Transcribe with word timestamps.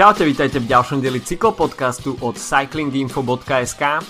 Čaute, 0.00 0.24
vítajte 0.24 0.64
v 0.64 0.70
ďalšom 0.72 1.04
dieli 1.04 1.20
cyklopodcastu 1.20 2.24
od 2.24 2.32
cyclinginfo.sk. 2.32 4.00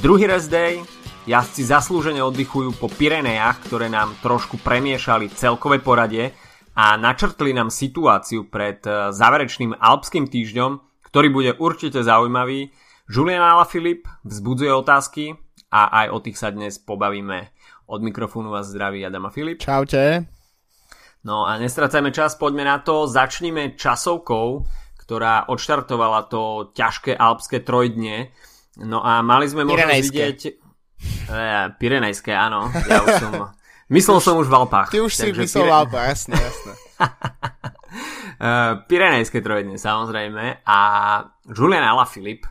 Druhý 0.00 0.24
rest 0.24 0.48
day, 0.48 0.80
jazdci 1.28 1.60
zaslúžene 1.60 2.24
oddychujú 2.24 2.72
po 2.80 2.88
Pirenejach, 2.88 3.60
ktoré 3.68 3.92
nám 3.92 4.16
trošku 4.24 4.56
premiešali 4.56 5.28
celkové 5.28 5.84
poradie 5.84 6.32
a 6.72 6.96
načrtli 6.96 7.52
nám 7.52 7.68
situáciu 7.68 8.48
pred 8.48 8.80
eh, 8.88 9.12
záverečným 9.12 9.76
alpským 9.76 10.24
týždňom, 10.24 11.04
ktorý 11.04 11.28
bude 11.28 11.52
určite 11.60 12.00
zaujímavý. 12.00 12.72
Julian 13.04 13.44
Alaphilippe 13.44 14.08
vzbudzuje 14.24 14.72
otázky 14.72 15.36
a 15.68 16.00
aj 16.00 16.16
o 16.16 16.18
tých 16.24 16.40
sa 16.40 16.48
dnes 16.48 16.80
pobavíme. 16.80 17.52
Od 17.92 18.00
mikrofónu 18.00 18.56
vás 18.56 18.72
zdraví 18.72 19.04
Adama 19.04 19.28
Filip. 19.28 19.60
Čaute. 19.60 20.32
No 21.28 21.44
a 21.44 21.60
nestracajme 21.60 22.08
čas, 22.08 22.40
poďme 22.40 22.64
na 22.64 22.80
to. 22.80 23.04
Začníme 23.04 23.76
časovkou 23.76 24.64
ktorá 25.06 25.46
odštartovala 25.46 26.26
to 26.26 26.74
ťažké 26.74 27.14
alpské 27.14 27.62
trojdne. 27.62 28.34
No 28.82 29.00
a 29.06 29.22
mali 29.22 29.46
sme 29.46 29.62
možnosť 29.62 30.02
vidieť... 30.02 30.38
E, 31.30 31.40
Pirenejské, 31.78 32.34
áno. 32.34 32.66
Ja 32.90 33.06
už 33.06 33.14
som... 33.22 33.32
Myslel 33.96 34.18
som 34.18 34.34
už 34.42 34.50
v 34.50 34.66
Alpách. 34.66 34.90
Ty 34.90 35.06
už 35.06 35.14
si 35.14 35.30
myslel 35.30 35.62
Pire... 35.62 35.70
v 35.70 35.76
Alpách, 35.78 36.06
jasné, 36.10 36.34
jasné. 36.34 36.72
E, 38.36 38.52
Pirenejské 38.84 39.40
trojdne, 39.40 39.80
samozrejme. 39.80 40.60
A 40.68 40.80
Julian 41.48 41.88
Alaphilippe 41.88 42.44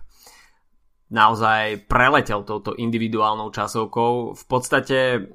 naozaj 1.13 1.85
preletel 1.85 2.41
touto 2.41 2.73
individuálnou 2.73 3.53
časovkou. 3.53 4.33
V 4.33 4.43
podstate 4.49 5.29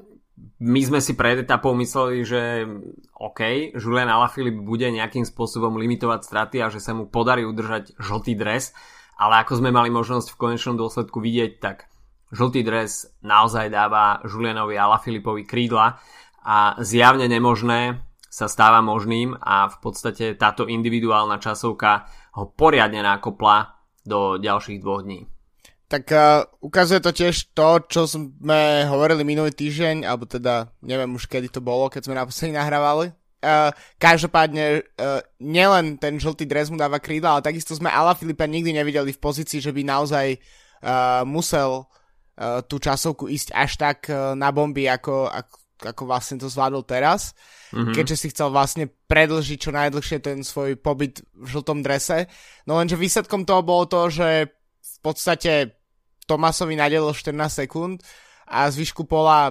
my 0.60 0.80
sme 0.84 1.00
si 1.00 1.16
pred 1.16 1.40
etapou 1.40 1.72
mysleli, 1.72 2.20
že 2.20 2.68
OK, 3.16 3.72
Julian 3.76 4.12
Alaphilippe 4.12 4.60
bude 4.60 4.88
nejakým 4.92 5.24
spôsobom 5.24 5.80
limitovať 5.80 6.20
straty 6.20 6.56
a 6.60 6.68
že 6.68 6.84
sa 6.84 6.92
mu 6.92 7.08
podarí 7.08 7.48
udržať 7.48 7.96
žltý 7.96 8.36
dres, 8.36 8.76
ale 9.16 9.40
ako 9.40 9.60
sme 9.60 9.72
mali 9.72 9.88
možnosť 9.88 10.36
v 10.36 10.40
konečnom 10.40 10.76
dôsledku 10.76 11.20
vidieť, 11.20 11.52
tak 11.60 11.88
žltý 12.32 12.60
dres 12.60 13.08
naozaj 13.24 13.72
dáva 13.72 14.20
Julianovi 14.28 14.76
Alaphilippovi 14.76 15.48
krídla 15.48 15.96
a 16.44 16.76
zjavne 16.80 17.24
nemožné 17.28 18.00
sa 18.30 18.46
stáva 18.46 18.84
možným 18.84 19.34
a 19.40 19.66
v 19.68 19.76
podstate 19.82 20.38
táto 20.38 20.68
individuálna 20.68 21.42
časovka 21.42 22.06
ho 22.38 22.52
poriadne 22.52 23.02
nakopla 23.02 23.80
do 24.06 24.38
ďalších 24.38 24.78
dvoch 24.78 25.02
dní 25.02 25.39
tak 25.90 26.06
uh, 26.14 26.46
ukazuje 26.62 27.02
to 27.02 27.10
tiež 27.10 27.50
to, 27.50 27.82
čo 27.90 28.06
sme 28.06 28.86
hovorili 28.86 29.26
minulý 29.26 29.50
týždeň, 29.50 30.06
alebo 30.06 30.22
teda 30.22 30.70
neviem 30.86 31.10
už 31.10 31.26
kedy 31.26 31.50
to 31.50 31.58
bolo, 31.58 31.90
keď 31.90 32.06
sme 32.06 32.14
naposledy 32.14 32.54
nahrávali. 32.54 33.10
Uh, 33.42 33.74
každopádne 33.98 34.86
uh, 34.86 35.18
nielen 35.42 35.98
ten 35.98 36.14
žltý 36.22 36.46
dres 36.46 36.70
mu 36.70 36.78
dáva 36.78 37.02
krídla, 37.02 37.34
ale 37.34 37.42
takisto 37.42 37.74
sme 37.74 37.90
Ala 37.90 38.14
Filipa 38.14 38.46
nikdy 38.46 38.70
nevideli 38.70 39.10
v 39.10 39.18
pozícii, 39.18 39.58
že 39.58 39.74
by 39.74 39.82
naozaj 39.82 40.38
uh, 40.38 41.26
musel 41.26 41.82
uh, 41.82 42.62
tú 42.62 42.78
časovku 42.78 43.26
ísť 43.26 43.50
až 43.50 43.70
tak 43.74 43.98
uh, 44.06 44.38
na 44.38 44.54
bomby, 44.54 44.86
ako, 44.86 45.26
ako, 45.26 45.56
ako 45.90 46.02
vlastne 46.06 46.38
to 46.38 46.46
zvládol 46.46 46.86
teraz. 46.86 47.34
Mm-hmm. 47.74 47.98
Keďže 47.98 48.14
si 48.14 48.26
chcel 48.30 48.54
vlastne 48.54 48.86
predlžiť 49.10 49.58
čo 49.58 49.74
najdlhšie 49.74 50.22
ten 50.22 50.46
svoj 50.46 50.78
pobyt 50.78 51.18
v 51.34 51.46
žltom 51.50 51.82
drese. 51.82 52.30
No 52.68 52.78
lenže 52.78 52.94
výsledkom 52.94 53.42
toho 53.42 53.66
bolo 53.66 53.90
to, 53.90 54.06
že 54.06 54.54
v 54.78 54.98
podstate 55.00 55.79
Tomasovi 56.30 56.78
nadelil 56.78 57.10
14 57.10 57.66
sekúnd 57.66 57.98
a 58.46 58.70
zvyšku 58.70 59.02
pola 59.10 59.50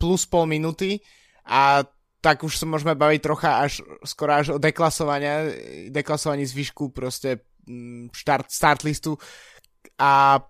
plus 0.00 0.24
pol 0.24 0.48
minúty 0.48 1.04
a 1.44 1.84
tak 2.24 2.40
už 2.40 2.56
sa 2.56 2.64
môžeme 2.64 2.96
baviť 2.96 3.20
trocha 3.20 3.60
až 3.60 3.84
skoro 4.00 4.32
až 4.32 4.56
o 4.56 4.58
deklasovania, 4.60 5.52
deklasovaní 5.92 6.48
zvyšku 6.48 6.88
proste 6.96 7.44
mm, 7.68 8.16
start, 8.16 8.48
start 8.48 8.80
listu. 8.88 9.20
A 10.00 10.40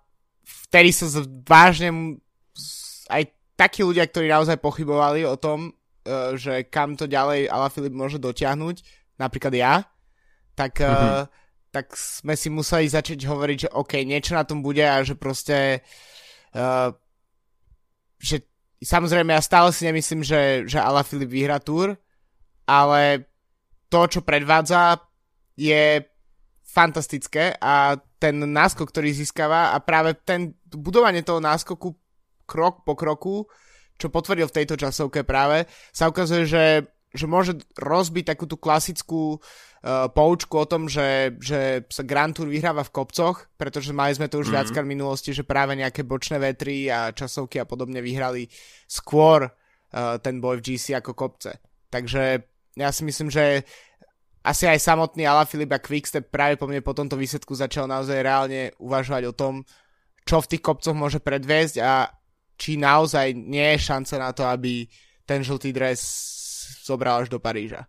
vtedy 0.47 0.95
sa 0.95 1.11
vážne 1.43 2.23
aj 3.11 3.35
takí 3.59 3.83
ľudia, 3.83 4.07
ktorí 4.07 4.31
naozaj 4.31 4.63
pochybovali 4.63 5.27
o 5.27 5.35
tom, 5.35 5.75
e, 6.07 6.39
že 6.39 6.71
kam 6.71 6.95
to 6.95 7.11
ďalej 7.11 7.51
Filip 7.75 7.91
môže 7.91 8.23
dotiahnuť, 8.23 8.77
napríklad 9.19 9.55
ja, 9.59 9.83
tak 10.55 10.79
mm-hmm 10.79 11.43
tak 11.75 11.99
sme 11.99 12.39
si 12.39 12.55
museli 12.55 12.87
začať 12.87 13.27
hovoriť, 13.27 13.67
že 13.67 13.75
OK, 13.75 13.99
niečo 14.07 14.39
na 14.39 14.47
tom 14.47 14.63
bude 14.63 14.87
a 14.87 15.03
že 15.03 15.19
proste 15.19 15.83
uh, 16.55 16.95
že 18.23 18.47
samozrejme 18.79 19.35
ja 19.35 19.43
stále 19.43 19.75
si 19.75 19.83
nemyslím, 19.85 20.23
že, 20.23 20.71
že 20.71 20.79
Filip 21.03 21.31
vyhra 21.35 21.59
túr, 21.59 21.99
ale 22.65 23.27
to, 23.91 24.07
čo 24.07 24.21
predvádza, 24.23 25.03
je 25.59 26.03
fantastické 26.63 27.55
a 27.59 27.99
ten 28.19 28.35
náskok, 28.41 28.91
ktorý 28.91 29.15
získava 29.15 29.75
a 29.75 29.79
práve 29.79 30.19
ten 30.23 30.57
budovanie 30.71 31.23
toho 31.23 31.39
náskoku 31.39 31.95
krok 32.49 32.83
po 32.83 32.99
kroku, 32.99 33.47
čo 33.95 34.11
potvrdil 34.11 34.51
v 34.51 34.57
tejto 34.63 34.75
časovke 34.75 35.23
práve, 35.23 35.71
sa 35.95 36.11
ukazuje, 36.11 36.43
že, 36.49 36.65
že 37.15 37.31
môže 37.31 37.55
rozbiť 37.79 38.35
takú 38.35 38.51
tú 38.51 38.59
klasickú 38.59 39.39
uh, 39.39 40.11
poučku 40.11 40.59
o 40.59 40.67
tom, 40.67 40.91
že, 40.91 41.39
že 41.39 41.87
sa 41.87 42.03
Grand 42.03 42.35
Tour 42.35 42.51
vyhráva 42.51 42.83
v 42.83 42.91
kopcoch, 42.91 43.47
pretože 43.55 43.95
mali 43.95 44.19
sme 44.19 44.27
to 44.27 44.43
už 44.43 44.51
mm-hmm. 44.51 44.59
viackrát 44.59 44.85
v 44.85 44.93
minulosti, 44.99 45.31
že 45.31 45.47
práve 45.47 45.79
nejaké 45.79 46.03
bočné 46.03 46.43
vetry 46.43 46.91
a 46.91 47.15
časovky 47.15 47.63
a 47.63 47.69
podobne 47.71 48.03
vyhrali 48.03 48.51
skôr 48.91 49.47
uh, 49.47 50.19
ten 50.19 50.43
boj 50.43 50.59
v 50.59 50.75
GC 50.75 50.99
ako 50.99 51.15
kopce. 51.15 51.63
Takže 51.95 52.43
ja 52.75 52.91
si 52.91 53.07
myslím, 53.07 53.31
že 53.31 53.63
asi 54.45 54.69
aj 54.69 54.83
samotný 54.83 55.25
Filip 55.49 55.73
a 55.73 55.81
Quickstep 55.81 56.29
práve 56.29 56.61
po 56.61 56.69
mne 56.69 56.85
po 56.85 56.93
tomto 56.93 57.17
výsledku 57.17 57.57
začal 57.57 57.89
naozaj 57.89 58.21
reálne 58.21 58.77
uvažovať 58.77 59.23
o 59.31 59.33
tom, 59.33 59.65
čo 60.27 60.43
v 60.43 60.51
tých 60.53 60.63
kopcoch 60.67 60.93
môže 60.93 61.23
predviesť 61.23 61.81
a 61.81 62.13
či 62.59 62.77
naozaj 62.77 63.33
nie 63.35 63.75
je 63.75 63.87
šanca 63.89 64.15
na 64.21 64.31
to, 64.37 64.45
aby 64.45 64.85
ten 65.25 65.41
žltý 65.41 65.73
dres 65.73 66.01
zobral 66.85 67.25
až 67.25 67.29
do 67.33 67.39
Paríža. 67.41 67.87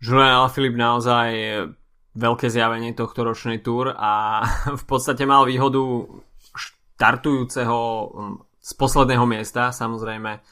Julian 0.00 0.42
Alaphilippe 0.42 0.80
naozaj 0.80 1.28
veľké 2.16 2.50
zjavenie 2.50 2.96
tohto 2.96 3.22
ročnej 3.22 3.60
túr 3.60 3.92
a 3.92 4.42
v 4.80 4.84
podstate 4.88 5.28
mal 5.28 5.46
výhodu 5.46 5.80
štartujúceho 6.56 7.78
hm, 7.80 8.36
z 8.60 8.72
posledného 8.76 9.24
miesta, 9.24 9.72
samozrejme 9.72 10.44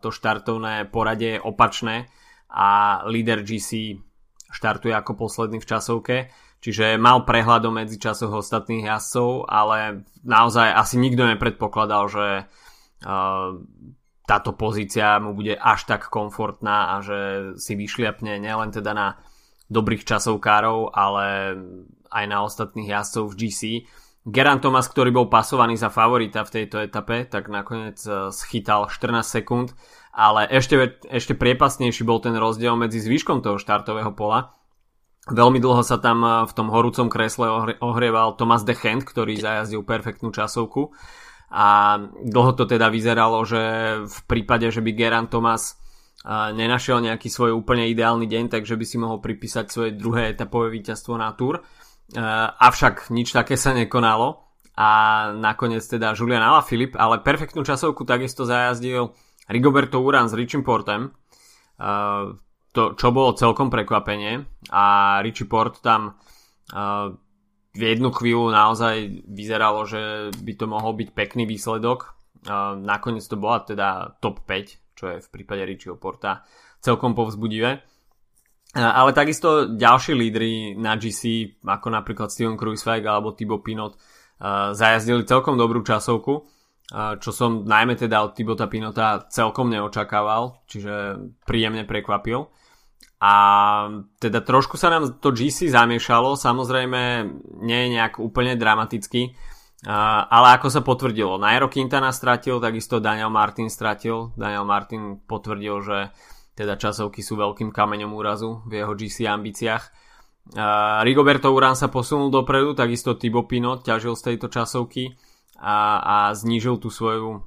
to 0.00 0.08
štartovné 0.08 0.88
poradie 0.88 1.36
je 1.36 1.44
opačné 1.44 2.08
a 2.48 3.00
líder 3.04 3.44
GC 3.44 4.00
štartuje 4.48 4.94
ako 4.94 5.12
posledný 5.18 5.60
v 5.60 5.68
časovke, 5.68 6.16
čiže 6.64 6.96
mal 6.96 7.26
prehľad 7.28 7.68
medzi 7.68 8.00
časoch 8.00 8.32
ostatných 8.32 8.88
jazdcov, 8.88 9.50
ale 9.50 10.06
naozaj 10.24 10.70
asi 10.72 10.96
nikto 10.96 11.28
nepredpokladal, 11.28 12.08
že 12.08 12.26
táto 14.24 14.56
pozícia 14.56 15.20
mu 15.20 15.36
bude 15.36 15.52
až 15.52 15.84
tak 15.84 16.08
komfortná 16.08 16.96
a 16.96 17.04
že 17.04 17.18
si 17.60 17.76
vyšliapne 17.76 18.40
nielen 18.40 18.72
teda 18.72 18.92
na 18.96 19.08
dobrých 19.68 20.04
časovkárov, 20.08 20.92
ale 20.96 21.56
aj 22.08 22.24
na 22.28 22.38
ostatných 22.44 22.88
jazdcov 22.88 23.24
v 23.32 23.36
GC. 23.36 23.60
Geran 24.24 24.64
Thomas, 24.64 24.88
ktorý 24.88 25.12
bol 25.12 25.26
pasovaný 25.28 25.76
za 25.76 25.92
favorita 25.92 26.48
v 26.48 26.52
tejto 26.60 26.80
etape, 26.80 27.28
tak 27.28 27.52
nakoniec 27.52 28.00
e, 28.08 28.32
schytal 28.32 28.88
14 28.88 29.20
sekúnd, 29.20 29.76
ale 30.16 30.48
ešte, 30.48 30.96
ešte 31.04 31.36
priepasnejší 31.36 32.08
bol 32.08 32.24
ten 32.24 32.32
rozdiel 32.32 32.72
medzi 32.72 33.04
zvyškom 33.04 33.44
toho 33.44 33.60
štartového 33.60 34.16
pola. 34.16 34.56
Veľmi 35.28 35.60
dlho 35.60 35.84
sa 35.84 36.00
tam 36.00 36.24
e, 36.24 36.48
v 36.48 36.52
tom 36.56 36.72
horúcom 36.72 37.12
kresle 37.12 37.76
ohrieval 37.84 38.40
Thomas 38.40 38.64
de 38.64 38.72
Gent, 38.72 39.04
ktorý 39.04 39.36
zajazdil 39.36 39.84
perfektnú 39.84 40.32
časovku 40.32 40.96
a 41.54 41.96
dlho 42.18 42.52
to 42.58 42.66
teda 42.66 42.90
vyzeralo, 42.90 43.46
že 43.46 43.62
v 44.02 44.18
prípade, 44.26 44.66
že 44.74 44.82
by 44.82 44.90
Geran 44.90 45.30
Thomas 45.30 45.78
nenašiel 46.26 46.98
nejaký 46.98 47.30
svoj 47.30 47.54
úplne 47.54 47.86
ideálny 47.86 48.26
deň, 48.26 48.50
takže 48.50 48.74
by 48.74 48.82
si 48.82 48.98
mohol 48.98 49.22
pripísať 49.22 49.70
svoje 49.70 49.90
druhé 49.94 50.34
etapové 50.34 50.74
víťazstvo 50.74 51.14
na 51.14 51.30
Tour. 51.38 51.62
Avšak 52.58 53.14
nič 53.14 53.30
také 53.30 53.54
sa 53.54 53.70
nekonalo. 53.70 54.42
A 54.74 55.30
nakoniec 55.38 55.86
teda 55.86 56.18
Julian 56.18 56.42
Alaphilippe, 56.42 56.98
ale 56.98 57.22
perfektnú 57.22 57.62
časovku 57.62 58.02
takisto 58.02 58.42
zajazdil 58.42 59.14
Rigoberto 59.46 60.02
Uran 60.02 60.26
s 60.26 60.34
Richim 60.34 60.66
Portem, 60.66 61.14
to, 62.74 62.82
čo 62.98 63.08
bolo 63.14 63.38
celkom 63.38 63.70
prekvapenie. 63.70 64.42
A 64.74 64.84
Richie 65.22 65.46
Port 65.46 65.78
tam 65.78 66.18
v 67.74 67.82
jednu 67.82 68.14
chvíľu 68.14 68.54
naozaj 68.54 69.26
vyzeralo, 69.26 69.82
že 69.82 70.30
by 70.30 70.52
to 70.54 70.66
mohol 70.70 70.94
byť 70.94 71.10
pekný 71.10 71.42
výsledok. 71.44 72.14
Nakoniec 72.80 73.26
to 73.26 73.34
bola 73.34 73.66
teda 73.66 74.14
top 74.22 74.46
5, 74.46 74.94
čo 74.94 75.04
je 75.10 75.16
v 75.18 75.28
prípade 75.28 75.66
Richieho 75.66 75.98
Porta 75.98 76.46
celkom 76.78 77.18
povzbudivé. 77.18 77.82
Ale 78.74 79.10
takisto 79.14 79.70
ďalší 79.70 80.18
lídry 80.18 80.74
na 80.74 80.98
GC, 80.98 81.54
ako 81.62 81.88
napríklad 81.94 82.30
Steven 82.30 82.58
Kruiswijk 82.58 83.06
alebo 83.06 83.34
Thibaut 83.34 83.62
Pinot, 83.62 83.98
zajazdili 84.74 85.22
celkom 85.26 85.54
dobrú 85.54 85.86
časovku, 85.86 86.46
čo 86.94 87.30
som 87.30 87.64
najmä 87.64 87.96
teda 87.96 88.20
od 88.26 88.34
Thibauta 88.36 88.68
Pinota 88.68 89.24
celkom 89.30 89.70
neočakával, 89.70 90.62
čiže 90.66 91.16
príjemne 91.46 91.86
prekvapil. 91.88 92.50
A 93.24 93.32
teda 94.20 94.44
trošku 94.44 94.76
sa 94.76 94.92
nám 94.92 95.16
to 95.16 95.32
GC 95.32 95.72
zamiešalo, 95.72 96.36
samozrejme 96.36 97.24
nie 97.64 97.78
je 97.88 97.92
nejak 97.96 98.20
úplne 98.20 98.52
dramaticky, 98.52 99.32
ale 100.28 100.60
ako 100.60 100.68
sa 100.68 100.84
potvrdilo, 100.84 101.40
Nairo 101.40 101.72
Quintana 101.72 102.12
stratil, 102.12 102.60
takisto 102.60 103.00
Daniel 103.00 103.32
Martin 103.32 103.72
stratil, 103.72 104.36
Daniel 104.36 104.68
Martin 104.68 105.24
potvrdil, 105.24 105.76
že 105.80 105.98
teda 106.52 106.76
časovky 106.76 107.24
sú 107.24 107.40
veľkým 107.40 107.72
kameňom 107.72 108.12
úrazu 108.12 108.60
v 108.68 108.84
jeho 108.84 108.92
GC 108.92 109.24
ambíciách. 109.24 109.84
Rigoberto 111.00 111.48
Urán 111.48 111.80
sa 111.80 111.88
posunul 111.88 112.28
dopredu, 112.28 112.76
takisto 112.76 113.16
Thibaut 113.16 113.48
Pinot 113.48 113.88
ťažil 113.88 114.12
z 114.20 114.22
tejto 114.32 114.52
časovky 114.52 115.16
a, 115.56 115.76
a 116.04 116.16
znížil 116.36 116.76
tú 116.76 116.92
svoju 116.92 117.40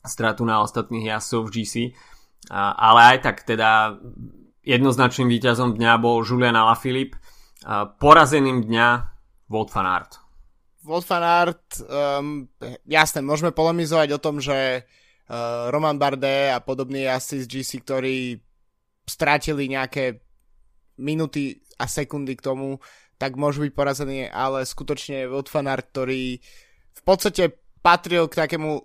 stratu 0.00 0.48
na 0.48 0.64
ostatných 0.64 1.12
jazdcov 1.12 1.40
v 1.46 1.52
GC. 1.52 1.74
Ale 2.50 3.00
aj 3.14 3.18
tak 3.22 3.36
teda 3.46 4.00
jednoznačným 4.62 5.28
víťazom 5.28 5.74
dňa 5.74 5.92
bol 5.98 6.22
Julian 6.22 6.54
Alaphilippe. 6.54 7.18
Porazeným 7.98 8.66
dňa 8.66 8.88
Wout 9.50 9.70
van 9.70 9.86
Aert. 9.86 10.18
Wout 10.82 11.06
van 11.06 11.22
Aert, 11.22 11.78
um, 11.86 12.50
jasné, 12.82 13.22
môžeme 13.22 13.54
polemizovať 13.54 14.18
o 14.18 14.22
tom, 14.22 14.42
že 14.42 14.82
uh, 14.82 15.70
Roman 15.70 15.94
Bardet 15.94 16.50
a 16.50 16.58
podobní 16.58 17.06
jazdci 17.06 17.46
z 17.46 17.46
GC, 17.46 17.70
ktorí 17.86 18.16
strátili 19.06 19.70
nejaké 19.70 20.26
minuty 20.98 21.62
a 21.78 21.86
sekundy 21.86 22.34
k 22.34 22.42
tomu, 22.42 22.82
tak 23.14 23.38
môžu 23.38 23.62
byť 23.62 23.72
porazení, 23.78 24.26
ale 24.26 24.66
skutočne 24.66 25.30
Wout 25.30 25.46
van 25.54 25.70
Aert, 25.70 25.94
ktorý 25.94 26.42
v 26.92 27.02
podstate 27.06 27.54
patril 27.78 28.26
k 28.26 28.42
takému 28.42 28.82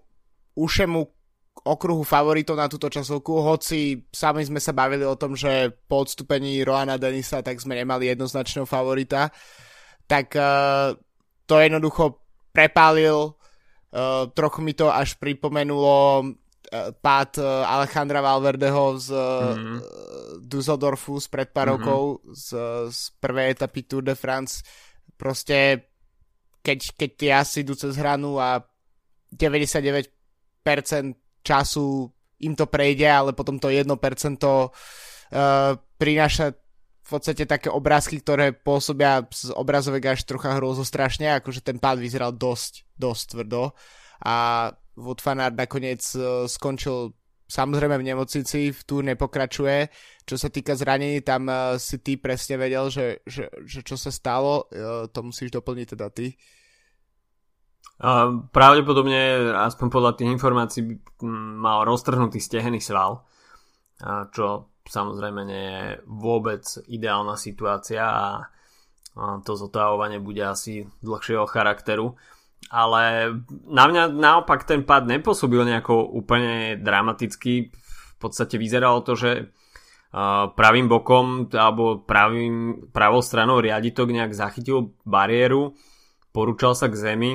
ušemu 0.53 1.16
okruhu 1.67 2.07
favoritov 2.07 2.55
na 2.55 2.71
túto 2.71 2.87
časovku, 2.87 3.43
hoci 3.43 4.07
sami 4.09 4.47
sme 4.47 4.57
sa 4.63 4.71
bavili 4.71 5.03
o 5.03 5.19
tom, 5.19 5.35
že 5.35 5.69
po 5.87 6.03
odstúpení 6.03 6.63
Roana 6.63 6.95
Denisa 6.95 7.43
tak 7.43 7.59
sme 7.59 7.75
nemali 7.75 8.09
jednoznačného 8.11 8.63
favorita, 8.63 9.29
tak 10.07 10.31
uh, 10.33 10.95
to 11.43 11.55
jednoducho 11.59 12.23
prepálil, 12.55 13.35
uh, 13.35 14.31
trochu 14.31 14.59
mi 14.63 14.71
to 14.71 14.87
až 14.87 15.19
pripomenulo 15.19 16.23
uh, 16.23 16.95
pád 16.95 17.43
Alejandra 17.43 18.23
Valverdeho 18.23 18.95
z 18.97 19.07
mm-hmm. 19.11 19.77
Dusseldorfu 20.47 21.19
z 21.19 21.27
pred 21.27 21.51
pár 21.51 21.69
mm-hmm. 21.69 21.83
rokov, 21.83 22.01
z, 22.31 22.47
z 22.91 22.99
prvej 23.19 23.53
etapy 23.53 23.83
Tour 23.83 24.03
de 24.07 24.15
France. 24.15 24.63
Proste 25.19 25.87
keď, 26.67 26.79
keď 26.99 27.09
tie 27.15 27.31
asi 27.31 27.63
idú 27.63 27.79
cez 27.79 27.95
hranu 27.95 28.35
a 28.43 28.59
99% 29.31 31.26
času 31.43 32.11
im 32.41 32.53
to 32.53 32.69
prejde, 32.69 33.09
ale 33.09 33.33
potom 33.33 33.57
to 33.57 33.73
1% 33.73 33.87
uh, 33.89 34.69
prináša 35.97 36.53
v 37.07 37.09
podstate 37.09 37.47
také 37.47 37.71
obrázky, 37.71 38.19
ktoré 38.19 38.51
pôsobia 38.51 39.23
z 39.31 39.55
obrazovek 39.55 40.11
až 40.11 40.27
trocha 40.27 40.59
hrozo 40.59 40.83
strašne, 40.83 41.39
akože 41.39 41.63
ten 41.63 41.79
pád 41.79 42.03
vyzeral 42.03 42.35
dosť, 42.35 42.83
dosť 42.99 43.23
tvrdo 43.31 43.71
a 44.27 44.35
Wood 44.97 45.23
Fanart 45.23 45.55
nakoniec 45.55 46.03
uh, 46.17 46.45
skončil 46.45 47.15
samozrejme 47.47 47.95
v 47.95 48.07
nemocnici, 48.11 48.75
v 48.75 48.81
túr 48.83 49.07
nepokračuje. 49.07 49.87
Čo 50.27 50.35
sa 50.35 50.51
týka 50.51 50.75
zranení, 50.75 51.23
tam 51.23 51.47
uh, 51.47 51.79
si 51.79 52.03
ty 52.03 52.19
presne 52.19 52.59
vedel, 52.59 52.91
že, 52.91 53.23
že, 53.23 53.47
že 53.63 53.81
čo 53.87 53.95
sa 53.95 54.11
stalo, 54.11 54.67
uh, 54.67 55.07
to 55.07 55.19
musíš 55.23 55.55
doplniť 55.55 55.87
teda 55.95 56.11
ty. 56.11 56.35
Uh, 56.35 56.66
pravdepodobne, 58.53 59.53
aspoň 59.57 59.88
podľa 59.89 60.12
tých 60.13 60.29
informácií, 60.29 60.81
mal 61.57 61.81
roztrhnutý 61.81 62.38
stehený 62.38 62.77
sval, 62.77 63.25
čo 64.29 64.69
samozrejme 64.85 65.41
nie 65.44 65.65
je 65.65 65.85
vôbec 66.06 66.63
ideálna 66.85 67.33
situácia 67.35 68.06
a 68.06 68.27
to 69.18 69.57
zotávovanie 69.57 70.21
bude 70.21 70.45
asi 70.45 70.85
dlhšieho 71.01 71.50
charakteru. 71.50 72.13
Ale 72.69 73.33
na 73.65 73.83
mňa 73.89 74.13
naopak 74.13 74.65
ten 74.65 74.85
pád 74.85 75.09
nepôsobil 75.09 75.65
nejako 75.65 76.06
úplne 76.06 76.77
dramaticky. 76.77 77.73
V 77.73 78.18
podstate 78.21 78.62
vyzeralo 78.62 79.01
to, 79.01 79.18
že 79.18 79.50
pravým 80.53 80.85
bokom 80.85 81.50
alebo 81.53 82.01
pravým, 82.01 82.88
pravou 82.94 83.25
stranou 83.25 83.57
riaditok 83.57 84.13
nejak 84.13 84.38
zachytil 84.38 84.94
bariéru, 85.01 85.73
porúčal 86.30 86.77
sa 86.77 86.89
k 86.89 86.97
zemi 86.97 87.31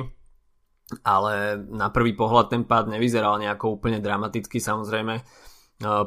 ale 1.01 1.57
na 1.71 1.89
prvý 1.89 2.13
pohľad 2.13 2.51
ten 2.51 2.63
pád 2.67 2.91
nevyzeral 2.91 3.39
nejako 3.39 3.79
úplne 3.79 4.03
dramaticky 4.03 4.59
samozrejme. 4.59 5.15
E, 5.17 5.23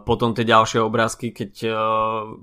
potom 0.04 0.36
tie 0.36 0.46
ďalšie 0.46 0.84
obrázky, 0.84 1.32
keď 1.32 1.52
e, 1.64 1.70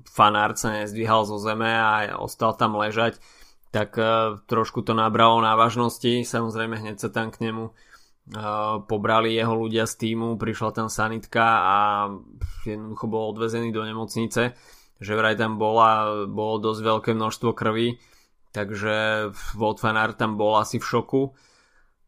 fanár 0.10 0.58
sa 0.58 0.84
nezdvíhal 0.84 1.24
zo 1.24 1.38
zeme 1.40 1.70
a 1.70 2.18
ostal 2.20 2.58
tam 2.58 2.76
ležať, 2.76 3.22
tak 3.70 3.96
e, 3.96 4.38
trošku 4.50 4.84
to 4.84 4.98
nabralo 4.98 5.40
na 5.40 5.54
vážnosti. 5.56 6.26
Samozrejme 6.26 6.82
hneď 6.82 6.98
sa 7.00 7.10
tam 7.14 7.30
k 7.32 7.50
nemu 7.50 7.72
pobrali 8.88 9.36
jeho 9.36 9.52
ľudia 9.52 9.84
z 9.84 10.00
týmu, 10.00 10.40
prišla 10.40 10.72
tam 10.72 10.88
sanitka 10.88 11.44
a 11.44 11.76
jednoducho 12.64 13.12
bol 13.12 13.36
odvezený 13.36 13.76
do 13.76 13.84
nemocnice, 13.84 14.56
že 14.96 15.12
vraj 15.12 15.36
tam 15.36 15.60
bola, 15.60 16.24
bolo 16.32 16.56
dosť 16.56 16.82
veľké 16.88 17.12
množstvo 17.20 17.52
krvi, 17.52 18.00
takže 18.56 19.28
van 19.60 20.00
Aert 20.00 20.16
tam 20.16 20.40
bol 20.40 20.56
asi 20.56 20.80
v 20.80 20.88
šoku 20.88 21.36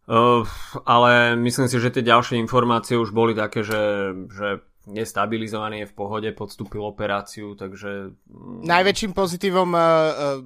Uh, 0.05 0.45
ale 0.85 1.33
myslím 1.33 1.65
si, 1.65 1.81
že 1.81 1.89
tie 1.89 2.05
ďalšie 2.05 2.37
informácie 2.37 2.93
už 2.93 3.09
boli 3.09 3.33
také, 3.33 3.65
že, 3.65 4.13
že 4.29 4.61
je 4.85 5.01
stabilizovaný, 5.01 5.81
je 5.81 5.89
v 5.89 5.97
pohode, 5.97 6.29
podstúpil 6.29 6.77
operáciu, 6.85 7.57
takže... 7.57 8.13
Mm. 8.29 8.69
Najväčším 8.69 9.17
pozitívom 9.17 9.73
uh, 9.73 9.81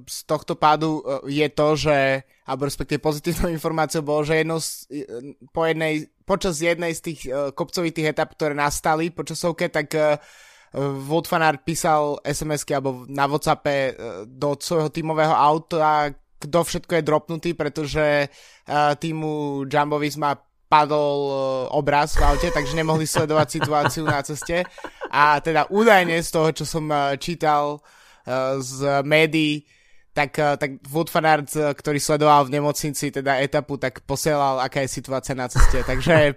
z 0.08 0.18
tohto 0.24 0.56
pádu 0.56 1.04
uh, 1.04 1.20
je 1.28 1.44
to, 1.52 1.76
že, 1.76 2.24
alebo 2.48 2.64
respektíve 2.64 3.04
pozitívnou 3.04 3.52
informáciou 3.56 4.00
bolo, 4.00 4.24
že 4.24 4.40
jedno 4.40 4.56
z, 4.64 4.88
po 5.52 5.68
jednej, 5.68 6.08
počas 6.24 6.56
jednej 6.56 6.96
z 6.96 7.00
tých 7.12 7.20
uh, 7.28 7.52
kopcovitých 7.52 8.16
etap, 8.16 8.32
ktoré 8.32 8.56
nastali 8.56 9.12
po 9.12 9.28
časovke, 9.28 9.68
tak 9.68 9.92
uh, 9.92 10.16
Wout 10.70 11.26
písal 11.66 12.22
SMS-ky 12.22 12.78
alebo 12.78 13.02
na 13.10 13.26
Whatsappe 13.26 13.90
do 14.30 14.54
svojho 14.54 14.86
tímového 14.94 15.34
auta, 15.34 16.14
kto 16.40 16.64
všetko 16.64 16.92
je 16.96 17.06
dropnutý, 17.06 17.50
pretože 17.52 18.26
uh, 18.26 18.96
týmu 18.96 19.64
Jumbo 19.68 20.00
Visma 20.00 20.40
padol 20.70 21.18
uh, 21.28 21.36
obraz 21.76 22.16
v 22.16 22.24
aute, 22.24 22.48
takže 22.48 22.78
nemohli 22.78 23.04
sledovať 23.04 23.48
situáciu 23.60 24.08
na 24.08 24.24
ceste. 24.24 24.64
A 25.12 25.38
teda 25.44 25.68
údajne 25.68 26.16
z 26.24 26.30
toho, 26.32 26.48
čo 26.56 26.64
som 26.64 26.88
uh, 26.88 27.14
čítal 27.20 27.84
z 28.60 29.00
médií, 29.02 29.64
tak, 30.12 30.36
tak 30.36 30.70
Wood 30.92 31.08
Fanart, 31.08 31.50
ktorý 31.50 31.98
sledoval 31.98 32.46
v 32.46 32.60
nemocnici 32.60 33.08
teda 33.08 33.40
etapu, 33.40 33.80
tak 33.80 34.04
posielal, 34.04 34.60
aká 34.60 34.84
je 34.84 34.92
situácia 34.92 35.32
na 35.34 35.48
ceste. 35.48 35.80
Takže 35.82 36.36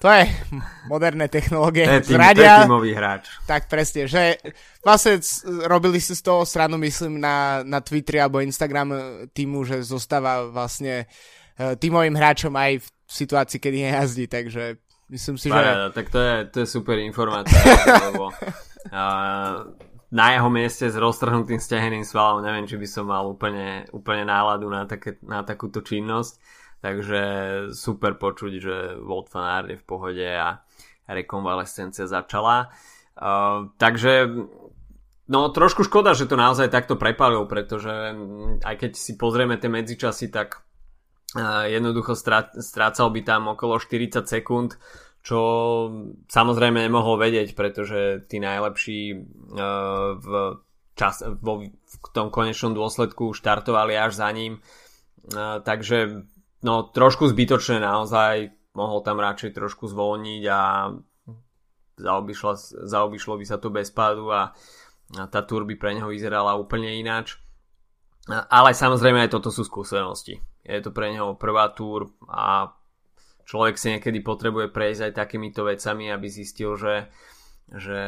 to 0.00 0.08
je 0.10 0.24
moderné 0.92 1.30
technológie. 1.30 1.86
To 1.86 1.94
je, 1.98 2.04
tým, 2.10 2.16
Zradia, 2.18 2.42
to 2.42 2.42
je 2.42 2.66
tímový 2.66 2.90
hráč. 2.94 3.24
Tak 3.46 3.70
presne, 3.70 4.10
že 4.10 4.38
vlastne 4.82 5.22
robili 5.66 6.02
si 6.02 6.18
z 6.18 6.22
toho 6.22 6.42
stranu, 6.42 6.78
myslím, 6.82 7.22
na, 7.22 7.62
na 7.62 7.78
Twitteri 7.78 8.18
alebo 8.18 8.42
Instagram 8.42 8.88
e, 8.90 8.98
týmu, 9.30 9.62
že 9.62 9.86
zostáva 9.86 10.50
vlastne 10.50 11.06
e, 11.54 11.76
tímovým 11.78 12.14
hráčom 12.18 12.52
aj 12.52 12.82
v 12.82 12.86
situácii, 13.06 13.58
kedy 13.62 13.78
nejazdí, 13.90 14.26
takže 14.26 14.82
myslím 15.12 15.36
si, 15.38 15.48
Paráda, 15.52 15.92
že... 15.92 15.94
tak 15.94 16.06
to 16.10 16.18
je, 16.18 16.34
to 16.50 16.56
je 16.64 16.68
super 16.68 16.98
informácia, 16.98 17.60
lebo 18.10 18.32
uh, 18.32 19.54
na 20.14 20.26
jeho 20.34 20.48
mieste 20.48 20.88
s 20.88 20.96
roztrhnutým 20.96 21.60
steheným 21.60 22.06
svalom 22.06 22.42
neviem, 22.42 22.66
či 22.66 22.80
by 22.80 22.88
som 22.88 23.10
mal 23.10 23.28
úplne, 23.28 23.86
úplne 23.92 24.24
náladu 24.26 24.66
na, 24.72 24.88
také, 24.88 25.20
na 25.22 25.44
takúto 25.44 25.84
činnosť 25.84 26.40
Takže 26.84 27.20
super 27.72 28.20
počuť, 28.20 28.52
že 28.60 28.76
Volt 29.00 29.32
van 29.32 29.48
Aert 29.48 29.72
je 29.72 29.80
v 29.80 29.88
pohode 29.88 30.20
a 30.20 30.60
rekonvalescencia 31.08 32.04
začala. 32.04 32.68
Uh, 33.16 33.72
takže 33.80 34.28
no 35.32 35.48
trošku 35.48 35.88
škoda, 35.88 36.12
že 36.12 36.28
to 36.28 36.36
naozaj 36.36 36.68
takto 36.68 37.00
prepalil, 37.00 37.48
pretože 37.48 38.12
aj 38.60 38.74
keď 38.76 38.92
si 39.00 39.16
pozrieme 39.16 39.56
tie 39.56 39.72
medzičasy, 39.72 40.28
tak 40.28 40.60
uh, 41.40 41.64
jednoducho 41.72 42.12
strácal 42.60 43.08
by 43.08 43.20
tam 43.24 43.56
okolo 43.56 43.80
40 43.80 44.28
sekúnd, 44.28 44.76
čo 45.24 45.40
samozrejme 46.28 46.84
nemohol 46.84 47.16
vedieť, 47.16 47.56
pretože 47.56 48.28
tí 48.28 48.44
najlepší 48.44 49.00
uh, 49.16 50.20
v, 50.20 50.28
čas, 51.00 51.24
vo, 51.40 51.64
v 51.64 51.96
tom 52.12 52.28
konečnom 52.28 52.76
dôsledku 52.76 53.32
štartovali 53.32 53.96
až 53.96 54.20
za 54.20 54.28
ním. 54.36 54.60
Uh, 55.32 55.64
takže 55.64 56.28
no 56.64 56.88
trošku 56.88 57.28
zbytočné 57.28 57.78
naozaj, 57.78 58.56
mohol 58.72 59.04
tam 59.04 59.20
radšej 59.20 59.52
trošku 59.52 59.86
zvolniť 59.86 60.42
a 60.48 60.60
zaobišlo, 62.00 62.52
zaobišlo 62.88 63.34
by 63.38 63.44
sa 63.46 63.60
to 63.60 63.70
bez 63.70 63.92
pádu 63.92 64.32
a, 64.32 64.50
a 65.14 65.22
tá 65.30 65.44
tur 65.44 65.62
by 65.68 65.76
pre 65.78 65.94
neho 65.94 66.10
vyzerala 66.10 66.58
úplne 66.58 66.90
ináč. 66.96 67.38
Ale 68.28 68.72
samozrejme 68.72 69.28
aj 69.28 69.36
toto 69.36 69.52
sú 69.52 69.68
skúsenosti. 69.68 70.40
Je 70.64 70.80
to 70.80 70.96
pre 70.96 71.12
neho 71.12 71.36
prvá 71.36 71.68
túr 71.76 72.08
a 72.24 72.72
človek 73.44 73.76
si 73.76 73.92
niekedy 73.92 74.24
potrebuje 74.24 74.72
prejsť 74.72 75.12
aj 75.12 75.12
takýmito 75.12 75.68
vecami, 75.68 76.08
aby 76.08 76.26
zistil, 76.32 76.80
že, 76.80 77.12
že 77.68 78.00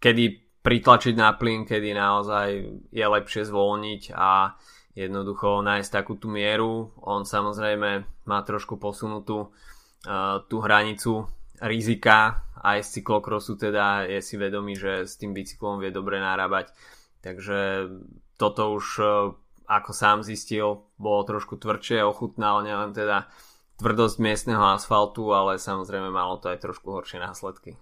kedy 0.00 0.24
pritlačiť 0.64 1.14
na 1.14 1.36
plyn, 1.36 1.68
kedy 1.68 1.92
naozaj 1.92 2.48
je 2.90 3.06
lepšie 3.06 3.44
zvolniť 3.44 4.02
a 4.16 4.56
jednoducho 4.96 5.60
nájsť 5.60 5.90
takú 5.92 6.16
tú 6.16 6.32
mieru. 6.32 6.90
On 7.04 7.22
samozrejme 7.22 8.08
má 8.24 8.38
trošku 8.42 8.80
posunutú 8.80 9.52
uh, 9.52 10.40
tú 10.48 10.64
hranicu 10.64 11.28
rizika 11.60 12.46
aj 12.66 12.82
z 12.82 12.88
cyklokrosu 13.00 13.54
teda 13.60 14.08
je 14.08 14.18
si 14.24 14.34
vedomý, 14.34 14.74
že 14.74 15.06
s 15.06 15.14
tým 15.20 15.36
bicyklom 15.36 15.78
vie 15.78 15.94
dobre 15.94 16.18
narábať. 16.18 16.72
Takže 17.20 17.90
toto 18.40 18.74
už 18.74 18.86
uh, 18.98 19.08
ako 19.66 19.90
sám 19.92 20.18
zistil, 20.26 20.82
bolo 20.98 21.22
trošku 21.22 21.58
tvrdšie, 21.60 22.02
ochutnal 22.02 22.66
nielen 22.66 22.90
teda 22.90 23.30
tvrdosť 23.76 24.16
miestneho 24.18 24.62
asfaltu, 24.72 25.30
ale 25.36 25.60
samozrejme 25.60 26.08
malo 26.08 26.40
to 26.40 26.48
aj 26.48 26.58
trošku 26.64 26.90
horšie 26.90 27.20
následky. 27.20 27.76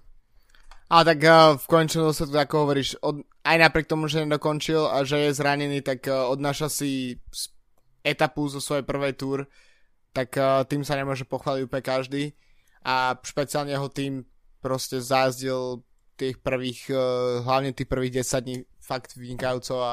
A 0.91 1.01
tak 1.07 1.23
uh, 1.25 1.57
v 1.57 1.67
sa 2.13 2.25
to 2.29 2.37
ako 2.37 2.67
hovoríš, 2.67 3.01
od, 3.01 3.25
aj 3.45 3.57
napriek 3.61 3.87
tomu, 3.87 4.09
že 4.09 4.25
nedokončil 4.25 4.89
a 4.89 5.05
že 5.05 5.29
je 5.29 5.37
zranený, 5.37 5.85
tak 5.85 6.09
uh, 6.09 6.33
odnáša 6.33 6.73
si 6.73 7.21
etapu 8.01 8.49
zo 8.49 8.59
svojej 8.59 8.89
prvej 8.89 9.13
túr, 9.21 9.39
tak 10.17 10.33
uh, 10.41 10.65
tým 10.65 10.81
sa 10.81 10.97
nemôže 10.97 11.29
pochváliť 11.29 11.63
úplne 11.69 11.85
každý. 11.85 12.23
A 12.85 13.17
špeciálne 13.21 13.73
jeho 13.73 13.89
tým 13.93 14.25
proste 14.65 15.01
zázdil 15.01 15.85
tých 16.17 16.41
prvých, 16.41 16.89
uh, 16.89 17.45
hlavne 17.45 17.77
tých 17.77 17.89
prvých 17.89 18.25
10 18.25 18.45
dní 18.45 18.57
fakt 18.81 19.15
vynikajúco 19.15 19.77
a 19.81 19.93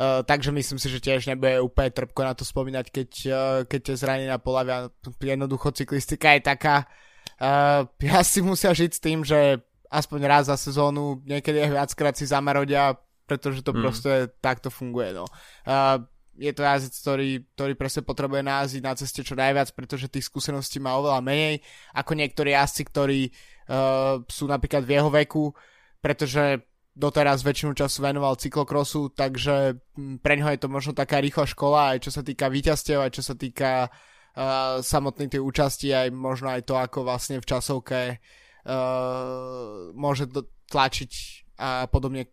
Uh, 0.00 0.24
takže 0.24 0.48
myslím 0.48 0.80
si, 0.80 0.88
že 0.88 0.96
tiež 0.96 1.28
nebude 1.28 1.60
úplne 1.60 1.92
trpko 1.92 2.24
na 2.24 2.32
to 2.32 2.40
spomínať, 2.40 2.88
keď, 2.88 3.10
uh, 3.28 3.36
keď 3.68 3.80
tie 3.84 3.96
zranenia 4.00 4.40
polavia. 4.40 4.88
Jednoducho 5.20 5.76
cyklistika 5.76 6.32
je 6.32 6.40
taká, 6.40 6.88
uh, 7.44 7.84
ja 8.00 8.24
si 8.24 8.40
musia 8.40 8.72
žiť 8.72 8.90
s 8.96 9.02
tým, 9.04 9.28
že 9.28 9.60
aspoň 9.90 10.20
raz 10.30 10.46
za 10.46 10.54
sezónu, 10.54 11.18
niekedy 11.26 11.66
aj 11.66 11.70
viackrát 11.74 12.14
si 12.14 12.24
zamarodia, 12.24 12.94
pretože 13.26 13.66
to 13.66 13.74
mm. 13.74 13.78
proste 13.82 14.12
takto 14.38 14.70
funguje. 14.70 15.10
No. 15.14 15.26
Uh, 15.66 15.98
je 16.38 16.54
to 16.54 16.62
jazdec, 16.64 16.94
ktorý, 16.94 17.30
ktorý 17.58 17.72
presne 17.74 18.02
potrebuje 18.06 18.42
nájsť 18.46 18.74
na 18.80 18.94
ceste 18.96 19.20
čo 19.26 19.34
najviac, 19.36 19.74
pretože 19.74 20.08
tých 20.08 20.30
skúseností 20.30 20.80
má 20.80 20.96
oveľa 20.96 21.20
menej 21.20 21.60
ako 21.92 22.16
niektorí 22.16 22.54
jazdci, 22.54 22.82
ktorí 22.86 23.20
uh, 23.28 24.22
sú 24.24 24.46
napríklad 24.46 24.86
v 24.86 24.94
jeho 24.96 25.10
veku, 25.10 25.52
pretože 26.00 26.64
doteraz 26.90 27.42
väčšinu 27.46 27.74
času 27.74 28.02
venoval 28.02 28.34
cyklokrosu, 28.38 29.14
takže 29.14 29.78
pre 30.22 30.34
ňoho 30.38 30.50
je 30.54 30.60
to 30.60 30.68
možno 30.70 30.92
taká 30.94 31.22
rýchla 31.22 31.46
škola, 31.46 31.94
aj 31.94 32.08
čo 32.08 32.10
sa 32.14 32.22
týka 32.24 32.50
víťazstiev, 32.50 32.98
aj 32.98 33.12
čo 33.14 33.22
sa 33.22 33.34
týka 33.38 33.86
uh, 33.86 34.82
samotnej 34.82 35.30
tej 35.30 35.42
účasti, 35.42 35.94
aj 35.94 36.08
možno 36.14 36.50
aj 36.50 36.66
to, 36.66 36.74
ako 36.78 37.06
vlastne 37.06 37.38
v 37.38 37.46
časovke 37.46 38.18
uh, 38.66 39.94
môže 39.96 40.28
tlačiť 40.68 41.12
a 41.60 41.86
podobne. 41.86 42.28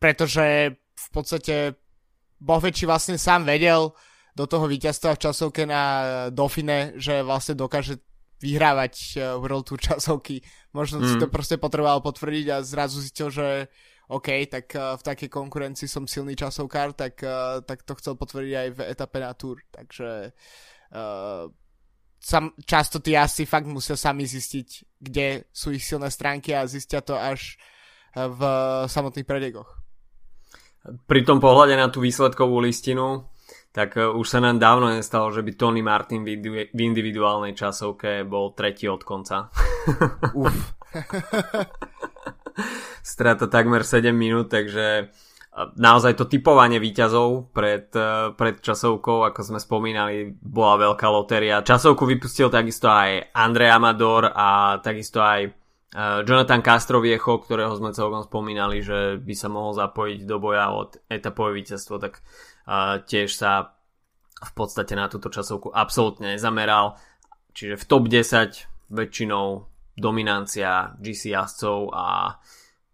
Pretože 0.00 0.76
v 0.76 1.08
podstate 1.12 1.76
Bofeči 2.40 2.88
vlastne 2.88 3.20
sám 3.20 3.44
vedel 3.44 3.92
do 4.32 4.44
toho 4.48 4.64
víťazstva 4.64 5.16
v 5.16 5.22
časovke 5.28 5.62
na 5.68 5.82
Dauphine, 6.32 6.96
že 6.96 7.20
vlastne 7.20 7.58
dokáže 7.58 8.00
vyhrávať 8.40 8.94
uh, 9.20 9.36
World 9.36 9.68
Tour 9.68 9.80
časovky. 9.80 10.40
Možno 10.72 11.04
mm. 11.04 11.06
si 11.06 11.14
to 11.20 11.28
proste 11.28 11.60
potreboval 11.60 12.00
potvrdiť 12.00 12.46
a 12.48 12.64
zrazu 12.64 13.04
zistil, 13.04 13.28
že 13.28 13.68
OK, 14.08 14.48
tak 14.48 14.72
uh, 14.74 14.96
v 14.96 15.02
takej 15.06 15.28
konkurencii 15.28 15.86
som 15.86 16.08
silný 16.08 16.34
časovkár, 16.34 16.96
tak, 16.96 17.22
tak 17.68 17.86
to 17.86 17.94
chcel 18.00 18.18
potvrdiť 18.18 18.54
aj 18.56 18.68
v 18.74 18.80
etape 18.90 19.18
na 19.22 19.36
Tour. 19.36 19.60
Takže 19.70 20.32
uh, 20.90 21.46
sam, 22.20 22.52
často 22.68 23.00
tí 23.00 23.16
asi 23.16 23.48
fakt 23.48 23.64
musia 23.64 23.96
sami 23.96 24.28
zistiť, 24.28 25.00
kde 25.00 25.48
sú 25.48 25.72
ich 25.72 25.82
silné 25.82 26.12
stránky 26.12 26.52
a 26.52 26.68
zistia 26.68 27.00
to 27.00 27.16
až 27.16 27.56
eh, 28.14 28.28
v 28.28 28.40
samotných 28.86 29.26
predekoch. 29.26 29.80
Pri 31.08 31.24
tom 31.28 31.40
pohľade 31.40 31.76
na 31.76 31.92
tú 31.92 32.00
výsledkovú 32.04 32.60
listinu, 32.60 33.24
tak 33.72 33.96
eh, 33.96 34.04
už 34.04 34.26
sa 34.28 34.44
nám 34.44 34.60
dávno 34.60 34.92
nestalo, 34.92 35.32
že 35.32 35.40
by 35.40 35.56
Tony 35.56 35.80
Martin 35.80 36.20
v 36.22 36.76
individuálnej 36.76 37.56
časovke 37.56 38.28
bol 38.28 38.52
tretí 38.52 38.84
od 38.84 39.00
konca. 39.00 39.48
Uf. 40.36 40.76
Strata 43.00 43.48
takmer 43.48 43.80
7 43.80 44.12
minút, 44.12 44.52
takže 44.52 45.08
naozaj 45.50 46.14
to 46.14 46.30
typovanie 46.30 46.78
výťazov 46.78 47.50
pred, 47.50 47.90
e, 47.90 48.30
pred 48.38 48.62
časovkou, 48.62 49.26
ako 49.26 49.40
sme 49.42 49.58
spomínali, 49.58 50.30
bola 50.38 50.90
veľká 50.90 51.06
lotéria. 51.10 51.66
Časovku 51.66 52.06
vypustil 52.06 52.48
takisto 52.48 52.86
aj 52.86 53.34
Andre 53.34 53.66
Amador 53.66 54.30
a 54.30 54.78
takisto 54.78 55.18
aj 55.18 55.40
e, 55.42 55.50
Jonathan 56.22 56.62
Castroviecho, 56.62 57.42
ktorého 57.42 57.74
sme 57.74 57.90
celkom 57.90 58.22
spomínali, 58.22 58.78
že 58.78 59.18
by 59.18 59.34
sa 59.34 59.50
mohol 59.50 59.74
zapojiť 59.74 60.20
do 60.22 60.36
boja 60.38 60.70
od 60.70 61.02
etapové 61.10 61.58
víťazstvo, 61.58 61.98
tak 61.98 62.22
e, 62.22 63.02
tiež 63.02 63.34
sa 63.34 63.74
v 64.40 64.52
podstate 64.54 64.94
na 64.94 65.10
túto 65.10 65.28
časovku 65.28 65.74
absolútne 65.74 66.38
nezameral. 66.38 66.96
Čiže 67.52 67.74
v 67.74 67.84
top 67.90 68.06
10 68.06 68.94
väčšinou 68.94 69.66
dominancia 69.98 70.94
GC 70.96 71.34
jazdcov 71.34 71.90
a 71.92 72.38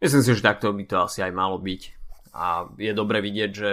myslím 0.00 0.22
si, 0.24 0.32
že 0.32 0.42
takto 0.42 0.72
by 0.72 0.84
to 0.88 0.96
asi 1.04 1.20
aj 1.22 1.30
malo 1.36 1.60
byť 1.60 1.95
a 2.36 2.68
je 2.76 2.92
dobre 2.92 3.24
vidieť, 3.24 3.50
že 3.50 3.70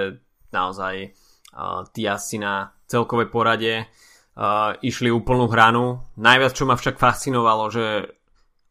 naozaj 0.55 1.11
uh, 1.11 1.83
tí 1.91 2.07
asi 2.07 2.39
na 2.39 2.71
celkovej 2.87 3.27
porade 3.27 3.83
uh, 3.83 4.79
išli 4.79 5.11
úplnú 5.11 5.51
hranu. 5.51 5.99
Najviac, 6.15 6.55
čo 6.55 6.63
ma 6.63 6.79
však 6.79 6.95
fascinovalo, 6.95 7.67
že 7.67 8.15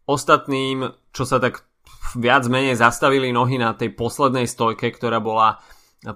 ostatným, 0.08 0.88
čo 1.12 1.28
sa 1.28 1.36
tak 1.36 1.68
viac 2.16 2.48
menej 2.48 2.80
zastavili 2.80 3.28
nohy 3.30 3.60
na 3.60 3.76
tej 3.76 3.92
poslednej 3.92 4.48
stojke, 4.48 4.88
ktorá 4.88 5.20
bola 5.20 5.60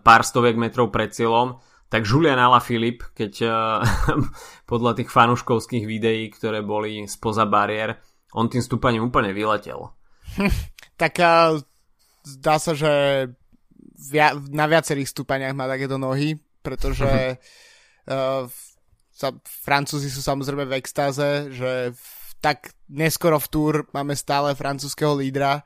pár 0.03 0.27
stoviek 0.27 0.59
metrov 0.59 0.91
pred 0.91 1.15
cieľom, 1.15 1.63
tak 1.87 2.03
Julian 2.03 2.41
Alaphilippe, 2.43 3.15
keď 3.15 3.33
uh, 3.47 3.53
podľa 4.71 4.99
tých 4.99 5.13
fanuškovských 5.13 5.85
videí, 5.87 6.33
ktoré 6.33 6.65
boli 6.65 7.07
spoza 7.07 7.47
bariér, 7.47 8.01
on 8.35 8.51
tým 8.51 8.65
stúpaním 8.65 9.07
úplne 9.07 9.31
vyletel. 9.31 9.95
tak 11.01 11.15
uh, 11.23 11.61
zdá 12.27 12.59
sa, 12.59 12.75
že 12.75 12.93
via, 13.97 14.37
na 14.53 14.69
viacerých 14.69 15.11
stúpaniach 15.11 15.57
má 15.57 15.65
takéto 15.67 15.97
nohy, 15.97 16.37
pretože 16.61 17.41
uh, 18.07 18.45
sa, 19.17 19.29
Francúzi 19.45 20.13
sú 20.13 20.21
samozrejme 20.21 20.69
v 20.69 20.77
extáze, 20.77 21.49
že 21.53 21.97
v, 21.97 22.05
tak 22.45 22.77
neskoro 22.93 23.41
v 23.41 23.49
túr 23.49 23.75
máme 23.97 24.13
stále 24.13 24.53
francúzského 24.53 25.17
lídra. 25.17 25.65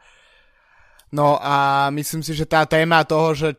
No 1.11 1.43
a 1.43 1.91
myslím 1.91 2.23
si, 2.23 2.39
že 2.39 2.47
tá 2.47 2.63
téma 2.63 3.03
toho, 3.03 3.35
že 3.35 3.59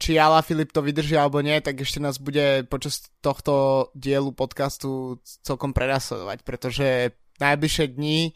či 0.00 0.16
Ala 0.16 0.40
Filip 0.40 0.72
to 0.72 0.80
vydrží 0.80 1.16
alebo 1.16 1.44
nie, 1.44 1.60
tak 1.60 1.80
ešte 1.80 2.00
nás 2.00 2.16
bude 2.16 2.64
počas 2.68 3.12
tohto 3.20 3.88
dielu 3.92 4.32
podcastu 4.32 5.20
celkom 5.44 5.76
prenasledovať, 5.76 6.40
pretože 6.40 7.16
najbližšie 7.36 7.96
dni 7.96 8.32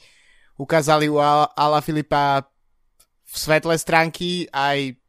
ukázali 0.61 1.09
u 1.09 1.21
Ala 1.21 1.81
Filipa 1.81 2.45
v 3.25 3.37
svetlé 3.37 3.81
stránky 3.81 4.49
aj 4.53 5.01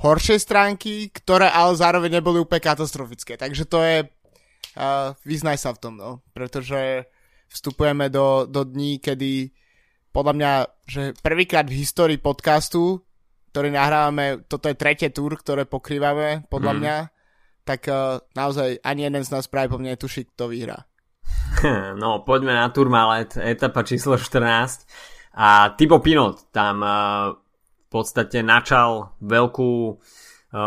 horšie 0.00 0.36
stránky, 0.36 1.08
ktoré 1.08 1.48
ale 1.48 1.72
zároveň 1.76 2.20
neboli 2.20 2.40
úplne 2.42 2.60
katastrofické. 2.60 3.40
Takže 3.40 3.64
to 3.64 3.80
je... 3.80 3.96
Uh, 4.76 5.16
vyznaj 5.24 5.56
sa 5.56 5.72
v 5.72 5.80
tom, 5.80 5.94
no. 5.96 6.20
Pretože 6.36 7.08
vstupujeme 7.48 8.12
do, 8.12 8.44
do 8.44 8.68
dní, 8.68 9.00
kedy 9.00 9.48
podľa 10.12 10.32
mňa, 10.36 10.52
že 10.84 11.02
prvýkrát 11.20 11.64
v 11.64 11.80
histórii 11.80 12.20
podcastu, 12.20 13.00
ktorý 13.52 13.72
nahrávame, 13.72 14.44
toto 14.44 14.68
je 14.68 14.76
tretie 14.76 15.08
túr, 15.08 15.36
ktoré 15.36 15.64
pokrývame, 15.64 16.44
podľa 16.52 16.72
mm. 16.72 16.78
mňa, 16.80 16.96
tak 17.64 17.80
uh, 17.88 18.20
naozaj 18.36 18.84
ani 18.84 19.08
jeden 19.08 19.24
z 19.24 19.32
nás 19.32 19.48
práve 19.48 19.72
po 19.72 19.80
mne 19.80 19.96
netuší, 19.96 20.28
kto 20.32 20.52
vyhrá. 20.52 20.84
No, 21.96 22.20
poďme 22.20 22.52
na 22.52 22.68
Tourmalet, 22.68 23.40
etapa 23.40 23.80
číslo 23.80 24.20
14. 24.20 24.84
A 25.36 25.72
Typo 25.72 26.00
Pinot 26.00 26.52
tam 26.52 26.84
uh, 26.84 27.32
v 27.86 27.88
podstate 27.88 28.42
načal 28.42 29.14
veľkú 29.22 29.72
uh, 29.94 29.96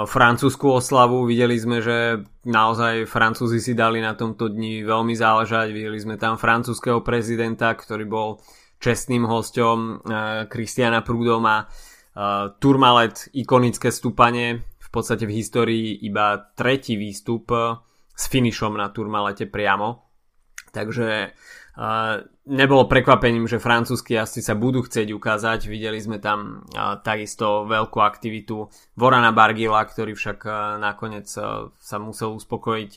francúzsku 0.08 0.64
oslavu. 0.72 1.28
Videli 1.28 1.60
sme, 1.60 1.84
že 1.84 2.24
naozaj 2.48 3.04
Francúzi 3.12 3.60
si 3.60 3.76
dali 3.76 4.00
na 4.00 4.16
tomto 4.16 4.48
dni 4.48 4.88
veľmi 4.88 5.12
záležať. 5.14 5.76
Videli 5.76 6.00
sme 6.00 6.16
tam 6.16 6.40
francúzského 6.40 7.04
prezidenta, 7.04 7.76
ktorý 7.76 8.08
bol 8.08 8.30
čestným 8.80 9.28
hostom 9.28 10.00
Kristiana 10.48 11.04
uh, 11.04 11.06
Prudoma. 11.06 11.68
Uh, 12.16 12.56
Tourmalet, 12.58 13.28
ikonické 13.36 13.92
stúpanie, 13.92 14.64
v 14.80 14.90
podstate 14.90 15.28
v 15.28 15.36
histórii 15.38 15.86
iba 16.02 16.40
tretí 16.58 16.98
výstup 16.98 17.52
s 18.10 18.24
finišom 18.28 18.76
na 18.76 18.90
Tourmalete 18.90 19.46
priamo. 19.46 20.10
Takže 20.74 21.32
nebolo 22.44 22.92
prekvapením, 22.92 23.48
že 23.48 23.64
francúzski 23.64 24.20
jazdci 24.20 24.44
sa 24.44 24.52
budú 24.52 24.84
chcieť 24.84 25.16
ukázať. 25.16 25.72
Videli 25.72 25.96
sme 26.04 26.20
tam 26.20 26.68
takisto 27.08 27.64
veľkú 27.64 28.04
aktivitu 28.04 28.68
Vorana 29.00 29.32
Bargila, 29.32 29.80
ktorý 29.88 30.12
však 30.12 30.44
nakoniec 30.84 31.32
sa 31.32 31.98
musel 32.04 32.36
uspokojiť 32.36 32.92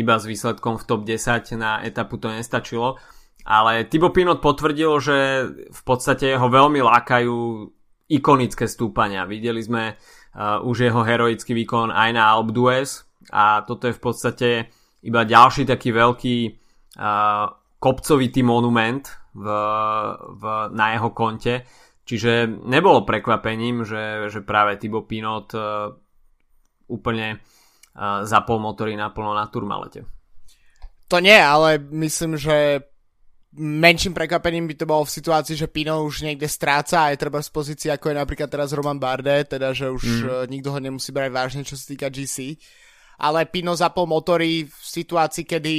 iba 0.00 0.14
s 0.16 0.24
výsledkom 0.24 0.80
v 0.80 0.86
top 0.88 1.04
10 1.04 1.60
na 1.60 1.84
etapu 1.84 2.16
to 2.16 2.32
nestačilo. 2.32 2.96
Ale 3.44 3.84
Thibaut 3.84 4.16
Pinot 4.16 4.40
potvrdil, 4.40 4.92
že 5.00 5.18
v 5.68 5.82
podstate 5.84 6.32
ho 6.40 6.48
veľmi 6.48 6.80
lákajú 6.80 7.36
ikonické 8.08 8.64
stúpania. 8.64 9.28
Videli 9.28 9.60
sme 9.60 10.00
už 10.64 10.88
jeho 10.88 11.04
heroický 11.04 11.52
výkon 11.52 11.92
aj 11.92 12.10
na 12.16 12.32
Alp 12.32 12.56
d'Huez 12.56 13.04
a 13.28 13.60
toto 13.68 13.92
je 13.92 13.94
v 13.96 14.02
podstate 14.02 14.48
iba 15.04 15.28
ďalší 15.28 15.68
taký 15.68 15.92
veľký 15.92 16.36
kopcovitý 17.80 18.44
monument 18.44 19.08
v, 19.32 19.46
v, 20.36 20.42
na 20.76 20.86
jeho 20.94 21.10
konte. 21.16 21.64
Čiže 22.04 22.60
nebolo 22.68 23.08
prekvapením, 23.08 23.88
že, 23.88 24.28
že 24.28 24.44
práve 24.44 24.76
Thibaut 24.76 25.08
Pinot 25.08 25.48
uh, 25.56 25.94
úplne 26.90 27.38
uh, 27.38 28.26
zapol 28.28 28.60
motory 28.60 28.98
naplno 28.98 29.32
na 29.32 29.48
turmalete. 29.48 30.04
To 31.08 31.18
nie, 31.18 31.38
ale 31.38 31.78
myslím, 31.78 32.36
že 32.36 32.84
menším 33.56 34.14
prekvapením 34.14 34.70
by 34.70 34.74
to 34.78 34.86
bolo 34.86 35.02
v 35.02 35.14
situácii, 35.18 35.58
že 35.58 35.66
Pino 35.66 36.06
už 36.06 36.22
niekde 36.22 36.46
stráca 36.46 37.06
a 37.06 37.10
je 37.10 37.18
treba 37.18 37.42
z 37.42 37.50
pozície, 37.50 37.90
ako 37.90 38.14
je 38.14 38.20
napríklad 38.22 38.46
teraz 38.46 38.70
Roman 38.70 39.02
Bardet, 39.02 39.50
teda 39.50 39.74
že 39.74 39.90
už 39.90 40.04
mm. 40.06 40.46
nikto 40.46 40.70
ho 40.70 40.78
nemusí 40.78 41.10
brať 41.10 41.30
vážne, 41.34 41.62
čo 41.66 41.74
sa 41.74 41.90
týka 41.90 42.14
GC. 42.14 42.54
Ale 43.18 43.50
Pino 43.50 43.74
zapol 43.74 44.06
motory 44.06 44.70
v 44.70 44.78
situácii, 44.78 45.44
kedy 45.44 45.72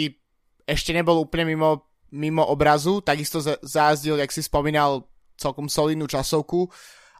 ešte 0.67 0.91
nebol 0.91 1.23
úplne 1.23 1.47
mimo, 1.55 1.90
mimo 2.11 2.43
obrazu, 2.45 3.01
takisto 3.01 3.39
zázdil, 3.63 4.19
jak 4.19 4.31
si 4.31 4.43
spomínal, 4.43 5.07
celkom 5.39 5.65
solidnú 5.65 6.05
časovku 6.05 6.69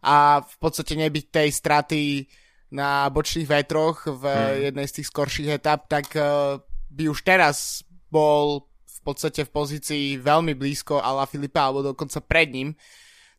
a 0.05 0.45
v 0.45 0.55
podstate 0.61 0.93
nebyť 0.93 1.25
tej 1.33 1.49
straty 1.49 2.01
na 2.71 3.09
bočných 3.09 3.49
vetroch 3.49 4.05
v 4.05 4.23
mm. 4.23 4.53
jednej 4.69 4.85
z 4.87 4.95
tých 5.01 5.07
skorších 5.09 5.49
etap, 5.57 5.89
tak 5.89 6.13
uh, 6.13 6.61
by 6.91 7.09
už 7.09 7.25
teraz 7.25 7.81
bol 8.11 8.69
v 8.85 8.99
podstate 9.01 9.41
v 9.47 9.51
pozícii 9.51 10.05
veľmi 10.21 10.53
blízko 10.53 11.01
Ala 11.01 11.25
Filipa 11.25 11.65
alebo 11.65 11.81
dokonca 11.81 12.21
pred 12.21 12.53
ním. 12.53 12.69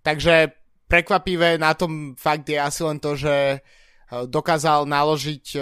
Takže 0.02 0.50
prekvapivé 0.90 1.56
na 1.62 1.78
tom 1.78 2.18
fakt 2.18 2.50
je 2.50 2.58
asi 2.58 2.82
len 2.82 2.98
to, 2.98 3.14
že 3.14 3.30
e, 3.30 3.58
dokázal 4.26 4.90
naložiť 4.90 5.44
e, 5.54 5.60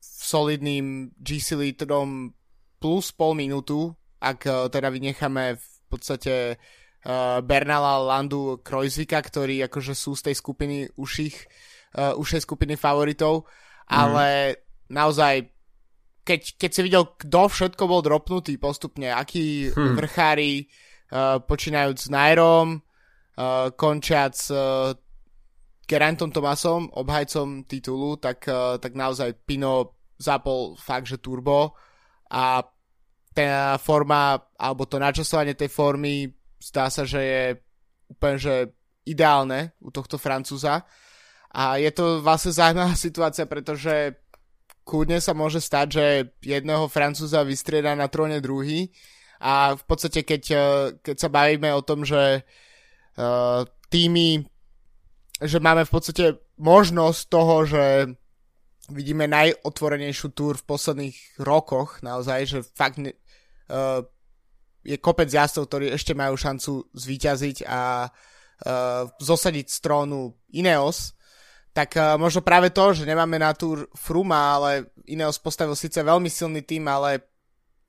solidným 0.00 1.12
GC 1.20 1.60
litrom 1.60 2.32
plus 2.80 3.12
pol 3.12 3.36
minútu, 3.36 3.92
ak 4.22 4.40
e, 4.46 4.52
teda 4.70 4.88
vynecháme 4.88 5.58
v 5.58 5.68
podstate 5.90 6.56
Bernala 7.42 7.98
Landu 7.98 8.62
Krojzvika, 8.62 9.18
ktorí 9.18 9.58
akože 9.66 9.90
sú 9.90 10.14
z 10.14 10.30
tej 10.30 10.34
skupiny 10.38 10.86
uších, 10.94 11.34
ušej 11.98 12.46
skupiny 12.46 12.78
favoritov, 12.78 13.42
mm. 13.42 13.90
ale 13.90 14.26
naozaj 14.86 15.50
keď, 16.22 16.40
keď 16.54 16.70
si 16.70 16.80
videl, 16.86 17.04
kto 17.18 17.40
všetko 17.50 17.82
bol 17.90 18.00
dropnutý 18.00 18.54
postupne, 18.58 19.10
akí 19.10 19.74
hmm. 19.74 19.98
vrchári, 19.98 20.70
uh, 21.10 21.42
počínajúc 21.42 21.98
s 21.98 22.08
Nairom, 22.14 22.78
uh, 22.78 23.74
končiac 23.74 24.38
uh, 24.54 24.94
Gerantom 25.82 26.30
Tomasom, 26.30 26.94
obhajcom 26.94 27.66
titulu, 27.66 28.22
tak, 28.22 28.46
uh, 28.46 28.78
tak 28.78 28.94
naozaj 28.94 29.34
Pino 29.42 29.98
zapol 30.14 30.78
fakt, 30.78 31.10
že 31.10 31.18
turbo 31.18 31.74
a 32.30 32.62
tá 33.32 33.80
forma, 33.80 34.36
alebo 34.60 34.84
to 34.84 35.00
načasovanie 35.00 35.56
tej 35.56 35.72
formy 35.72 36.28
zdá 36.62 36.86
sa, 36.92 37.02
že 37.02 37.20
je 37.20 37.44
úplne, 38.12 38.38
že 38.38 38.54
ideálne 39.02 39.74
u 39.82 39.90
tohto 39.90 40.14
Francúza. 40.14 40.86
A 41.52 41.76
je 41.76 41.90
to 41.90 42.22
vlastne 42.22 42.54
zaujímavá 42.54 42.94
situácia, 42.94 43.44
pretože 43.50 44.14
kľudne 44.86 45.18
sa 45.18 45.34
môže 45.34 45.58
stať, 45.58 45.86
že 45.90 46.04
jedného 46.42 46.86
Francúza 46.86 47.42
vystrieda 47.42 47.98
na 47.98 48.06
tróne 48.06 48.38
druhý 48.38 48.90
a 49.42 49.74
v 49.74 49.82
podstate 49.84 50.22
keď, 50.22 50.42
eh, 50.54 50.62
keď 51.02 51.16
sa 51.18 51.28
bavíme 51.28 51.70
o 51.74 51.82
tom, 51.82 52.06
že 52.06 52.46
uh, 53.18 53.66
týmy, 53.90 54.46
že 55.42 55.58
máme 55.58 55.82
v 55.84 55.92
podstate 55.92 56.24
možnosť 56.56 57.20
toho, 57.26 57.66
že 57.66 57.84
vidíme 58.88 59.26
najotvorenejšiu 59.28 60.32
túr 60.32 60.54
v 60.56 60.66
posledných 60.66 61.18
rokoch, 61.42 62.00
naozaj, 62.00 62.40
že 62.46 62.58
fakt 62.62 63.02
uh, 63.70 64.02
je 64.82 64.96
kopec 64.98 65.30
jazdcov, 65.30 65.70
ktorí 65.70 65.86
ešte 65.94 66.12
majú 66.12 66.34
šancu 66.34 66.90
zvíťaziť 66.90 67.56
a 67.70 68.10
uh, 68.10 69.02
zosadiť 69.22 69.66
z 69.70 69.78
trónu 69.78 70.34
Ineos, 70.50 71.14
tak 71.72 71.94
uh, 71.96 72.18
možno 72.18 72.42
práve 72.42 72.74
to, 72.74 72.92
že 72.92 73.08
nemáme 73.08 73.38
na 73.38 73.54
túr 73.54 73.86
Fruma, 73.94 74.58
ale 74.58 74.92
Ineos 75.06 75.38
postavil 75.38 75.78
síce 75.78 76.02
veľmi 76.02 76.28
silný 76.28 76.66
tým, 76.66 76.84
ale 76.90 77.22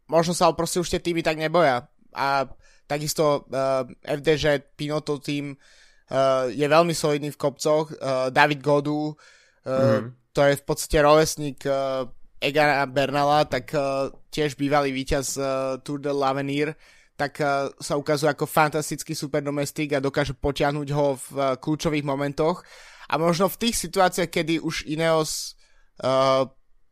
možno 0.08 0.38
sa 0.38 0.48
ho 0.48 0.54
proste 0.54 0.80
už 0.80 0.90
tie 0.94 1.02
týmy 1.02 1.26
tak 1.26 1.42
neboja. 1.42 1.90
A 2.14 2.48
takisto 2.86 3.50
uh, 3.50 3.84
FDŽ 4.06 4.78
Pinotov 4.78 5.26
tým 5.26 5.58
uh, 5.58 6.48
je 6.54 6.64
veľmi 6.64 6.94
solidný 6.94 7.34
v 7.34 7.42
kopcoch. 7.42 7.90
Uh, 7.98 8.30
David 8.30 8.62
Godu, 8.62 8.94
uh, 8.94 9.16
mm. 9.66 10.32
to 10.32 10.42
je 10.46 10.54
v 10.56 10.64
podstate 10.64 10.98
rovesník 11.02 11.66
uh, 11.66 12.06
Egana 12.44 12.84
Bernala, 12.84 13.48
tak 13.48 13.72
uh, 13.72 14.12
tiež 14.28 14.60
bývalý 14.60 14.92
víťaz 14.92 15.40
uh, 15.40 15.80
Tour 15.80 16.04
de 16.04 16.12
l'Avenir, 16.12 16.76
tak 17.16 17.40
uh, 17.40 17.72
sa 17.80 17.96
ukazuje 17.96 18.28
ako 18.28 18.44
fantastický 18.44 19.16
super 19.16 19.40
domestik 19.40 19.96
a 19.96 20.04
dokáže 20.04 20.36
potiahnuť 20.36 20.88
ho 20.92 21.16
v 21.16 21.28
uh, 21.40 21.56
kľúčových 21.56 22.04
momentoch. 22.04 22.68
A 23.08 23.16
možno 23.16 23.48
v 23.48 23.60
tých 23.64 23.80
situáciách, 23.80 24.28
kedy 24.28 24.60
už 24.60 24.84
Ineos 24.92 25.56
uh, 26.04 26.44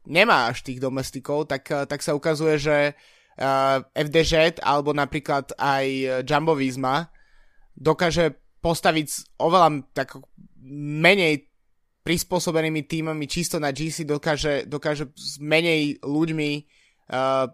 nemá 0.07 0.47
až 0.47 0.63
tých 0.63 0.79
domestikov, 0.79 1.51
tak, 1.51 1.67
uh, 1.67 1.83
tak 1.83 1.99
sa 1.99 2.15
ukazuje, 2.15 2.55
že 2.55 2.77
uh, 2.95 3.83
FDŽ 3.91 4.63
alebo 4.63 4.95
napríklad 4.95 5.51
aj 5.59 6.23
Jumbo 6.23 6.55
Visma 6.55 7.11
dokáže 7.75 8.39
postaviť 8.63 9.35
oveľa 9.41 9.83
tak 9.91 10.15
menej 11.01 11.50
prispôsobenými 12.01 12.89
týmami 12.89 13.29
čisto 13.29 13.61
na 13.61 13.69
GC 13.69 14.09
dokáže, 14.09 14.65
dokáže 14.65 15.13
s 15.13 15.37
menej 15.37 16.01
ľuďmi 16.01 16.51
uh, 17.13 17.45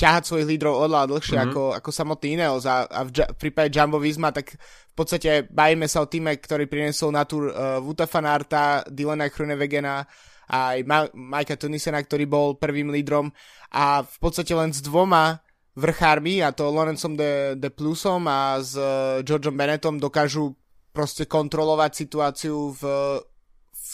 ťahať 0.00 0.22
svojich 0.24 0.48
lídrov 0.56 0.80
oveľa 0.80 1.10
dlhšie 1.12 1.36
mm-hmm. 1.36 1.52
ako, 1.52 1.62
ako 1.76 1.90
samotný 1.92 2.28
Ineos 2.40 2.64
a, 2.64 2.88
a 2.88 3.04
v, 3.04 3.10
v 3.12 3.36
prípade 3.36 3.68
Jumbo 3.68 4.00
Visma 4.00 4.32
tak 4.32 4.56
v 4.56 4.94
podstate 4.94 5.44
bavíme 5.50 5.84
sa 5.84 6.00
o 6.00 6.08
týme, 6.08 6.32
ktorý 6.40 6.64
priniesol 6.70 7.12
na 7.12 7.28
túr 7.28 7.50
uh, 7.50 7.82
Vuta 7.82 8.08
Fanarta, 8.08 8.86
Dylana 8.88 9.28
Krunevegena 9.28 10.06
a 10.50 10.58
aj 10.74 10.78
Ma- 10.88 11.12
Majka 11.12 11.60
Tunisena, 11.60 12.00
ktorý 12.00 12.24
bol 12.24 12.56
prvým 12.56 12.88
lídrom 12.94 13.28
a 13.74 14.06
v 14.06 14.16
podstate 14.22 14.54
len 14.56 14.72
s 14.72 14.80
dvoma 14.80 15.38
vrchármi, 15.78 16.42
a 16.42 16.50
to 16.50 16.66
Lorencom 16.66 17.14
de, 17.14 17.54
de 17.54 17.70
Plusom 17.70 18.26
a 18.26 18.58
s 18.58 18.74
uh, 18.74 19.22
Georgeom 19.22 19.54
Bennettom 19.54 19.98
dokážu 19.98 20.54
proste 20.90 21.30
kontrolovať 21.30 21.90
situáciu 21.94 22.74
v 22.74 22.82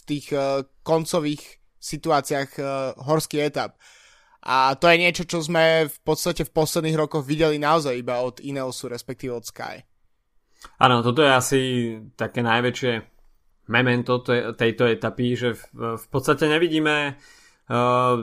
tých 0.07 0.31
uh, 0.33 0.63
koncových 0.87 1.43
situáciách 1.77 2.51
uh, 2.57 2.67
horských 3.03 3.43
etap. 3.43 3.77
A 4.47 4.79
to 4.79 4.87
je 4.87 5.03
niečo, 5.03 5.27
čo 5.27 5.43
sme 5.43 5.91
v 5.91 5.99
podstate 6.07 6.47
v 6.47 6.55
posledných 6.55 6.95
rokoch 6.95 7.27
videli 7.27 7.59
naozaj 7.59 7.99
iba 7.99 8.23
od 8.23 8.39
Ineosu, 8.39 8.87
respektíve 8.87 9.35
od 9.35 9.43
Sky. 9.43 9.83
Áno, 10.79 11.03
toto 11.03 11.27
je 11.27 11.33
asi 11.35 11.61
také 12.15 12.47
najväčšie 12.47 12.93
memento 13.67 14.23
tejto 14.55 14.87
etapy, 14.87 15.35
že 15.35 15.59
v, 15.59 15.99
v 15.99 16.07
podstate 16.07 16.47
nevidíme 16.47 17.19
uh, 17.19 18.23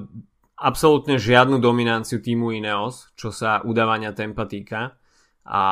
absolútne 0.55 1.19
žiadnu 1.19 1.59
dominanciu 1.59 2.23
týmu 2.23 2.55
Ineos, 2.55 3.11
čo 3.19 3.35
sa 3.35 3.59
udávania 3.59 4.15
tempa 4.15 4.47
týka. 4.47 4.95
A 5.43 5.63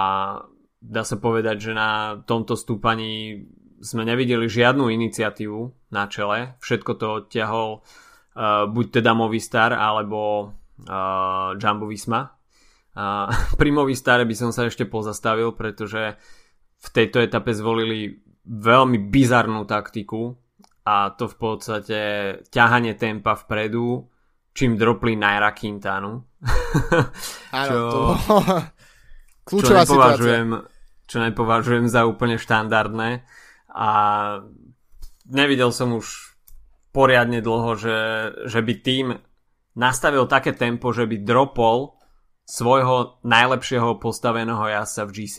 dá 0.83 1.03
sa 1.07 1.15
povedať, 1.15 1.71
že 1.71 1.71
na 1.71 2.19
tomto 2.27 2.59
stúpaní 2.59 3.47
sme 3.79 4.03
nevideli 4.03 4.51
žiadnu 4.51 4.91
iniciatívu 4.91 5.80
na 5.91 6.07
čele. 6.07 6.55
Všetko 6.63 6.91
to 6.97 7.07
odtiahol 7.23 7.69
uh, 7.79 8.65
buď 8.67 9.03
teda 9.03 9.11
Movistar 9.11 9.75
alebo 9.75 10.51
uh, 10.87 11.55
Jumbo 11.59 11.87
Visma. 11.87 12.27
Uh, 12.91 13.31
pri 13.55 13.71
Movistare 13.71 14.27
by 14.27 14.35
som 14.35 14.51
sa 14.51 14.67
ešte 14.67 14.83
pozastavil, 14.83 15.55
pretože 15.55 16.19
v 16.75 16.87
tejto 16.91 17.23
etape 17.23 17.55
zvolili 17.55 18.19
veľmi 18.43 19.07
bizarnú 19.07 19.63
taktiku 19.63 20.35
a 20.83 21.13
to 21.13 21.31
v 21.31 21.35
podstate 21.39 21.99
ťahanie 22.49 22.99
tempa 22.99 23.39
vpredu, 23.39 24.11
čím 24.51 24.75
dropli 24.75 25.15
Naira 25.15 25.55
Quintanu. 25.55 26.19
Áno, 27.55 27.71
čo, 27.71 27.89
to 29.47 29.59
čo 29.63 29.73
nepovažujem, 29.77 30.49
čo 31.05 31.17
nepovažujem 31.21 31.85
za 31.85 32.03
úplne 32.09 32.41
štandardné 32.41 33.23
a 33.71 33.89
nevidel 35.31 35.71
som 35.71 35.95
už 35.95 36.35
poriadne 36.91 37.39
dlho, 37.39 37.79
že, 37.79 37.97
že 38.51 38.59
by 38.59 38.73
tým 38.83 39.07
nastavil 39.79 40.27
také 40.27 40.51
tempo, 40.51 40.91
že 40.91 41.07
by 41.07 41.23
dropol 41.23 41.95
svojho 42.43 43.23
najlepšieho 43.23 43.95
postaveného 43.95 44.67
jazdca 44.67 45.07
v 45.07 45.11
GC. 45.15 45.37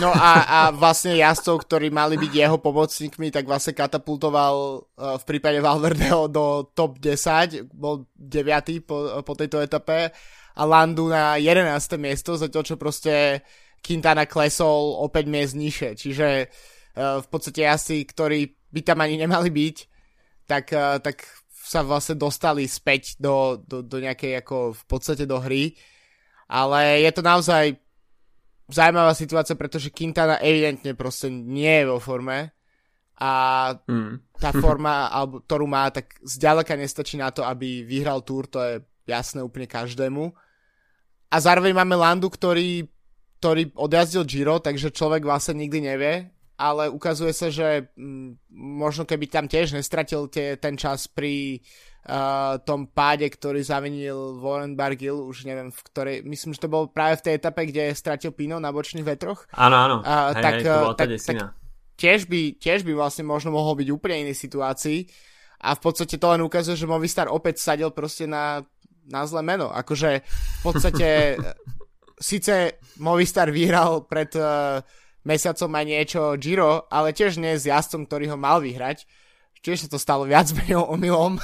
No 0.00 0.08
a, 0.08 0.32
a 0.48 0.60
vlastne 0.72 1.12
jazdcov, 1.12 1.68
ktorí 1.68 1.92
mali 1.92 2.16
byť 2.16 2.32
jeho 2.32 2.56
pomocníkmi, 2.56 3.28
tak 3.28 3.44
vlastne 3.44 3.76
katapultoval 3.76 4.56
uh, 4.56 5.20
v 5.20 5.24
prípade 5.28 5.60
Valverdeho 5.60 6.30
do 6.30 6.72
top 6.72 6.96
10, 7.02 7.68
bol 7.74 8.08
9. 8.16 8.86
po, 8.86 9.20
po 9.20 9.32
tejto 9.36 9.60
etape 9.60 10.08
a 10.54 10.62
Landu 10.64 11.10
na 11.10 11.36
11. 11.36 11.68
miesto, 12.00 12.38
za 12.38 12.48
to, 12.48 12.64
čo 12.64 12.80
proste 12.80 13.44
Quintana 13.84 14.24
klesol 14.24 14.96
o 14.96 15.10
5 15.10 15.28
miest 15.28 15.52
nižšie. 15.58 15.90
Čiže 16.00 16.28
uh, 16.48 17.20
v 17.20 17.26
podstate 17.28 17.68
jazdci, 17.68 18.08
ktorí 18.08 18.40
by 18.74 18.80
tam 18.82 18.98
ani 18.98 19.22
nemali 19.22 19.54
byť, 19.54 19.76
tak, 20.50 20.74
uh, 20.74 20.98
tak 20.98 21.22
sa 21.64 21.86
vlastne 21.86 22.18
dostali 22.18 22.66
späť 22.66 23.16
do, 23.16 23.62
do, 23.62 23.80
do 23.80 23.96
nejakej 24.02 24.42
ako 24.42 24.74
v 24.74 24.84
podstate 24.84 25.24
do 25.24 25.38
hry. 25.38 25.78
Ale 26.50 27.00
je 27.00 27.10
to 27.14 27.22
naozaj 27.24 27.78
zaujímavá 28.68 29.16
situácia, 29.16 29.56
pretože 29.56 29.94
Quintana 29.94 30.42
evidentne 30.44 30.92
proste 30.92 31.32
nie 31.32 31.70
je 31.70 31.88
vo 31.88 31.96
forme 31.96 32.52
a 33.16 33.32
mm. 33.86 34.36
tá 34.36 34.50
forma, 34.52 35.06
alebo, 35.16 35.40
ktorú 35.40 35.64
má, 35.64 35.88
tak 35.88 36.18
zďaleka 36.20 36.76
nestačí 36.76 37.16
na 37.16 37.32
to, 37.32 37.46
aby 37.46 37.86
vyhral 37.86 38.20
túr, 38.20 38.44
to 38.44 38.60
je 38.60 38.74
jasné 39.08 39.40
úplne 39.40 39.64
každému. 39.64 40.32
A 41.32 41.36
zároveň 41.40 41.72
máme 41.72 41.96
Landu, 41.96 42.28
ktorý, 42.28 42.86
ktorý 43.40 43.72
odjazdil 43.74 44.28
Giro, 44.28 44.60
takže 44.60 44.94
človek 44.94 45.24
vlastne 45.24 45.58
nikdy 45.64 45.78
nevie, 45.80 46.30
ale 46.54 46.86
ukazuje 46.90 47.34
sa, 47.34 47.50
že 47.50 47.90
m, 47.98 48.38
mm, 48.38 48.54
možno 48.54 49.02
keby 49.02 49.26
tam 49.26 49.46
tiež 49.50 49.74
nestratil 49.74 50.30
tie, 50.30 50.54
ten 50.54 50.78
čas 50.78 51.10
pri 51.10 51.58
uh, 52.06 52.62
tom 52.62 52.86
páde, 52.90 53.26
ktorý 53.26 53.60
zavinil 53.62 54.38
Warren 54.38 54.78
Bargill, 54.78 55.18
už 55.26 55.50
neviem 55.50 55.74
v 55.74 55.80
ktorej, 55.90 56.16
myslím, 56.22 56.54
že 56.54 56.62
to 56.62 56.70
bol 56.70 56.86
práve 56.86 57.18
v 57.18 57.24
tej 57.26 57.34
etape, 57.42 57.66
kde 57.68 57.94
stratil 57.94 58.30
Pino 58.30 58.62
na 58.62 58.70
bočných 58.70 59.06
vetroch. 59.06 59.50
Áno, 59.58 59.76
áno, 59.76 59.96
uh, 60.06 60.30
hej, 60.34 60.42
tak, 60.42 60.54
hej, 60.58 60.62
to 60.62 60.74
tak, 60.94 61.08
tak 61.18 61.36
tiež 61.94 62.26
by, 62.26 62.58
tiež 62.58 62.82
by 62.82 62.92
vlastne 62.94 63.26
možno 63.26 63.54
mohol 63.54 63.78
byť 63.78 63.88
úplne 63.90 64.26
inej 64.26 64.38
situácii 64.38 65.06
a 65.62 65.74
v 65.74 65.80
podstate 65.80 66.18
to 66.18 66.26
len 66.28 66.42
ukazuje, 66.42 66.76
že 66.76 66.90
Movistar 66.90 67.30
opäť 67.30 67.62
sadil 67.62 67.94
proste 67.94 68.26
na, 68.26 68.62
na 69.08 69.22
zlé 69.24 69.42
meno. 69.46 69.70
Akože 69.70 70.20
v 70.26 70.60
podstate 70.60 71.38
síce 72.18 72.82
Movistar 73.00 73.48
vyhral 73.54 74.04
pred 74.04 74.30
uh, 74.36 74.82
mesiacom 75.24 75.72
aj 75.72 75.84
niečo 75.88 76.20
Giro, 76.36 76.84
ale 76.92 77.16
tiež 77.16 77.40
nie 77.40 77.56
s 77.56 77.64
jazdcom, 77.64 78.04
ktorý 78.06 78.36
ho 78.36 78.38
mal 78.38 78.60
vyhrať. 78.60 79.08
Čiže 79.64 79.88
sa 79.88 79.96
to 79.96 79.98
stalo 79.98 80.28
viac 80.28 80.52
menej 80.52 80.76
omylom. 80.76 81.40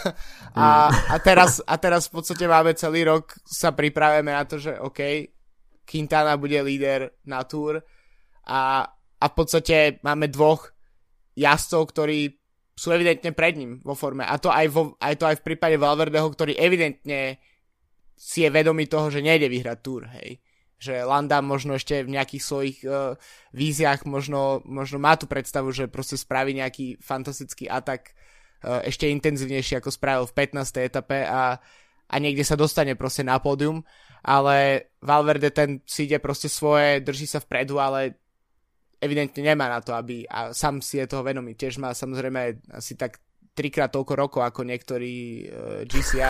A, 0.52 0.92
a, 0.92 1.16
teraz, 1.24 1.64
a 1.64 1.80
teraz 1.80 2.12
v 2.12 2.20
podstate 2.20 2.44
máme 2.44 2.76
celý 2.76 3.08
rok, 3.08 3.32
sa 3.48 3.72
pripravíme 3.72 4.28
na 4.28 4.44
to, 4.44 4.60
že 4.60 4.76
OK, 4.76 5.00
Quintana 5.88 6.36
bude 6.36 6.60
líder 6.60 7.16
na 7.24 7.42
túr 7.48 7.80
a, 8.44 8.84
a 9.16 9.24
v 9.24 9.34
podstate 9.34 10.04
máme 10.04 10.28
dvoch 10.28 10.68
jazdcov, 11.32 11.82
ktorí 11.90 12.36
sú 12.76 12.92
evidentne 12.92 13.32
pred 13.32 13.56
ním 13.56 13.80
vo 13.80 13.96
forme. 13.96 14.28
A 14.28 14.36
to 14.36 14.52
aj, 14.52 14.68
vo, 14.68 15.00
aj 15.00 15.14
to 15.16 15.24
aj 15.24 15.40
v 15.40 15.46
prípade 15.52 15.80
Valverdeho, 15.80 16.28
ktorý 16.28 16.60
evidentne 16.60 17.40
si 18.20 18.44
je 18.44 18.52
vedomý 18.52 18.84
toho, 18.84 19.08
že 19.08 19.24
nejde 19.24 19.48
vyhrať 19.48 19.78
túr, 19.80 20.04
hej 20.12 20.44
že 20.80 21.04
Landa 21.04 21.44
možno 21.44 21.76
ešte 21.76 22.00
v 22.00 22.16
nejakých 22.16 22.42
svojich 22.42 22.78
uh, 22.88 23.12
víziách 23.52 24.08
možno, 24.08 24.64
možno 24.64 24.96
má 24.96 25.12
tú 25.20 25.28
predstavu, 25.28 25.68
že 25.76 25.92
proste 25.92 26.16
spraví 26.16 26.56
nejaký 26.56 26.96
fantastický 27.04 27.68
atak 27.68 28.16
uh, 28.64 28.80
ešte 28.80 29.12
intenzívnejší 29.12 29.76
ako 29.76 29.92
spravil 29.92 30.24
v 30.24 30.32
15. 30.32 30.80
etape 30.80 31.28
a, 31.28 31.60
a 32.08 32.14
niekde 32.16 32.48
sa 32.48 32.56
dostane 32.56 32.96
proste 32.96 33.20
na 33.20 33.36
pódium, 33.36 33.84
ale 34.24 34.88
Valverde 35.04 35.52
ten 35.52 35.84
si 35.84 36.08
ide 36.08 36.16
proste 36.16 36.48
svoje, 36.48 37.04
drží 37.04 37.28
sa 37.28 37.44
vpredu, 37.44 37.76
ale 37.76 38.16
evidentne 39.04 39.44
nemá 39.44 39.68
na 39.68 39.84
to, 39.84 39.92
aby 39.92 40.24
a 40.24 40.56
sám 40.56 40.80
si 40.80 40.96
je 40.96 41.04
toho 41.04 41.20
vedomý. 41.20 41.60
Tiež 41.60 41.76
má 41.76 41.92
samozrejme 41.92 42.72
asi 42.72 42.96
tak 42.96 43.20
trikrát 43.52 43.92
toľko 43.92 44.12
rokov 44.16 44.40
ako 44.48 44.64
niektorí 44.64 45.44
uh, 45.44 45.84
GC 45.84 46.24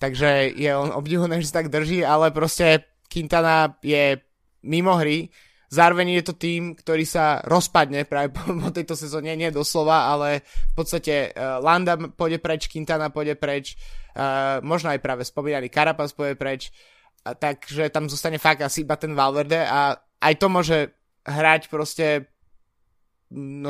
Takže 0.00 0.56
je 0.56 0.70
on 0.72 0.96
obdivovaný, 0.96 1.44
že 1.44 1.52
sa 1.52 1.60
tak 1.60 1.68
drží, 1.68 2.00
ale 2.00 2.32
proste 2.32 2.88
Quintana 3.10 3.74
je 3.82 4.14
mimo 4.62 4.94
hry, 4.94 5.26
zároveň 5.70 6.20
je 6.20 6.24
to 6.26 6.34
tým, 6.38 6.78
ktorý 6.78 7.02
sa 7.06 7.42
rozpadne 7.42 8.06
práve 8.06 8.30
po, 8.36 8.42
po 8.46 8.70
tejto 8.70 8.94
sezóne, 8.94 9.34
nie 9.34 9.50
doslova, 9.50 10.10
ale 10.10 10.46
v 10.46 10.74
podstate 10.78 11.34
uh, 11.34 11.58
Landa 11.58 11.98
pôjde 11.98 12.38
preč, 12.38 12.70
Quintana 12.70 13.10
pôjde 13.10 13.34
preč, 13.34 13.74
uh, 14.14 14.62
možno 14.62 14.94
aj 14.94 15.02
práve 15.02 15.22
spomínaný 15.26 15.70
Carapaz 15.70 16.14
pôjde 16.14 16.38
preč, 16.38 16.70
uh, 16.70 17.34
takže 17.34 17.90
tam 17.90 18.06
zostane 18.06 18.38
fakt 18.38 18.62
asi 18.62 18.86
iba 18.86 18.94
ten 18.94 19.14
Valverde 19.14 19.62
a 19.66 19.98
aj 20.20 20.34
to 20.38 20.46
môže 20.46 20.78
hrať 21.26 21.66
proste 21.66 22.30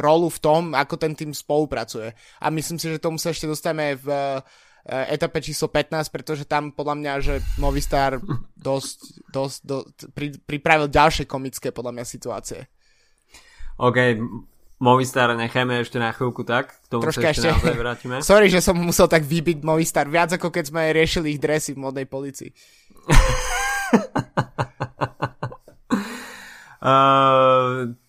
rolu 0.01 0.33
v 0.33 0.41
tom, 0.41 0.73
ako 0.73 0.97
ten 0.97 1.13
tým 1.13 1.37
spolupracuje. 1.37 2.17
A 2.41 2.49
myslím 2.49 2.81
si, 2.81 2.89
že 2.89 2.97
tomu 2.97 3.21
sa 3.21 3.29
ešte 3.29 3.45
dostaneme 3.45 3.93
v 4.01 4.09
uh, 4.09 4.41
etape 4.87 5.45
číslo 5.45 5.69
15, 5.69 6.09
pretože 6.09 6.45
tam 6.49 6.73
podľa 6.73 6.95
mňa, 6.97 7.13
že 7.21 7.35
Movistar 7.61 8.17
dosť, 8.57 8.99
dosť, 9.29 9.59
dosť 9.65 9.97
pri, 10.17 10.27
pripravil 10.45 10.89
ďalšie 10.89 11.29
komické 11.29 11.71
podľa 11.71 12.01
mňa 12.01 12.05
situácie. 12.05 12.61
OK, 13.81 14.17
Movistar 14.81 15.37
nechajme 15.37 15.85
ešte 15.85 16.01
na 16.01 16.09
chvíľku 16.09 16.41
tak, 16.41 16.73
k 16.73 16.87
tomu 16.89 17.05
Troška 17.05 17.21
sa 17.21 17.33
ešte, 17.37 17.49
ešte 17.53 17.77
vrátime. 17.77 18.25
Sorry, 18.25 18.49
že 18.49 18.65
som 18.65 18.81
musel 18.81 19.13
tak 19.13 19.29
vybiť 19.29 19.61
Movistar, 19.61 20.09
viac 20.09 20.33
ako 20.33 20.49
keď 20.49 20.73
sme 20.73 20.97
riešili 20.97 21.37
ich 21.37 21.41
dresy 21.41 21.77
v 21.77 21.85
modnej 21.85 22.09
policii. 22.09 22.49
uh, 26.81 27.93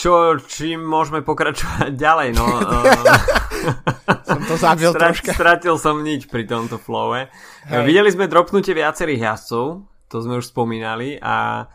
čo, 0.00 0.40
čím 0.48 0.80
môžeme 0.80 1.20
pokračovať 1.20 1.92
ďalej, 2.04 2.28
no. 2.32 2.44
som 4.28 4.40
to 4.48 4.56
zabil 4.56 4.96
Strat, 4.96 5.12
troška. 5.12 5.30
Stratil 5.36 5.76
som 5.76 6.00
nič 6.00 6.24
pri 6.32 6.48
tomto 6.48 6.80
flowe. 6.80 7.28
Hej. 7.68 7.84
Videli 7.84 8.08
sme 8.08 8.24
dropnutie 8.24 8.72
viacerých 8.72 9.20
jazdcov, 9.20 9.64
to 10.08 10.16
sme 10.24 10.40
už 10.40 10.48
spomínali 10.48 11.20
a 11.20 11.68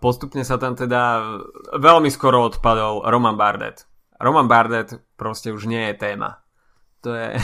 postupne 0.00 0.44
sa 0.44 0.60
tam 0.60 0.76
teda 0.76 1.24
veľmi 1.76 2.12
skoro 2.12 2.48
odpadol 2.48 3.04
Roman 3.08 3.36
Bardet. 3.36 3.84
Roman 4.20 4.48
Bardet 4.48 4.96
proste 5.16 5.54
už 5.54 5.68
nie 5.70 5.92
je 5.92 5.94
téma. 5.96 6.42
To 7.06 7.14
je... 7.14 7.38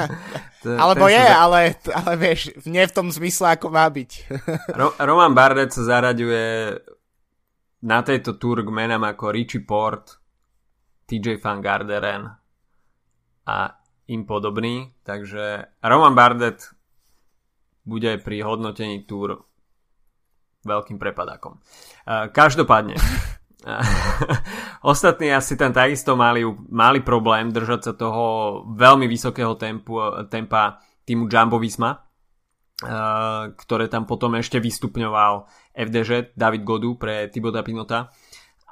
to, 0.62 0.78
Alebo 0.78 1.10
je, 1.10 1.18
za... 1.18 1.34
ale, 1.34 1.74
ale 1.90 2.12
vieš, 2.14 2.54
nie 2.64 2.86
v 2.86 2.94
tom 2.94 3.10
zmysle, 3.10 3.58
ako 3.58 3.74
má 3.74 3.90
byť. 3.90 4.10
Ro- 4.78 4.96
Roman 5.02 5.34
Bardet 5.34 5.74
sa 5.74 5.82
zaraďuje 5.82 6.78
na 7.82 7.98
tejto 8.02 8.38
tour 8.38 8.62
k 8.62 8.70
menám 8.70 9.02
ako 9.02 9.34
Richie 9.34 9.66
Port, 9.66 10.18
TJ 11.06 11.42
Van 11.42 11.58
Garderen 11.58 12.30
a 13.46 13.56
im 14.06 14.22
podobný, 14.22 14.94
takže 15.02 15.76
Roman 15.82 16.14
Bardet 16.14 16.62
bude 17.82 18.18
pri 18.22 18.46
hodnotení 18.46 19.02
tour 19.02 19.42
veľkým 20.62 20.94
prepadákom. 20.94 21.58
Každopádne, 22.30 22.94
ostatní 24.92 25.34
asi 25.34 25.58
tam 25.58 25.74
takisto 25.74 26.14
mali, 26.14 26.46
mali 26.70 27.02
problém 27.02 27.50
držať 27.50 27.80
sa 27.82 27.92
toho 27.98 28.24
veľmi 28.70 29.10
vysokého 29.10 29.58
tempu, 29.58 29.98
tempa 30.30 30.78
týmu 31.02 31.26
Jumbo 31.26 31.58
Visma, 31.58 31.98
ktoré 33.58 33.86
tam 33.86 34.06
potom 34.06 34.38
ešte 34.38 34.58
vystupňoval 34.58 35.46
FDŽ 35.72 36.36
David 36.36 36.62
Godu 36.64 36.94
pre 36.96 37.28
Tiboda 37.28 37.64
Pinota. 37.64 38.12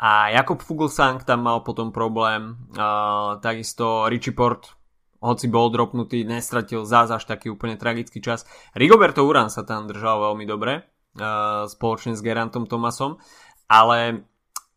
A 0.00 0.32
Jakob 0.32 0.64
Fuglsang 0.64 1.20
tam 1.28 1.44
mal 1.44 1.60
potom 1.60 1.92
problém, 1.92 2.56
uh, 2.72 3.36
takisto 3.44 4.08
Richie 4.08 4.32
Port, 4.32 4.72
hoci 5.20 5.52
bol 5.52 5.68
dropnutý, 5.68 6.24
nestratil 6.24 6.88
zás 6.88 7.12
až 7.12 7.28
taký 7.28 7.52
úplne 7.52 7.76
tragický 7.76 8.24
čas. 8.24 8.48
Rigoberto 8.72 9.20
Uran 9.28 9.52
sa 9.52 9.60
tam 9.60 9.84
držal 9.84 10.32
veľmi 10.32 10.48
dobre, 10.48 10.88
uh, 11.20 11.68
spoločne 11.68 12.16
s 12.16 12.24
Gerantom 12.24 12.64
Tomasom, 12.64 13.20
ale 13.68 14.24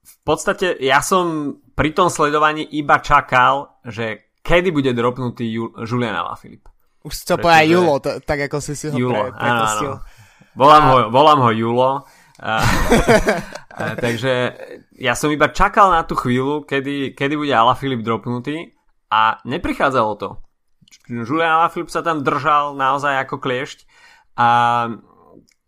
v 0.03 0.15
podstate 0.27 0.75
ja 0.83 0.99
som 0.99 1.55
pri 1.71 1.95
tom 1.95 2.11
sledovaní 2.11 2.67
iba 2.75 2.99
čakal, 2.99 3.79
že 3.87 4.35
kedy 4.43 4.75
bude 4.75 4.91
dropnutý 4.91 5.47
Julian 5.87 6.19
Alaphilippe. 6.19 6.67
Už 7.07 7.15
chcel 7.15 7.39
povedať 7.39 7.67
Julo, 7.71 7.95
tak 8.03 8.47
ako 8.47 8.57
si 8.59 8.75
si 8.75 8.91
ho 8.91 8.95
Julo, 8.95 9.31
pre, 9.31 9.39
áno, 9.39 9.63
áno. 9.63 9.91
Volám, 10.53 10.83
a... 10.83 10.87
ho, 10.87 10.97
volám 11.09 11.39
ho 11.47 11.51
Julo. 11.51 11.89
A, 12.41 12.65
a, 13.77 13.83
takže 13.93 14.57
ja 14.97 15.13
som 15.13 15.29
iba 15.29 15.53
čakal 15.53 15.93
na 15.93 16.01
tú 16.01 16.17
chvíľu, 16.17 16.65
kedy, 16.65 17.13
kedy 17.13 17.33
bude 17.37 17.53
Alaphilippe 17.53 18.01
dropnutý 18.01 18.73
a 19.13 19.37
neprichádzalo 19.45 20.11
to. 20.17 20.29
Julian 21.09 21.61
Alaphilippe 21.61 21.93
sa 21.93 22.01
tam 22.01 22.25
držal 22.25 22.73
naozaj 22.73 23.27
ako 23.27 23.37
kliešť 23.37 23.77
a 24.37 24.49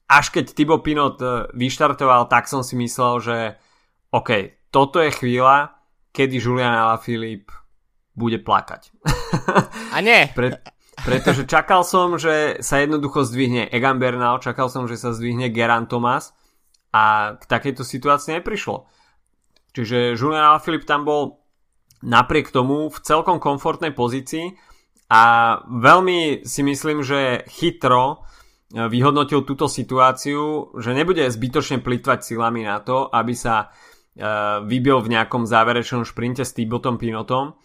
až 0.05 0.25
keď 0.29 0.45
Thibaut 0.53 0.85
Pinot 0.85 1.17
e, 1.21 1.49
vyštartoval, 1.57 2.29
tak 2.29 2.45
som 2.45 2.61
si 2.61 2.77
myslel, 2.77 3.13
že 3.21 3.37
OK, 4.13 4.29
toto 4.69 5.01
je 5.01 5.09
chvíľa, 5.09 5.73
kedy 6.13 6.37
Julian 6.37 6.73
Alaphilippe 6.73 7.49
bude 8.13 8.39
plakať. 8.41 8.93
A 9.93 9.97
nie. 9.99 10.29
Pre, 10.37 10.61
pretože 11.03 11.43
čakal 11.45 11.83
som, 11.83 12.15
že 12.15 12.61
sa 12.63 12.79
jednoducho 12.79 13.27
zdvihne 13.27 13.67
Egan 13.69 13.99
Bernal, 13.99 14.39
čakal 14.39 14.71
som, 14.71 14.87
že 14.87 14.95
sa 14.95 15.11
zdvihne 15.11 15.51
Geran 15.51 15.85
Thomas 15.91 16.31
a 16.95 17.35
k 17.35 17.43
takejto 17.43 17.83
situácii 17.83 18.39
neprišlo. 18.39 18.87
Čiže 19.75 20.15
Julian 20.15 20.55
Alaphilippe 20.55 20.87
tam 20.87 21.03
bol 21.03 21.43
napriek 21.99 22.55
tomu 22.55 22.87
v 22.87 22.97
celkom 23.03 23.43
komfortnej 23.43 23.91
pozícii 23.91 24.55
a 25.11 25.23
veľmi 25.67 26.47
si 26.47 26.63
myslím, 26.63 27.03
že 27.03 27.43
chytro 27.51 28.23
e, 28.71 28.87
vyhodnotil 28.87 29.43
túto 29.43 29.67
situáciu, 29.67 30.71
že 30.79 30.95
nebude 30.95 31.27
zbytočne 31.27 31.83
plitvať 31.83 32.23
silami 32.23 32.63
na 32.63 32.79
to, 32.79 33.11
aby 33.11 33.35
sa 33.35 33.75
vybil 34.63 35.03
v 35.03 35.11
nejakom 35.11 35.43
záverečnom 35.43 36.07
šprinte 36.07 36.47
s 36.47 36.55
Tibotom 36.55 36.95
Pinotom. 36.95 37.59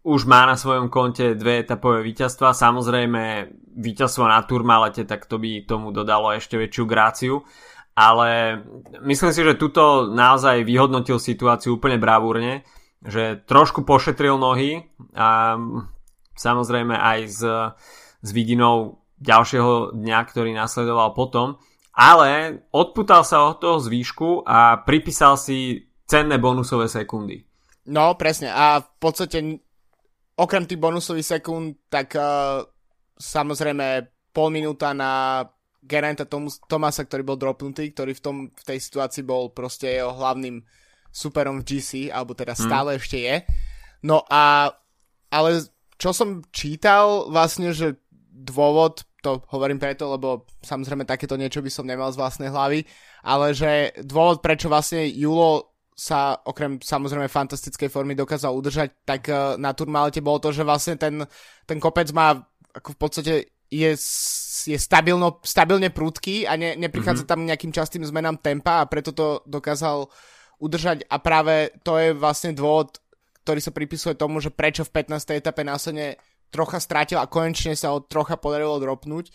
Už 0.00 0.20
má 0.24 0.48
na 0.48 0.56
svojom 0.56 0.88
konte 0.88 1.36
dve 1.36 1.60
etapové 1.60 2.00
víťazstva. 2.00 2.56
Samozrejme, 2.56 3.52
víťazstvo 3.76 4.24
na 4.24 4.40
Turmalete, 4.48 5.04
tak 5.04 5.28
to 5.28 5.36
by 5.36 5.68
tomu 5.68 5.92
dodalo 5.92 6.32
ešte 6.32 6.56
väčšiu 6.56 6.84
gráciu. 6.88 7.44
Ale 8.00 8.64
myslím 9.04 9.28
si, 9.28 9.44
že 9.44 9.60
tuto 9.60 10.08
naozaj 10.08 10.64
vyhodnotil 10.64 11.20
situáciu 11.20 11.76
úplne 11.76 12.00
bravúrne, 12.00 12.64
že 13.04 13.44
trošku 13.44 13.84
pošetril 13.84 14.40
nohy 14.40 14.88
a 15.12 15.60
samozrejme 16.32 16.96
aj 16.96 17.18
s, 17.28 17.40
s 18.24 18.28
vidinou 18.32 19.04
ďalšieho 19.20 20.00
dňa, 20.00 20.18
ktorý 20.32 20.56
nasledoval 20.56 21.12
potom, 21.12 21.60
ale 21.92 22.64
odputal 22.72 23.20
sa 23.20 23.52
od 23.52 23.60
toho 23.60 23.76
zvýšku 23.76 24.48
a 24.48 24.80
pripísal 24.80 25.36
si 25.36 25.84
cenné 26.08 26.40
bonusové 26.40 26.88
sekundy. 26.88 27.44
No, 27.92 28.16
presne. 28.16 28.48
A 28.48 28.80
v 28.80 28.88
podstate 28.96 29.60
okrem 30.40 30.64
tých 30.64 30.80
bonusových 30.80 31.36
sekúnd, 31.36 31.84
tak 31.92 32.16
uh, 32.16 32.64
samozrejme 33.20 34.08
pol 34.32 34.48
minúta 34.48 34.96
na 34.96 35.44
Geranta 35.80 36.28
Tom- 36.28 36.52
Tomasa, 36.68 37.04
ktorý 37.04 37.22
bol 37.24 37.38
dropnutý, 37.40 37.90
ktorý 37.92 38.12
v, 38.16 38.22
tom, 38.22 38.36
v 38.52 38.64
tej 38.64 38.78
situácii 38.78 39.24
bol 39.24 39.52
proste 39.52 39.96
jeho 39.96 40.12
hlavným 40.12 40.60
superom 41.10 41.60
v 41.60 41.66
GC, 41.66 41.90
alebo 42.12 42.36
teda 42.36 42.54
hmm. 42.54 42.62
stále 42.62 42.90
hmm. 42.94 43.00
ešte 43.00 43.18
je. 43.18 43.36
No 44.04 44.24
a, 44.28 44.72
ale 45.32 45.50
čo 46.00 46.16
som 46.16 46.44
čítal 46.52 47.28
vlastne, 47.28 47.72
že 47.76 48.00
dôvod, 48.30 49.04
to 49.20 49.44
hovorím 49.52 49.76
preto, 49.76 50.08
lebo 50.08 50.48
samozrejme 50.64 51.04
takéto 51.04 51.36
niečo 51.36 51.60
by 51.60 51.68
som 51.68 51.84
nemal 51.84 52.08
z 52.08 52.20
vlastnej 52.20 52.48
hlavy, 52.48 52.88
ale 53.20 53.52
že 53.52 53.92
dôvod, 54.00 54.40
prečo 54.40 54.72
vlastne 54.72 55.04
Julo 55.04 55.76
sa 55.92 56.32
okrem 56.32 56.80
samozrejme 56.80 57.28
fantastickej 57.28 57.92
formy 57.92 58.16
dokázal 58.16 58.56
udržať, 58.56 59.04
tak 59.04 59.28
uh, 59.28 59.60
na 59.60 59.76
turmalete 59.76 60.24
bolo 60.24 60.40
to, 60.40 60.48
že 60.48 60.64
vlastne 60.64 60.96
ten, 60.96 61.20
ten 61.68 61.76
kopec 61.76 62.08
má 62.16 62.40
ako 62.74 62.88
v 62.94 62.98
podstate 62.98 63.32
je, 63.70 63.90
je 64.66 64.76
stabilno, 64.76 65.40
stabilne 65.44 65.88
prudký 65.88 66.44
a 66.44 66.58
ne, 66.58 66.76
neprichádza 66.76 67.24
mm-hmm. 67.24 67.32
tam 67.32 67.48
nejakým 67.48 67.72
častým 67.72 68.02
zmenám 68.04 68.42
tempa 68.42 68.84
a 68.84 68.88
preto 68.90 69.14
to 69.14 69.40
dokázal 69.46 70.10
udržať 70.60 71.08
a 71.08 71.16
práve 71.22 71.72
to 71.80 71.96
je 71.96 72.12
vlastne 72.12 72.52
dôvod, 72.52 73.00
ktorý 73.46 73.60
sa 73.64 73.72
pripisuje 73.72 74.14
tomu, 74.18 74.44
že 74.44 74.52
prečo 74.52 74.84
v 74.84 74.92
15. 74.92 75.40
etape 75.40 75.64
následne 75.64 76.20
trocha 76.52 76.82
strátil 76.82 77.16
a 77.16 77.30
konečne 77.30 77.72
sa 77.78 77.94
ho 77.94 78.04
trocha 78.04 78.36
podarilo 78.36 78.76
dropnúť, 78.76 79.32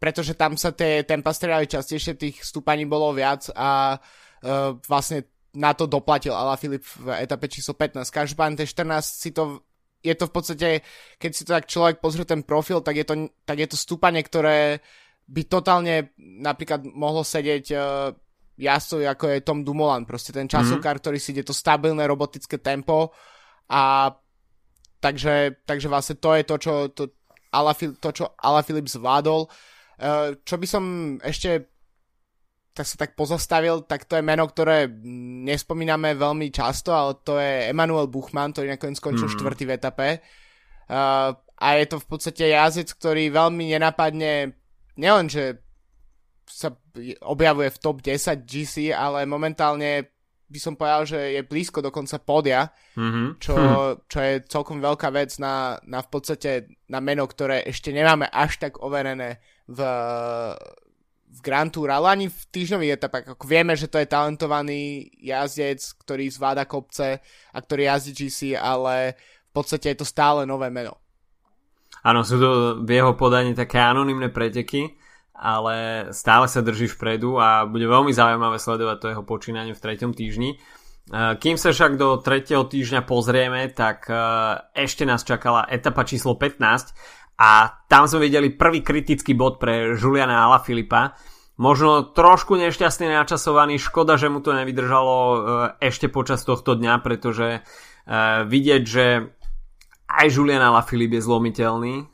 pretože 0.00 0.38
tam 0.38 0.56
sa 0.56 0.72
tie 0.72 1.04
tempa 1.04 1.34
strieľali 1.34 1.68
častejšie, 1.68 2.16
tých 2.16 2.40
stúpaní 2.40 2.88
bolo 2.88 3.12
viac 3.12 3.50
a 3.52 3.98
uh, 3.98 4.78
vlastne 4.88 5.28
na 5.54 5.70
to 5.70 5.86
doplatil 5.86 6.34
Ala 6.34 6.58
Filip 6.58 6.82
v 6.82 7.14
etape 7.22 7.46
číslo 7.46 7.78
15. 7.78 8.02
Každopádne 8.10 8.58
tie 8.58 8.68
14 8.68 9.06
si 9.06 9.30
to 9.30 9.62
je 10.04 10.14
to 10.14 10.28
v 10.28 10.34
podstate, 10.36 10.68
keď 11.16 11.30
si 11.32 11.42
to 11.48 11.56
tak 11.56 11.64
človek 11.64 12.04
pozrie 12.04 12.28
ten 12.28 12.44
profil, 12.44 12.84
tak 12.84 13.00
je 13.00 13.06
to, 13.08 13.14
tak 13.48 13.56
je 13.56 13.68
to 13.72 13.80
stúpanie, 13.80 14.20
ktoré 14.20 14.84
by 15.24 15.42
totálne 15.48 16.12
napríklad 16.20 16.84
mohlo 16.84 17.24
sedieť 17.24 17.64
uh, 17.72 18.12
jazdcovi 18.60 19.08
ako 19.08 19.24
je 19.32 19.46
Tom 19.48 19.64
Dumoulin, 19.64 20.04
proste 20.04 20.36
ten 20.36 20.44
časovkár, 20.44 21.00
mm-hmm. 21.00 21.02
ktorý 21.02 21.18
si 21.18 21.32
ide 21.32 21.48
to 21.48 21.56
stabilné 21.56 22.04
robotické 22.04 22.60
tempo 22.60 23.16
a 23.72 24.12
takže, 25.00 25.64
takže 25.64 25.88
vlastne 25.88 26.20
to 26.20 26.30
je 26.36 26.42
to, 26.44 26.56
čo 26.60 26.72
to, 26.92 27.02
Ala, 27.56 27.72
to, 27.72 28.08
čo 28.12 28.36
Ala 28.36 28.60
zvládol. 28.62 29.48
Uh, 29.94 30.34
čo 30.42 30.58
by 30.58 30.66
som 30.66 30.84
ešte 31.22 31.73
tak 32.74 32.86
sa 32.90 32.96
tak 32.98 33.14
pozastavil, 33.14 33.86
tak 33.86 34.02
to 34.04 34.18
je 34.18 34.26
meno, 34.26 34.50
ktoré 34.50 34.90
nespomíname 35.46 36.18
veľmi 36.18 36.50
často, 36.50 36.90
ale 36.90 37.22
to 37.22 37.38
je 37.38 37.70
Emanuel 37.70 38.10
Buchmann, 38.10 38.50
ktorý 38.50 38.74
nakoniec 38.74 38.98
skončil 38.98 39.30
mm. 39.30 39.34
štvrtý 39.38 39.64
v 39.64 39.74
etape. 39.78 40.08
Uh, 40.90 41.30
a 41.38 41.66
je 41.78 41.86
to 41.86 42.02
v 42.02 42.06
podstate 42.10 42.50
jazdec, 42.50 42.90
ktorý 42.98 43.30
veľmi 43.30 43.78
nenapadne, 43.78 44.58
nielen, 44.98 45.26
že 45.30 45.62
sa 46.50 46.74
objavuje 47.24 47.70
v 47.70 47.80
top 47.80 48.02
10 48.02 48.42
GC, 48.42 48.90
ale 48.90 49.22
momentálne 49.24 50.10
by 50.44 50.58
som 50.60 50.74
povedal, 50.76 51.02
že 51.08 51.20
je 51.34 51.42
blízko 51.42 51.80
dokonca 51.80 52.20
podia, 52.20 52.68
mm-hmm. 52.94 53.26
čo, 53.40 53.54
hm. 53.56 53.94
čo 54.06 54.18
je 54.20 54.34
celkom 54.44 54.78
veľká 54.78 55.08
vec 55.10 55.34
na, 55.40 55.80
na 55.88 56.04
v 56.04 56.08
podstate 56.10 56.50
na 56.90 57.00
meno, 57.00 57.24
ktoré 57.24 57.64
ešte 57.64 57.90
nemáme 57.90 58.28
až 58.28 58.60
tak 58.60 58.78
overené 58.78 59.40
v, 59.66 59.80
v 61.34 61.40
Grand 61.42 61.70
Tour, 61.70 61.90
ale 61.90 62.06
ani 62.14 62.26
v 62.30 62.40
týždňových 62.54 62.94
etapách. 62.94 63.24
Ako 63.34 63.44
vieme, 63.50 63.74
že 63.74 63.90
to 63.90 63.98
je 63.98 64.06
talentovaný 64.06 65.10
jazdec, 65.18 65.82
ktorý 66.06 66.30
zvláda 66.30 66.62
kopce 66.64 67.18
a 67.50 67.58
ktorý 67.58 67.90
jazdí 67.90 68.12
GC, 68.14 68.54
ale 68.54 69.18
v 69.50 69.52
podstate 69.52 69.94
je 69.94 69.98
to 69.98 70.06
stále 70.06 70.46
nové 70.46 70.70
meno. 70.70 70.94
Áno, 72.06 72.22
sú 72.22 72.38
to 72.38 72.50
v 72.84 72.90
jeho 72.90 73.16
podaní 73.18 73.56
také 73.56 73.82
anonimné 73.82 74.30
preteky, 74.30 74.94
ale 75.34 76.08
stále 76.14 76.46
sa 76.46 76.62
drží 76.62 76.86
vpredu 76.94 77.40
a 77.42 77.66
bude 77.66 77.88
veľmi 77.90 78.14
zaujímavé 78.14 78.60
sledovať 78.62 78.96
to 79.00 79.10
jeho 79.10 79.24
počínanie 79.26 79.74
v 79.74 79.82
treťom 79.82 80.14
týždni. 80.14 80.60
Kým 81.12 81.60
sa 81.60 81.68
však 81.74 82.00
do 82.00 82.16
tretieho 82.16 82.64
týždňa 82.64 83.04
pozrieme, 83.04 83.68
tak 83.76 84.08
e, 84.08 84.16
ešte 84.72 85.04
nás 85.04 85.20
čakala 85.20 85.68
etapa 85.68 86.00
číslo 86.00 86.32
15 86.32 87.23
a 87.34 87.82
tam 87.90 88.06
sme 88.06 88.30
videli 88.30 88.54
prvý 88.54 88.82
kritický 88.86 89.34
bod 89.34 89.58
pre 89.58 89.98
Juliana 89.98 90.46
Alaphilippa. 90.46 91.18
Možno 91.54 92.14
trošku 92.14 92.58
nešťastný 92.58 93.10
načasovaný, 93.14 93.78
škoda, 93.78 94.18
že 94.18 94.26
mu 94.26 94.42
to 94.42 94.50
nevydržalo 94.54 95.14
e, 95.14 95.38
ešte 95.86 96.10
počas 96.10 96.42
tohto 96.42 96.74
dňa, 96.74 96.94
pretože 96.98 97.48
e, 97.58 97.60
vidieť, 98.42 98.82
že 98.82 99.06
aj 100.10 100.26
Julian 100.34 100.62
Alaphilippe 100.62 101.22
je 101.22 101.26
zlomiteľný 101.26 101.94
e, 102.02 102.04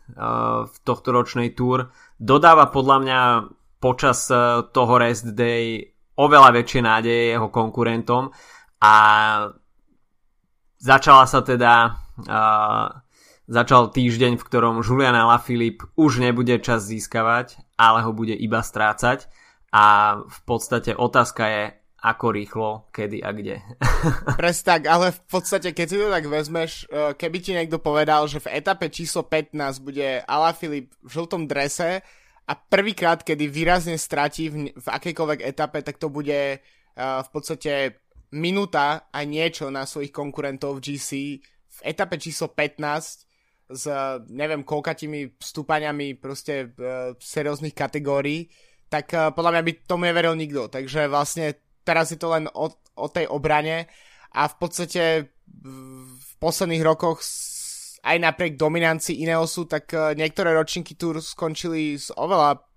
v 0.69 0.77
tohto 0.85 1.09
ročnej 1.13 1.57
túr. 1.57 1.89
Dodáva 2.21 2.69
podľa 2.69 2.97
mňa 3.01 3.21
počas 3.81 4.29
toho 4.77 4.95
rest 5.01 5.33
day 5.33 5.81
oveľa 6.21 6.53
väčšie 6.53 6.81
nádeje 6.85 7.33
jeho 7.33 7.49
konkurentom 7.49 8.29
a 8.85 8.95
začala 10.77 11.25
sa 11.25 11.41
teda 11.41 11.97
Začal 13.51 13.91
týždeň, 13.91 14.39
v 14.39 14.47
ktorom 14.47 14.79
Julian 14.79 15.19
Alaphilippe 15.19 15.91
už 15.99 16.23
nebude 16.23 16.55
čas 16.63 16.87
získavať, 16.87 17.59
ale 17.75 18.07
ho 18.07 18.15
bude 18.15 18.31
iba 18.31 18.63
strácať 18.63 19.27
a 19.75 20.15
v 20.23 20.41
podstate 20.47 20.95
otázka 20.95 21.51
je, 21.51 21.65
ako 21.99 22.27
rýchlo, 22.31 22.69
kedy 22.95 23.19
a 23.19 23.35
kde. 23.35 23.59
Presne 24.39 24.65
tak, 24.71 24.83
ale 24.87 25.11
v 25.11 25.23
podstate, 25.27 25.75
keď 25.75 25.87
si 25.91 25.99
to 25.99 26.15
tak 26.15 26.31
vezmeš, 26.31 26.87
eh, 26.87 27.11
keby 27.19 27.39
ti 27.43 27.51
niekto 27.51 27.83
povedal, 27.83 28.31
že 28.31 28.39
v 28.39 28.55
etape 28.55 28.87
číslo 28.87 29.27
15 29.27 29.83
bude 29.83 30.23
Alaphilippe 30.31 30.95
v 31.03 31.11
žltom 31.11 31.51
drese 31.51 32.07
a 32.47 32.53
prvýkrát, 32.55 33.27
kedy 33.27 33.51
výrazne 33.51 33.99
stratí 33.99 34.47
v, 34.47 34.71
v 34.79 34.87
akejkoľvek 34.87 35.43
etape, 35.43 35.83
tak 35.83 35.99
to 35.99 36.07
bude 36.07 36.63
uh, 36.63 37.19
v 37.27 37.29
podstate 37.35 37.99
minúta 38.31 39.11
a 39.11 39.27
niečo 39.27 39.75
na 39.75 39.91
svojich 39.91 40.15
konkurentov 40.15 40.79
v 40.79 40.95
GC 40.95 41.11
v 41.71 41.79
etape 41.83 42.15
číslo 42.15 42.55
15 42.55 43.30
s 43.71 43.87
neviem 44.27 44.67
koľkatými 44.67 45.39
stúpaniami 45.39 46.19
proste 46.19 46.75
uh, 46.75 47.15
serióznych 47.17 47.73
kategórií, 47.73 48.51
tak 48.91 49.15
uh, 49.15 49.31
podľa 49.31 49.59
mňa 49.59 49.63
by 49.63 49.73
tomu 49.87 50.03
neveril 50.11 50.35
nikto. 50.35 50.67
Takže 50.67 51.07
vlastne 51.07 51.55
teraz 51.87 52.11
je 52.11 52.19
to 52.19 52.35
len 52.35 52.51
o, 52.51 52.67
o 52.99 53.07
tej 53.09 53.31
obrane 53.31 53.87
a 54.35 54.43
v 54.51 54.55
podstate 54.59 55.03
v 55.51 56.33
posledných 56.39 56.87
rokoch 56.87 57.23
aj 58.01 58.17
napriek 58.17 58.57
dominancii 58.57 59.21
Ineosu, 59.27 59.69
tak 59.69 59.93
niektoré 59.93 60.57
ročníky 60.57 60.97
Tour 60.97 61.21
skončili 61.21 62.01
s 62.01 62.09
oveľa 62.15 62.70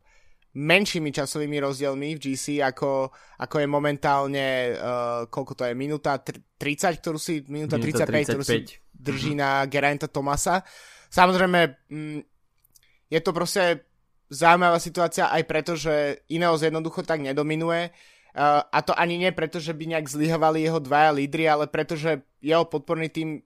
menšími 0.54 1.10
časovými 1.10 1.58
rozdielmi 1.58 2.14
v 2.14 2.22
GC, 2.22 2.62
ako, 2.62 3.10
ako 3.42 3.56
je 3.58 3.68
momentálne, 3.68 4.48
uh, 4.78 5.26
koľko 5.26 5.54
to 5.58 5.64
je, 5.66 5.74
minúta 5.74 6.22
30, 6.22 7.02
ktorú 7.02 7.18
si, 7.18 7.42
minúta, 7.50 7.82
minúta 7.82 8.06
35, 8.06 8.30
35, 8.30 8.30
ktorú 8.30 8.44
si 8.46 8.58
drží 8.94 9.34
mm-hmm. 9.34 9.42
na 9.42 9.66
Geraint 9.66 10.04
Tomasa. 10.14 10.62
Samozrejme, 11.10 11.60
mm, 11.90 12.20
je 13.10 13.20
to 13.22 13.32
proste 13.34 13.82
zaujímavá 14.30 14.78
situácia 14.78 15.30
aj 15.34 15.44
preto, 15.50 15.74
že 15.74 16.26
Ineos 16.30 16.62
jednoducho 16.62 17.02
tak 17.02 17.22
nedominuje. 17.26 17.90
Uh, 18.34 18.62
a 18.66 18.82
to 18.82 18.94
ani 18.98 19.18
nie 19.22 19.30
preto, 19.34 19.58
že 19.58 19.74
by 19.74 19.94
nejak 19.94 20.10
zlyhovali 20.10 20.66
jeho 20.66 20.82
dvaja 20.82 21.14
lídry, 21.14 21.50
ale 21.50 21.66
preto, 21.70 21.98
že 21.98 22.26
jeho 22.42 22.66
podporný 22.66 23.10
tým 23.10 23.42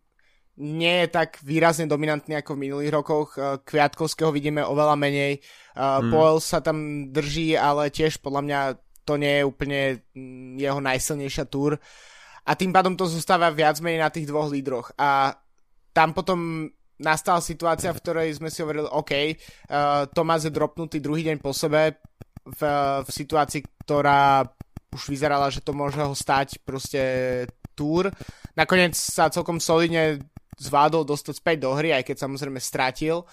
nie 0.57 1.05
je 1.05 1.07
tak 1.13 1.37
výrazne 1.45 1.85
dominantný 1.85 2.41
ako 2.41 2.57
v 2.57 2.63
minulých 2.69 2.91
rokoch. 2.91 3.37
Uh, 3.37 3.61
Kviatkovského 3.61 4.33
vidíme 4.33 4.65
oveľa 4.65 4.97
menej. 4.97 5.39
Uh, 5.77 6.01
mm. 6.01 6.09
Poel 6.09 6.37
sa 6.41 6.59
tam 6.65 7.09
drží, 7.13 7.53
ale 7.53 7.93
tiež 7.93 8.17
podľa 8.19 8.41
mňa 8.41 8.59
to 9.05 9.13
nie 9.21 9.39
je 9.39 9.43
úplne 9.45 9.79
mm, 10.17 10.57
jeho 10.57 10.81
najsilnejšia 10.81 11.45
túr. 11.47 11.77
A 12.47 12.51
tým 12.57 12.73
pádom 12.73 12.97
to 12.97 13.05
zostáva 13.05 13.53
viac 13.53 13.77
menej 13.79 14.01
na 14.01 14.09
tých 14.09 14.25
dvoch 14.25 14.49
lídroch. 14.49 14.91
A 14.97 15.35
tam 15.93 16.17
potom 16.17 16.69
nastala 16.97 17.37
situácia, 17.39 17.93
v 17.93 18.01
ktorej 18.01 18.41
sme 18.41 18.49
si 18.49 18.65
hovorili, 18.65 18.89
OK, 18.89 19.13
uh, 19.13 20.09
Tomás 20.09 20.49
je 20.49 20.51
dropnutý 20.51 20.97
druhý 20.97 21.21
deň 21.29 21.37
po 21.37 21.53
sebe 21.53 22.01
v, 22.47 22.61
v 23.05 23.09
situácii, 23.13 23.61
ktorá 23.85 24.41
už 24.89 25.03
vyzerala, 25.11 25.53
že 25.53 25.61
to 25.61 25.75
môže 25.75 26.01
ho 26.01 26.15
stať 26.17 26.63
proste 26.65 27.01
túr. 27.77 28.09
Nakoniec 28.57 28.97
sa 28.97 29.29
celkom 29.29 29.61
solidne 29.61 30.17
zvládol 30.57 31.05
dostať 31.05 31.33
späť 31.37 31.57
do 31.63 31.71
hry, 31.77 31.93
aj 31.93 32.03
keď 32.05 32.25
samozrejme 32.25 32.57
stratil. 32.57 33.23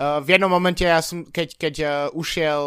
Uh, 0.00 0.22
v 0.22 0.38
jednom 0.38 0.48
momente, 0.48 0.86
ja 0.86 1.02
som, 1.02 1.26
keď, 1.26 1.48
keď 1.58 1.74
uh, 1.82 1.92
ušiel 2.16 2.62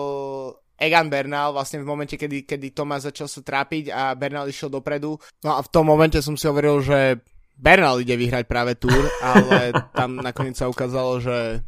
Egan 0.77 1.07
Bernal, 1.07 1.55
vlastne 1.55 1.79
v 1.79 1.87
momente, 1.87 2.19
kedy, 2.19 2.43
kedy 2.43 2.75
Tomas 2.75 3.07
začal 3.07 3.31
sa 3.31 3.39
trápiť 3.39 3.89
a 3.89 4.13
Bernal 4.13 4.51
išiel 4.51 4.67
dopredu. 4.67 5.15
No 5.41 5.55
a 5.55 5.63
v 5.63 5.71
tom 5.71 5.87
momente 5.87 6.19
som 6.19 6.35
si 6.35 6.45
hovoril, 6.45 6.83
že 6.83 7.23
Bernal 7.55 8.01
ide 8.01 8.17
vyhrať 8.19 8.43
práve 8.49 8.75
túr, 8.75 9.07
ale 9.21 9.71
tam 9.93 10.19
nakoniec 10.19 10.57
sa 10.57 10.67
ukázalo, 10.67 11.21
že 11.23 11.63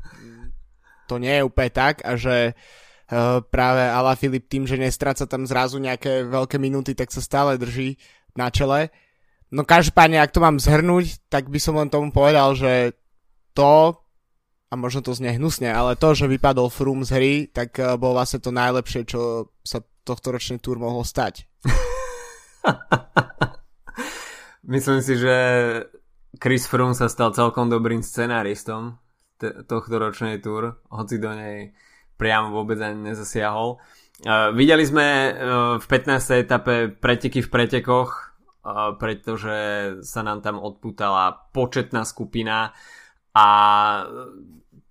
to 1.06 1.22
nie 1.22 1.32
je 1.40 1.46
úplne 1.46 1.72
tak 1.72 2.02
a 2.02 2.18
že 2.18 2.58
uh, 2.58 3.40
práve 3.46 3.86
Ala 3.86 4.18
Filip 4.18 4.50
tým, 4.50 4.66
že 4.66 4.82
nestráca 4.82 5.30
tam 5.30 5.46
zrazu 5.46 5.78
nejaké 5.78 6.26
veľké 6.26 6.58
minúty, 6.58 6.98
tak 6.98 7.14
sa 7.14 7.22
stále 7.22 7.62
drží 7.62 7.96
na 8.34 8.50
čele. 8.50 8.90
No 9.54 9.62
každopádne, 9.62 10.18
ak 10.22 10.34
to 10.34 10.42
mám 10.42 10.58
zhrnúť, 10.58 11.22
tak 11.30 11.50
by 11.50 11.60
som 11.62 11.78
len 11.78 11.90
tomu 11.90 12.10
povedal, 12.10 12.58
že 12.58 12.98
to 13.54 14.06
a 14.70 14.74
možno 14.74 15.06
to 15.06 15.14
znie 15.14 15.38
hnusne, 15.38 15.70
ale 15.72 15.96
to, 15.96 16.12
že 16.18 16.28
vypadol 16.28 16.74
Froome 16.74 17.06
z 17.06 17.12
hry, 17.16 17.34
tak 17.48 17.78
uh, 17.78 17.96
bol 17.96 18.18
vlastne 18.18 18.42
to 18.42 18.52
najlepšie, 18.52 19.08
čo 19.08 19.54
sa 19.62 19.80
tohto 20.04 20.34
ročný 20.34 20.60
túr 20.60 20.82
mohol 20.82 21.06
stať. 21.06 21.48
Myslím 24.66 25.00
si, 25.06 25.16
že 25.16 25.36
Chris 26.42 26.66
Froome 26.66 26.98
sa 26.98 27.08
stal 27.08 27.32
celkom 27.32 27.70
dobrým 27.72 28.02
scenáristom 28.02 28.98
t- 29.40 29.64
tohto 29.70 29.96
ročnej 29.96 30.42
túr, 30.42 30.82
hoci 30.92 31.22
do 31.22 31.32
nej 31.32 31.72
priamo 32.20 32.52
vôbec 32.52 32.82
ani 32.82 33.14
nezasiahol. 33.14 33.80
Uh, 34.26 34.52
videli 34.52 34.84
sme 34.84 35.08
uh, 35.32 35.34
v 35.80 35.86
15. 35.88 36.44
etape 36.44 36.76
preteky 37.00 37.40
v 37.46 37.52
pretekoch, 37.52 38.35
pretože 38.98 39.58
sa 40.02 40.26
nám 40.26 40.42
tam 40.42 40.58
odputala 40.58 41.54
početná 41.54 42.02
skupina 42.02 42.74
a 43.36 43.48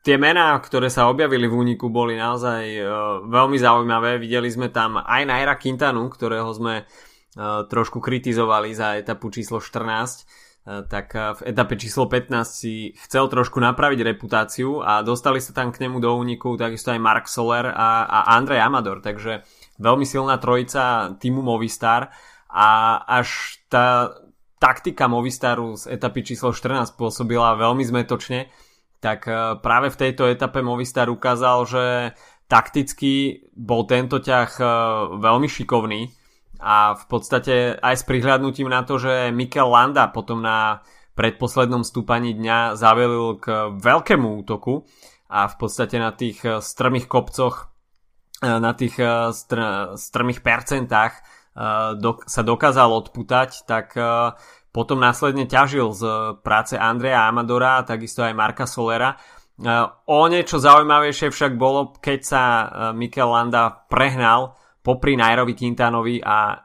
tie 0.04 0.20
mená, 0.20 0.60
ktoré 0.60 0.92
sa 0.92 1.08
objavili 1.08 1.48
v 1.48 1.56
úniku, 1.56 1.88
boli 1.88 2.14
naozaj 2.14 2.62
uh, 2.76 2.86
veľmi 3.24 3.56
zaujímavé. 3.56 4.20
Videli 4.20 4.52
sme 4.52 4.68
tam 4.68 5.00
aj 5.00 5.22
Naira 5.24 5.56
Quintanu, 5.56 6.12
ktorého 6.12 6.52
sme 6.52 6.84
uh, 6.84 7.64
trošku 7.64 8.04
kritizovali 8.04 8.76
za 8.76 9.00
etapu 9.00 9.32
číslo 9.32 9.64
14, 9.64 9.80
uh, 9.80 10.84
e, 10.84 10.84
tak 10.92 11.08
uh, 11.16 11.32
v 11.40 11.56
etape 11.56 11.80
číslo 11.80 12.04
15 12.04 12.44
si 12.44 12.92
chcel 13.00 13.32
trošku 13.32 13.56
napraviť 13.64 14.04
reputáciu 14.04 14.84
a 14.84 15.00
dostali 15.00 15.40
sa 15.40 15.56
tam 15.56 15.72
k 15.72 15.88
nemu 15.88 15.96
do 16.04 16.12
úniku 16.12 16.52
takisto 16.60 16.92
aj 16.92 17.00
Mark 17.00 17.24
Soler 17.24 17.72
a, 17.72 18.04
a 18.04 18.36
Andrej 18.36 18.60
Amador, 18.60 19.00
takže 19.00 19.40
veľmi 19.80 20.04
silná 20.04 20.36
trojica 20.36 21.16
týmu 21.16 21.40
Movistar 21.40 22.12
a 22.54 23.02
až 23.02 23.58
tá 23.66 24.14
taktika 24.62 25.10
Movistaru 25.10 25.74
z 25.74 25.90
etapy 25.98 26.22
číslo 26.22 26.54
14 26.54 26.94
pôsobila 26.94 27.58
veľmi 27.58 27.82
zmetočne 27.82 28.46
tak 29.04 29.28
e, 29.28 29.60
práve 29.60 29.92
v 29.92 30.00
tejto 30.00 30.24
etape 30.24 30.64
Movistar 30.64 31.12
ukázal, 31.12 31.58
že 31.68 31.84
takticky 32.48 33.44
bol 33.52 33.84
tento 33.84 34.16
ťah 34.16 34.50
e, 34.56 34.64
veľmi 35.20 35.44
šikovný 35.44 36.08
a 36.64 36.96
v 36.96 37.04
podstate 37.12 37.76
aj 37.76 38.00
s 38.00 38.04
prihľadnutím 38.08 38.72
na 38.72 38.80
to, 38.88 38.96
že 38.96 39.28
Mikel 39.28 39.68
Landa 39.68 40.08
potom 40.08 40.40
na 40.40 40.80
predposlednom 41.12 41.84
stúpaní 41.84 42.32
dňa 42.32 42.80
zavelil 42.80 43.36
k 43.36 43.76
veľkému 43.76 44.40
útoku 44.40 44.88
a 45.28 45.52
v 45.52 45.54
podstate 45.60 46.00
na 46.00 46.16
tých 46.16 46.40
e, 46.40 46.64
strmých 46.64 47.04
kopcoch 47.04 47.68
na 48.44 48.76
tých 48.76 49.00
str- 49.32 49.96
strmých 49.96 50.44
percentách 50.44 51.16
sa 52.26 52.42
dokázal 52.42 52.90
odputať, 52.90 53.62
tak 53.62 53.94
potom 54.74 54.98
následne 54.98 55.46
ťažil 55.46 55.94
z 55.94 56.02
práce 56.42 56.74
Andreja 56.74 57.30
Amadora 57.30 57.78
a 57.78 57.86
takisto 57.86 58.26
aj 58.26 58.34
Marka 58.34 58.66
Solera. 58.66 59.14
E, 59.14 59.70
o 60.10 60.26
niečo 60.26 60.58
zaujímavejšie 60.58 61.30
však 61.30 61.54
bolo, 61.54 61.94
keď 62.02 62.20
sa 62.26 62.42
Mikel 62.90 63.30
Landa 63.30 63.70
prehnal 63.86 64.58
popri 64.82 65.14
Nairovi 65.14 65.54
Quintanovi 65.54 66.18
a 66.26 66.58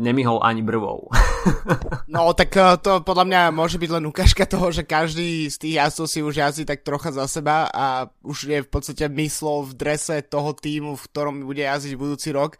nemihol 0.00 0.40
ani 0.40 0.64
brvou. 0.64 1.12
no 2.14 2.32
tak 2.32 2.56
to 2.80 3.04
podľa 3.04 3.24
mňa 3.28 3.42
môže 3.52 3.76
byť 3.76 3.90
len 4.00 4.08
ukážka 4.08 4.48
toho, 4.48 4.72
že 4.72 4.88
každý 4.88 5.52
z 5.52 5.56
tých 5.60 5.74
jazdcov 5.76 6.06
si 6.08 6.18
už 6.24 6.34
jazdí 6.40 6.64
tak 6.64 6.80
trocha 6.80 7.12
za 7.12 7.28
seba 7.28 7.68
a 7.68 8.08
už 8.24 8.48
je 8.48 8.58
v 8.64 8.70
podstate 8.72 9.04
myslou 9.12 9.68
v 9.68 9.76
drese 9.76 10.24
toho 10.24 10.56
týmu, 10.56 10.96
v 10.96 11.06
ktorom 11.12 11.44
bude 11.44 11.60
jazdiť 11.60 12.00
budúci 12.00 12.32
rok, 12.32 12.56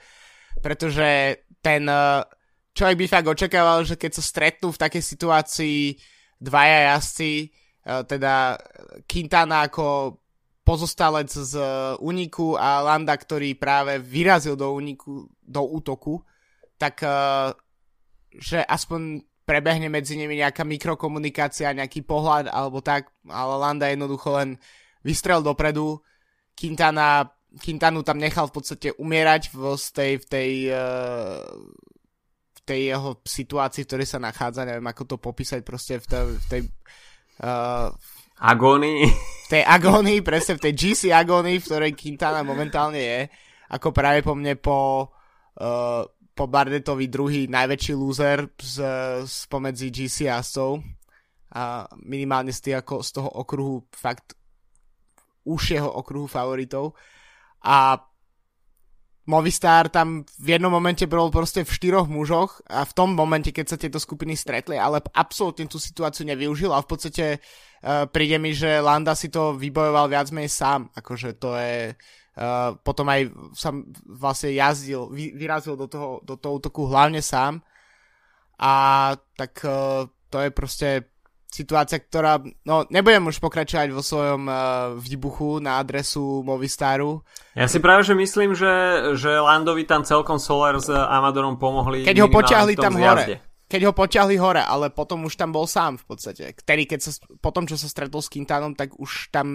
pretože 0.59 1.39
ten 1.63 1.87
človek 2.75 2.97
by 2.99 3.07
fakt 3.07 3.29
očakával, 3.31 3.87
že 3.87 3.95
keď 3.95 4.19
sa 4.19 4.25
stretnú 4.25 4.75
v 4.75 4.83
takej 4.83 5.03
situácii 5.05 5.79
dvaja 6.43 6.97
jazdci, 6.97 7.33
e, 7.45 7.49
teda 8.09 8.59
Quintana 9.07 9.71
ako 9.71 10.19
pozostalec 10.67 11.31
z 11.31 11.55
úniku 12.03 12.59
a 12.59 12.83
Landa, 12.83 13.15
ktorý 13.15 13.55
práve 13.59 13.99
vyrazil 14.03 14.55
do 14.59 14.71
úniku, 14.71 15.27
do 15.43 15.63
útoku, 15.67 16.23
tak 16.79 17.03
že 18.31 18.63
aspoň 18.63 19.27
prebehne 19.43 19.91
medzi 19.91 20.15
nimi 20.15 20.39
nejaká 20.39 20.63
mikrokomunikácia, 20.63 21.75
nejaký 21.75 22.07
pohľad 22.07 22.47
alebo 22.47 22.79
tak, 22.79 23.11
ale 23.27 23.55
Landa 23.59 23.91
jednoducho 23.91 24.39
len 24.39 24.63
vystrel 25.03 25.43
dopredu, 25.43 25.99
Quintana, 26.55 27.27
Quintanu 27.59 28.07
tam 28.07 28.23
nechal 28.23 28.47
v 28.47 28.55
podstate 28.63 28.95
umierať 28.95 29.51
v 29.51 29.75
tej, 29.75 30.13
v 30.23 30.27
tej 30.31 30.51
uh, 30.71 31.43
tej 32.71 32.95
jeho 32.95 33.19
situácii, 33.27 33.83
v 33.83 33.89
ktorej 33.91 34.07
sa 34.07 34.23
nachádza, 34.23 34.63
neviem 34.63 34.87
ako 34.87 35.03
to 35.03 35.17
popísať 35.19 35.67
proste 35.67 35.99
v 35.99 36.07
tej, 36.07 36.25
v 36.31 36.47
tej 36.47 36.63
uh, 37.43 37.91
agónii. 38.39 39.03
V 39.11 39.49
tej 39.51 39.67
agónii, 39.67 40.23
presne 40.23 40.55
v 40.55 40.71
tej 40.71 40.73
GC 40.79 41.11
agónii, 41.11 41.59
v 41.59 41.67
ktorej 41.67 41.93
Quintana 41.99 42.47
momentálne 42.47 43.03
je, 43.03 43.21
ako 43.75 43.91
práve 43.91 44.23
po 44.23 44.39
mne 44.39 44.55
po 44.55 45.11
uh, 45.59 46.07
po 46.31 46.45
Bardetovi 46.47 47.11
druhý 47.11 47.51
najväčší 47.51 47.93
loser 47.99 48.49
z, 48.57 48.81
spomedzi 49.27 49.93
GC 49.93 50.31
jazdcov 50.31 50.81
a 51.53 51.85
minimálne 52.07 52.55
z, 52.55 52.71
tých, 52.71 52.77
ako, 52.81 53.03
z 53.03 53.11
toho 53.13 53.29
okruhu 53.29 53.85
fakt 53.93 54.39
užšieho 55.45 55.91
okruhu 55.91 56.31
favoritov 56.31 56.95
a 57.64 58.01
Movistar 59.31 59.87
tam 59.94 60.27
v 60.42 60.59
jednom 60.59 60.75
momente 60.75 61.07
bol 61.07 61.31
proste 61.31 61.62
v 61.62 61.70
štyroch 61.70 62.11
mužoch 62.11 62.66
a 62.66 62.83
v 62.83 62.92
tom 62.96 63.14
momente, 63.14 63.55
keď 63.55 63.66
sa 63.70 63.79
tieto 63.79 64.03
skupiny 64.03 64.35
stretli, 64.35 64.75
ale 64.75 64.99
absolútne 65.14 65.70
tú 65.70 65.79
situáciu 65.79 66.27
nevyužil 66.27 66.75
a 66.75 66.83
v 66.83 66.88
podstate 66.90 67.25
uh, 67.38 68.11
príde 68.11 68.42
mi, 68.42 68.51
že 68.51 68.83
Landa 68.83 69.14
si 69.14 69.31
to 69.31 69.55
vybojoval 69.55 70.11
viac 70.11 70.35
menej 70.35 70.51
sám, 70.51 70.90
akože 70.99 71.38
to 71.38 71.55
je 71.55 71.94
uh, 71.94 72.75
potom 72.83 73.07
aj 73.07 73.31
sam 73.55 73.87
vlastne 74.03 74.51
jazdil, 74.51 75.07
vy, 75.14 75.31
vyrazil 75.37 75.79
do 75.79 75.87
toho, 75.87 76.25
do 76.27 76.35
toho 76.35 76.59
útoku 76.59 76.90
hlavne 76.90 77.23
sám 77.23 77.62
a 78.59 79.14
tak 79.38 79.62
uh, 79.62 80.11
to 80.27 80.42
je 80.42 80.51
proste 80.51 80.88
situácia, 81.51 81.99
ktorá, 81.99 82.39
no 82.63 82.87
nebudem 82.89 83.27
už 83.27 83.43
pokračovať 83.43 83.91
vo 83.91 84.01
svojom 84.01 84.43
uh, 84.47 84.57
výbuchu 84.95 85.59
na 85.59 85.83
adresu 85.83 86.47
Movistaru. 86.47 87.27
Ja 87.59 87.67
si 87.67 87.83
práve, 87.83 88.07
že 88.07 88.15
myslím, 88.15 88.55
že, 88.55 88.71
že 89.19 89.35
Landovi 89.43 89.83
tam 89.83 90.07
celkom 90.07 90.39
Solar 90.39 90.79
s 90.79 90.89
Amadorom 90.89 91.59
pomohli. 91.59 92.07
Keď 92.07 92.19
ho 92.23 92.29
poťahli 92.31 92.79
tam 92.79 92.95
zjazde. 92.95 93.43
hore. 93.43 93.67
Keď 93.71 93.83
ho 93.87 93.93
poťahli 93.95 94.37
hore, 94.39 94.63
ale 94.63 94.91
potom 94.91 95.27
už 95.27 95.35
tam 95.39 95.51
bol 95.55 95.67
sám 95.67 95.99
v 95.99 96.05
podstate. 96.07 96.55
Ktorý, 96.55 96.87
keď 96.87 97.01
sa, 97.07 97.11
potom, 97.39 97.67
čo 97.67 97.79
sa 97.79 97.87
stretol 97.87 98.23
s 98.23 98.31
Quintanom, 98.31 98.74
tak 98.74 98.99
už 98.99 99.31
tam 99.31 99.47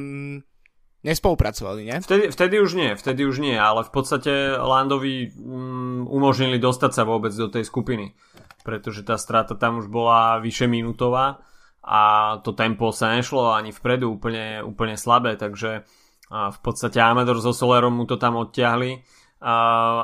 nespolupracovali, 1.03 1.81
nie? 1.85 1.97
Vtedy, 2.01 2.23
vtedy 2.31 2.55
už 2.57 2.71
nie, 2.73 2.91
vtedy 2.97 3.21
už 3.29 3.37
nie, 3.37 3.53
ale 3.53 3.85
v 3.85 3.91
podstate 3.93 4.57
Landovi 4.57 5.29
mm, 5.29 6.09
umožnili 6.09 6.57
dostať 6.57 6.91
sa 6.91 7.03
vôbec 7.05 7.29
do 7.35 7.45
tej 7.45 7.61
skupiny, 7.61 8.17
pretože 8.65 9.05
tá 9.05 9.13
strata 9.19 9.53
tam 9.53 9.85
už 9.85 9.87
bola 9.91 10.41
vyše 10.41 10.65
minútová 10.65 11.45
a 11.85 12.01
to 12.41 12.57
tempo 12.57 12.89
sa 12.89 13.13
nešlo 13.13 13.53
ani 13.53 13.69
vpredu 13.69 14.17
úplne, 14.17 14.65
úplne 14.65 14.97
slabé, 14.97 15.37
takže 15.37 15.85
v 16.33 16.59
podstate 16.65 16.97
Amador 16.97 17.37
so 17.37 17.53
Solerom 17.53 17.93
mu 17.93 18.09
to 18.09 18.17
tam 18.17 18.41
odtiahli, 18.41 19.05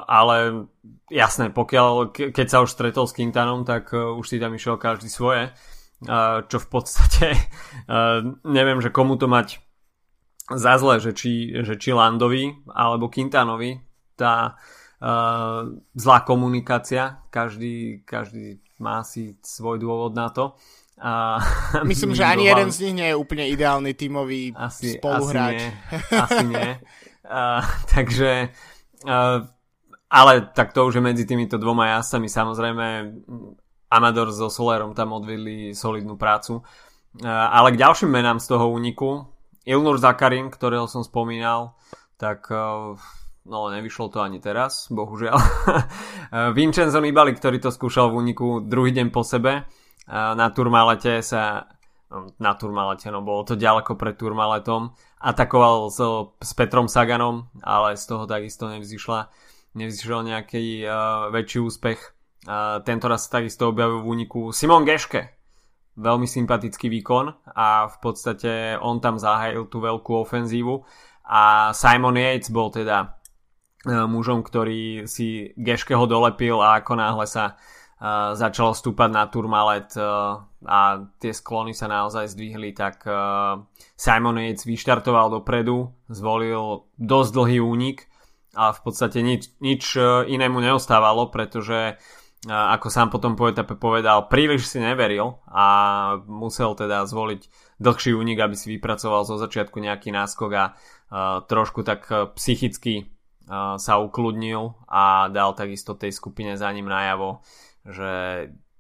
ale 0.06 0.70
jasné, 1.10 1.50
pokiaľ, 1.50 2.14
keď 2.14 2.48
sa 2.48 2.62
už 2.62 2.70
stretol 2.70 3.10
s 3.10 3.18
Quintanom, 3.18 3.66
tak 3.66 3.90
e, 3.90 3.98
už 3.98 4.26
si 4.30 4.38
tam 4.38 4.54
išiel 4.54 4.78
každý 4.78 5.10
svoje, 5.10 5.50
čo 6.46 6.58
v 6.62 6.68
podstate 6.70 7.34
neviem, 8.58 8.78
že 8.86 8.94
komu 8.94 9.18
to 9.18 9.26
mať 9.26 9.58
za 10.50 10.78
zle, 10.78 11.00
že 11.00 11.16
či, 11.16 11.64
že 11.64 11.80
či 11.80 11.96
Landovi 11.96 12.68
alebo 12.74 13.08
Quintanovi. 13.08 13.80
Tá 14.20 14.54
uh, 14.54 15.62
zlá 15.96 16.18
komunikácia, 16.28 17.24
každý, 17.32 18.04
každý 18.04 18.60
má 18.82 19.06
si 19.06 19.38
svoj 19.42 19.80
dôvod 19.80 20.14
na 20.18 20.30
to. 20.34 20.58
A 21.02 21.42
Myslím, 21.90 22.14
že 22.14 22.24
ani 22.24 22.46
jeden 22.46 22.70
z 22.70 22.78
nich 22.86 22.94
nie 22.94 23.08
je 23.10 23.18
úplne 23.18 23.50
ideálny 23.50 23.98
tímový 23.98 24.54
spoluhráč. 24.70 25.74
Asi 25.90 25.98
nie. 25.98 26.20
Asi 26.26 26.44
nie. 26.46 26.70
Uh, 27.26 27.64
takže 27.90 28.54
uh, 29.10 29.42
ale 30.12 30.34
tak 30.52 30.76
to 30.76 30.84
už 30.86 31.00
je 31.00 31.04
medzi 31.04 31.24
týmito 31.24 31.56
dvoma 31.56 31.96
jazdcami. 31.98 32.28
Samozrejme, 32.28 32.86
Amador 33.88 34.36
so 34.36 34.52
Solerom 34.52 34.92
tam 34.92 35.16
odvedli 35.16 35.72
solidnú 35.72 36.20
prácu. 36.20 36.60
Ale 37.24 37.72
k 37.72 37.80
ďalším 37.80 38.12
menám 38.12 38.44
z 38.44 38.52
toho 38.52 38.72
úniku, 38.72 39.32
Ilnur 39.64 40.00
Zakarin, 40.00 40.52
ktorého 40.52 40.88
som 40.92 41.04
spomínal, 41.04 41.80
tak 42.20 42.52
no 43.48 43.58
nevyšlo 43.72 44.12
to 44.12 44.20
ani 44.20 44.44
teraz, 44.44 44.92
bohužiaľ. 44.92 45.40
Vincenzo 46.60 47.00
Nibali, 47.00 47.32
ktorý 47.32 47.64
to 47.64 47.72
skúšal 47.72 48.12
v 48.12 48.20
úniku 48.20 48.64
druhý 48.64 48.92
deň 48.92 49.16
po 49.16 49.24
sebe, 49.24 49.64
na 50.12 50.48
turmalete 50.52 51.24
sa 51.24 51.72
no, 52.12 52.28
na 52.36 52.52
turmalete, 52.60 53.08
no 53.08 53.24
bolo 53.24 53.48
to 53.48 53.56
ďaleko 53.56 53.96
pred 53.96 54.20
turmaletom, 54.20 54.92
atakoval 55.24 55.88
s, 55.88 56.00
s 56.44 56.52
Petrom 56.52 56.92
Saganom, 56.92 57.48
ale 57.64 57.96
z 57.96 58.04
toho 58.12 58.28
takisto 58.28 58.68
nevzýšla 58.68 59.32
nevzýšiel 59.72 60.28
nejaký 60.28 60.84
uh, 60.84 61.32
väčší 61.32 61.64
úspech. 61.64 62.00
Uh, 62.44 62.84
tento 62.84 63.08
raz 63.08 63.32
takisto 63.32 63.72
objavil 63.72 64.04
v 64.04 64.10
úniku 64.20 64.52
Simon 64.52 64.84
Geške. 64.84 65.32
Veľmi 65.96 66.28
sympatický 66.28 66.92
výkon 66.92 67.32
a 67.56 67.88
v 67.88 67.98
podstate 68.04 68.76
on 68.84 69.00
tam 69.00 69.16
zahájil 69.16 69.72
tú 69.72 69.80
veľkú 69.80 70.28
ofenzívu 70.28 70.84
a 71.24 71.72
Simon 71.72 72.20
Yates 72.20 72.52
bol 72.52 72.68
teda 72.68 73.16
uh, 73.88 74.04
mužom, 74.12 74.44
ktorý 74.44 75.08
si 75.08 75.56
Geškeho 75.56 76.04
dolepil 76.04 76.60
a 76.60 76.84
ako 76.84 77.00
náhle 77.00 77.24
sa 77.24 77.56
uh, 77.56 77.81
začalo 78.34 78.74
stúpať 78.74 79.10
na 79.14 79.30
turmalet 79.30 79.94
uh, 79.94 80.42
a 80.66 81.06
tie 81.22 81.30
sklony 81.30 81.78
sa 81.78 81.86
naozaj 81.86 82.34
zdvihli, 82.34 82.74
tak 82.74 83.06
uh, 83.06 83.62
Simon 83.94 84.42
Yates 84.42 84.66
vyštartoval 84.66 85.30
dopredu, 85.30 85.94
zvolil 86.10 86.90
dosť 86.98 87.30
dlhý 87.38 87.62
únik 87.62 88.10
a 88.56 88.76
v 88.76 88.80
podstate 88.84 89.24
nič, 89.24 89.56
nič 89.64 89.96
e, 89.96 90.28
inému 90.28 90.60
neostávalo, 90.60 91.32
pretože 91.32 91.80
e, 91.88 91.94
ako 92.52 92.88
sám 92.92 93.08
potom 93.08 93.40
po 93.40 93.48
etape 93.48 93.80
povedal, 93.80 94.28
príliš 94.28 94.68
si 94.68 94.84
neveril 94.84 95.40
a 95.48 95.66
musel 96.28 96.76
teda 96.76 97.08
zvoliť 97.08 97.42
dlhší 97.80 98.12
únik, 98.12 98.44
aby 98.44 98.56
si 98.60 98.76
vypracoval 98.76 99.24
zo 99.24 99.40
začiatku 99.40 99.80
nejaký 99.80 100.14
náskok 100.14 100.52
a 100.54 100.66
uh, 100.70 101.42
trošku 101.50 101.82
tak 101.82 102.06
psychicky 102.38 103.10
uh, 103.50 103.82
sa 103.82 103.98
ukludnil 103.98 104.78
a 104.86 105.34
dal 105.34 105.58
takisto 105.58 105.98
tej 105.98 106.14
skupine 106.14 106.54
za 106.62 106.70
ním 106.70 106.86
najavo, 106.86 107.42
že 107.86 108.12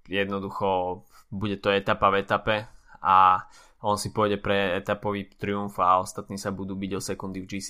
jednoducho 0.07 1.03
bude 1.31 1.57
to 1.57 1.71
etapa 1.71 2.11
v 2.11 2.19
etape 2.21 2.55
a 3.01 3.47
on 3.81 3.97
si 3.97 4.13
pôjde 4.13 4.37
pre 4.37 4.77
etapový 4.77 5.25
triumf 5.25 5.81
a 5.81 5.97
ostatní 6.03 6.37
sa 6.37 6.53
budú 6.53 6.77
byť 6.77 6.91
o 6.93 7.01
sekundy 7.01 7.41
v 7.41 7.49
GC. 7.49 7.69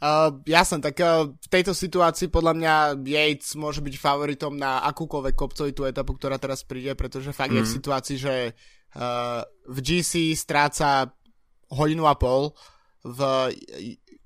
Uh, 0.00 0.40
jasné, 0.48 0.80
tak 0.80 0.96
uh, 1.04 1.28
v 1.28 1.48
tejto 1.52 1.76
situácii 1.76 2.32
podľa 2.32 2.56
mňa 2.56 2.74
Yates 3.04 3.52
môže 3.52 3.84
byť 3.84 4.00
favoritom 4.00 4.56
na 4.56 4.80
akúkoľvek 4.88 5.36
kopcovitú 5.36 5.84
etapu, 5.84 6.16
ktorá 6.16 6.40
teraz 6.40 6.64
príde, 6.64 6.96
pretože 6.96 7.36
fakt 7.36 7.52
mm. 7.52 7.60
je 7.60 7.64
v 7.64 7.68
mhm. 7.68 7.76
situácii, 7.76 8.16
že 8.16 8.34
uh, 8.96 9.44
v 9.68 9.78
GC 9.84 10.32
stráca 10.40 11.12
hodinu 11.68 12.08
a 12.08 12.16
pol, 12.16 12.56
v 13.04 13.52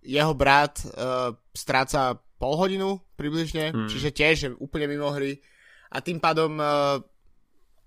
jeho 0.06 0.30
brat 0.38 0.78
uh, 0.94 1.34
stráca 1.50 2.22
pol 2.38 2.54
hodinu 2.54 3.02
približne, 3.18 3.74
mm. 3.74 3.88
čiže 3.90 4.14
tiež 4.14 4.36
je 4.46 4.50
úplne 4.62 4.86
mimo 4.86 5.10
hry 5.10 5.42
a 5.90 5.96
tým 6.00 6.18
pádom 6.22 6.56
uh, 6.60 7.00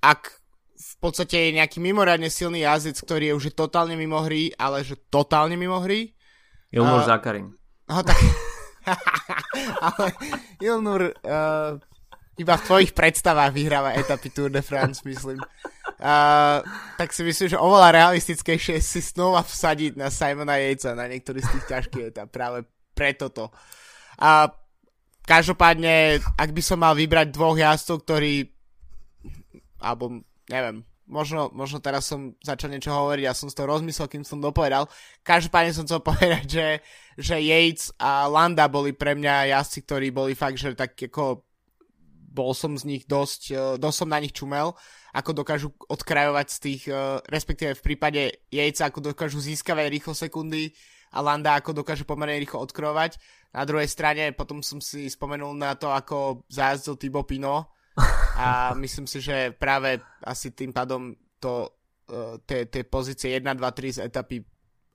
ak 0.02 0.38
v 0.78 0.96
podstate 1.02 1.50
je 1.50 1.58
nejaký 1.58 1.82
mimoriadne 1.82 2.30
silný 2.30 2.62
jazdec, 2.62 3.02
ktorý 3.02 3.34
je 3.34 3.38
už 3.38 3.46
totálne 3.58 3.98
mimo 3.98 4.22
hry, 4.22 4.54
ale 4.54 4.86
že 4.86 4.94
totálne 5.10 5.58
mimo 5.58 5.82
hry. 5.82 6.14
Ilmur 6.70 7.02
uh, 7.02 7.08
Zakarin. 7.08 7.50
No 7.90 8.06
tak... 8.06 8.18
Ale 9.84 10.16
Ilnur 10.64 11.12
uh, 11.12 11.76
iba 12.38 12.54
v 12.56 12.66
tvojich 12.70 12.92
predstavách 12.94 13.52
vyhráva 13.52 13.98
etapy 13.98 14.30
Tour 14.32 14.54
de 14.54 14.62
France, 14.62 15.02
myslím. 15.04 15.42
Uh, 15.98 16.62
tak 16.96 17.10
si 17.10 17.26
myslím, 17.26 17.50
že 17.52 17.58
oveľa 17.58 17.90
realistickejšie 17.98 18.78
si 18.78 19.02
znova 19.02 19.42
vsadiť 19.42 19.98
na 19.98 20.14
Simona 20.14 20.62
Yatesa 20.62 20.94
na 20.94 21.10
niektorý 21.10 21.42
z 21.42 21.50
tých 21.58 21.66
ťažkých 21.66 22.06
etap. 22.14 22.30
Práve 22.30 22.70
preto 22.94 23.34
to. 23.34 23.50
A 24.22 24.46
každopádne, 25.28 26.24
ak 26.40 26.50
by 26.56 26.62
som 26.64 26.80
mal 26.80 26.96
vybrať 26.96 27.36
dvoch 27.36 27.60
jazdcov, 27.60 28.08
ktorí 28.08 28.48
alebo 29.78 30.26
neviem, 30.50 30.82
možno, 31.08 31.50
možno 31.54 31.80
teraz 31.80 32.10
som 32.10 32.34
začal 32.44 32.74
niečo 32.74 32.92
hovoriť, 32.92 33.24
ja 33.24 33.34
som 33.34 33.48
z 33.48 33.56
toho 33.56 33.72
rozmyslel, 33.72 34.12
kým 34.12 34.26
som 34.26 34.42
dopovedal. 34.42 34.90
Každopádne 35.24 35.72
som 35.74 35.86
chcel 35.88 36.02
povedať, 36.10 36.46
že, 36.46 36.68
že 37.16 37.36
Yates 37.40 37.94
a 37.98 38.26
Landa 38.28 38.68
boli 38.68 38.92
pre 38.92 39.14
mňa 39.14 39.54
jazdci, 39.56 39.80
ktorí 39.86 40.08
boli 40.12 40.34
fakt, 40.34 40.60
že 40.60 40.76
tak 40.76 40.98
ako 40.98 41.44
bol 42.28 42.54
som 42.54 42.78
z 42.78 42.86
nich 42.86 43.04
dosť, 43.10 43.42
e, 43.50 43.64
dosť 43.82 43.98
som 43.98 44.10
na 44.14 44.22
nich 44.22 44.36
čumel, 44.36 44.78
ako 45.10 45.42
dokážu 45.42 45.74
odkrajovať 45.90 46.48
z 46.54 46.58
tých, 46.62 46.82
e, 46.86 47.18
respektíve 47.26 47.74
v 47.74 47.86
prípade 47.86 48.22
Yatesa, 48.54 48.94
ako 48.94 49.10
dokážu 49.10 49.42
získavať 49.42 49.90
rýchlo 49.90 50.14
sekundy 50.14 50.70
a 51.12 51.18
Landa 51.24 51.58
ako 51.58 51.84
dokážu 51.84 52.04
pomerne 52.04 52.40
rýchlo 52.40 52.64
odkrojovať. 52.64 53.20
Na 53.56 53.64
druhej 53.64 53.88
strane 53.88 54.36
potom 54.36 54.60
som 54.62 54.84
si 54.84 55.08
spomenul 55.08 55.56
na 55.56 55.74
to, 55.76 55.92
ako 55.92 56.44
zajazdil 56.52 57.00
Tibo 57.00 57.24
Pino, 57.24 57.78
a 58.38 58.46
myslím 58.84 59.10
si, 59.10 59.18
že 59.22 59.52
práve 59.58 59.98
asi 60.22 60.54
tým 60.54 60.70
pádom 60.70 61.18
to 61.42 61.70
uh, 62.14 62.38
tie 62.46 62.84
pozície 62.86 63.34
1, 63.34 63.46
2, 63.46 63.58
3 63.58 63.98
z 63.98 64.00
etapy 64.06 64.38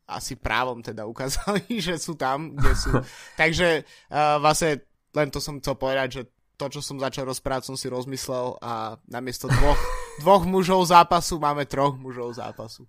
asi 0.07 0.37
právom 0.37 0.83
teda 0.83 1.07
ukázali, 1.07 1.67
že 1.87 1.99
sú 1.99 2.15
tam, 2.15 2.55
kde 2.55 2.73
sú. 2.75 2.91
Takže 3.41 3.83
uh, 4.11 4.39
vlastne 4.39 4.87
len 5.13 5.29
to 5.29 5.43
som 5.43 5.61
chcel 5.61 5.77
povedať, 5.77 6.09
že 6.11 6.23
to, 6.57 6.79
čo 6.79 6.81
som 6.85 7.03
začal 7.03 7.27
rozprávať, 7.27 7.75
som 7.75 7.77
si 7.77 7.91
rozmyslel 7.91 8.55
a 8.63 8.95
namiesto 9.11 9.51
dvoch, 9.51 9.81
dvoch 10.23 10.45
mužov 10.47 10.87
zápasu 10.87 11.43
máme 11.43 11.67
troch 11.67 11.99
mužov 11.99 12.39
zápasu. 12.39 12.87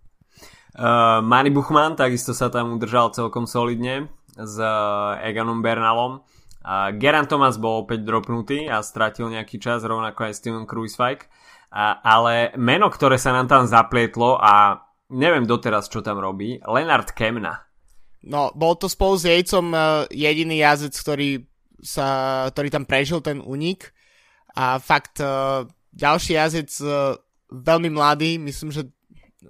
Uh, 0.73 1.21
Manny 1.21 1.53
Buchmann 1.53 1.93
takisto 1.93 2.33
sa 2.33 2.49
tam 2.49 2.81
udržal 2.81 3.13
celkom 3.13 3.45
solidne 3.45 4.09
s 4.33 4.57
uh, 4.57 5.21
Eganom 5.21 5.61
Bernalom. 5.61 6.25
Uh, 6.65 6.89
Geran 6.97 7.29
Thomas 7.29 7.61
bol 7.61 7.85
opäť 7.85 8.01
dropnutý 8.01 8.65
a 8.65 8.81
stratil 8.81 9.29
nejaký 9.29 9.61
čas, 9.61 9.85
rovnako 9.85 10.25
aj 10.25 10.33
Steven 10.33 10.65
Kruiswijk. 10.65 11.29
Uh, 11.69 12.01
ale 12.01 12.33
meno, 12.57 12.89
ktoré 12.89 13.21
sa 13.21 13.37
nám 13.37 13.45
tam 13.45 13.69
zaplietlo 13.69 14.41
a 14.41 14.81
neviem 15.13 15.45
doteraz, 15.45 15.93
čo 15.93 16.01
tam 16.01 16.17
robí, 16.17 16.57
Leonard 16.65 17.13
Kemna. 17.13 17.69
No, 18.25 18.49
bol 18.57 18.73
to 18.73 18.89
spolu 18.89 19.13
s 19.13 19.29
Jejcom 19.29 19.69
uh, 19.77 20.09
jediný 20.09 20.57
jazdec, 20.57 20.97
ktorý, 20.97 21.29
sa, 21.85 22.07
ktorý 22.49 22.73
tam 22.73 22.89
prežil 22.89 23.21
ten 23.21 23.45
únik. 23.45 23.93
A 24.53 24.77
fakt, 24.77 25.17
ďalší 25.97 26.37
jazdec 26.37 26.69
veľmi 27.49 27.89
mladý, 27.89 28.37
myslím, 28.37 28.69
že 28.69 28.85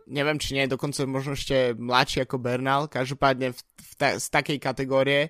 neviem, 0.09 0.37
či 0.41 0.57
nie, 0.57 0.65
dokonca 0.69 1.05
možno 1.05 1.37
ešte 1.37 1.77
mladší 1.77 2.25
ako 2.25 2.41
Bernal, 2.41 2.89
každopádne 2.89 3.53
v, 3.53 3.59
v 3.59 3.93
ta, 3.97 4.17
z 4.17 4.25
takej 4.29 4.57
kategórie. 4.59 5.29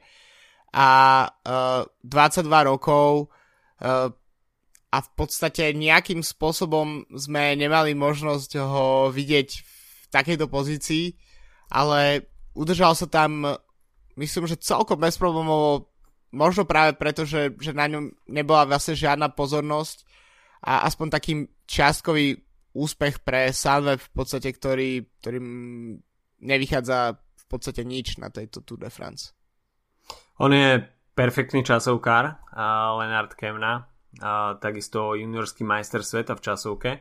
A 0.73 1.29
uh, 1.29 1.85
e, 1.85 2.09
22 2.09 2.49
rokov 2.65 3.29
uh, 3.29 4.09
a 4.93 4.97
v 5.01 5.09
podstate 5.17 5.73
nejakým 5.73 6.21
spôsobom 6.21 7.05
sme 7.13 7.57
nemali 7.57 7.97
možnosť 7.97 8.61
ho 8.61 9.09
vidieť 9.09 9.49
v 9.49 10.05
takejto 10.13 10.45
pozícii, 10.45 11.17
ale 11.73 12.29
udržal 12.53 12.93
sa 12.93 13.09
tam, 13.09 13.57
myslím, 14.17 14.45
že 14.45 14.61
celkom 14.61 15.01
bezproblémovo, 15.01 15.89
možno 16.29 16.69
práve 16.69 16.93
preto, 16.93 17.25
že, 17.25 17.57
že 17.57 17.73
na 17.73 17.89
ňom 17.89 18.13
nebola 18.29 18.69
vlastne 18.69 18.93
žiadna 18.93 19.33
pozornosť 19.33 20.05
a 20.61 20.85
aspoň 20.85 21.07
taký 21.09 21.33
čiastkový 21.65 22.37
úspech 22.73 23.21
pre 23.21 23.53
Salve 23.53 24.01
v 24.01 24.09
podstate, 24.11 24.49
ktorý, 24.49 25.05
ktorým 25.21 25.47
nevychádza 26.41 27.15
v 27.15 27.45
podstate 27.45 27.85
nič 27.85 28.17
na 28.17 28.33
tejto 28.33 28.65
Tour 28.65 28.81
de 28.81 28.89
France. 28.89 29.37
On 30.41 30.49
je 30.49 30.81
perfektný 31.13 31.61
časovkár, 31.61 32.53
Leonard 32.97 33.37
Kemna, 33.37 33.85
a 34.21 34.57
takisto 34.57 35.13
juniorský 35.13 35.65
majster 35.65 36.01
sveta 36.01 36.33
v 36.33 36.43
časovke. 36.45 36.91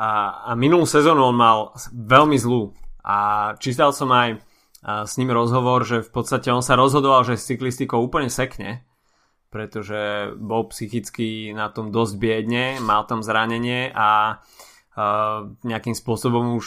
A, 0.00 0.08
a 0.48 0.50
minulú 0.56 0.88
sezónu 0.88 1.28
on 1.28 1.36
mal 1.36 1.76
veľmi 1.92 2.40
zlú. 2.40 2.72
A 3.04 3.52
čítal 3.60 3.92
som 3.92 4.08
aj 4.12 4.40
s 4.82 5.12
ním 5.20 5.30
rozhovor, 5.30 5.84
že 5.84 6.00
v 6.00 6.10
podstate 6.10 6.48
on 6.48 6.64
sa 6.64 6.74
rozhodoval, 6.74 7.28
že 7.28 7.36
s 7.36 7.48
cyklistikou 7.52 8.00
úplne 8.00 8.32
sekne, 8.32 8.88
pretože 9.52 10.32
bol 10.40 10.72
psychicky 10.72 11.52
na 11.52 11.68
tom 11.68 11.92
dosť 11.92 12.14
biedne, 12.16 12.80
mal 12.80 13.04
tam 13.04 13.20
zranenie 13.20 13.92
a, 13.92 14.40
a 14.92 15.48
nejakým 15.64 15.96
spôsobom 15.96 16.56
už 16.56 16.66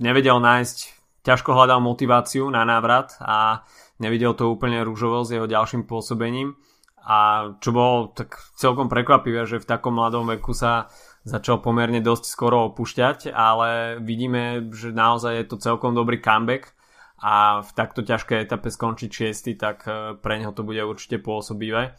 nevedel 0.00 0.40
nájsť, 0.40 0.78
ťažko 1.24 1.52
hľadal 1.52 1.80
motiváciu 1.84 2.48
na 2.48 2.64
návrat 2.64 3.16
a 3.20 3.64
nevidel 4.00 4.32
to 4.32 4.48
úplne 4.48 4.80
rúžovo 4.84 5.24
s 5.24 5.32
jeho 5.32 5.44
ďalším 5.44 5.84
pôsobením 5.84 6.56
a 7.00 7.52
čo 7.60 7.72
bolo 7.72 8.12
tak 8.12 8.36
celkom 8.56 8.92
prekvapivé, 8.92 9.48
že 9.48 9.60
v 9.60 9.68
takom 9.68 9.96
mladom 9.96 10.28
veku 10.28 10.52
sa 10.52 10.92
začal 11.24 11.60
pomerne 11.60 12.00
dosť 12.04 12.24
skoro 12.28 12.72
opúšťať, 12.72 13.32
ale 13.32 14.00
vidíme, 14.00 14.68
že 14.72 14.92
naozaj 14.92 15.32
je 15.40 15.46
to 15.48 15.56
celkom 15.60 15.96
dobrý 15.96 16.20
comeback 16.20 16.76
a 17.20 17.60
v 17.60 17.70
takto 17.76 18.00
ťažkej 18.00 18.48
etape 18.48 18.72
skončiť 18.72 19.10
6, 19.32 19.60
tak 19.60 19.84
e, 19.84 20.16
pre 20.16 20.40
neho 20.40 20.56
to 20.56 20.64
bude 20.64 20.80
určite 20.80 21.20
pôsobivé. 21.20 21.92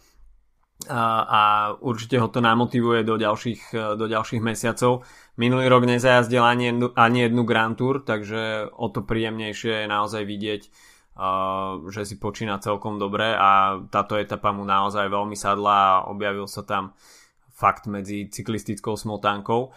A 0.90 1.76
určite 1.78 2.18
ho 2.18 2.26
to 2.32 2.42
namotivuje 2.42 3.06
do 3.06 3.20
ďalších, 3.20 3.62
do 4.00 4.06
ďalších 4.10 4.42
mesiacov. 4.42 5.06
Minulý 5.38 5.70
rok 5.70 5.86
nezajazdil 5.86 6.42
ani 6.42 6.74
jednu, 6.74 6.88
ani 6.98 7.30
jednu 7.30 7.42
Grand 7.46 7.78
Tour, 7.78 8.02
takže 8.02 8.72
o 8.74 8.90
to 8.90 9.06
príjemnejšie 9.06 9.86
je 9.86 9.88
naozaj 9.88 10.24
vidieť, 10.26 10.62
že 11.92 12.02
si 12.02 12.16
počína 12.18 12.58
celkom 12.58 12.98
dobre 12.98 13.36
a 13.36 13.78
táto 13.94 14.18
etapa 14.18 14.50
mu 14.50 14.66
naozaj 14.66 15.06
veľmi 15.06 15.38
sadla 15.38 15.76
a 15.78 16.04
objavil 16.10 16.50
sa 16.50 16.66
tam 16.66 16.98
fakt 17.54 17.86
medzi 17.86 18.26
cyklistickou 18.32 18.98
smotánkou. 18.98 19.70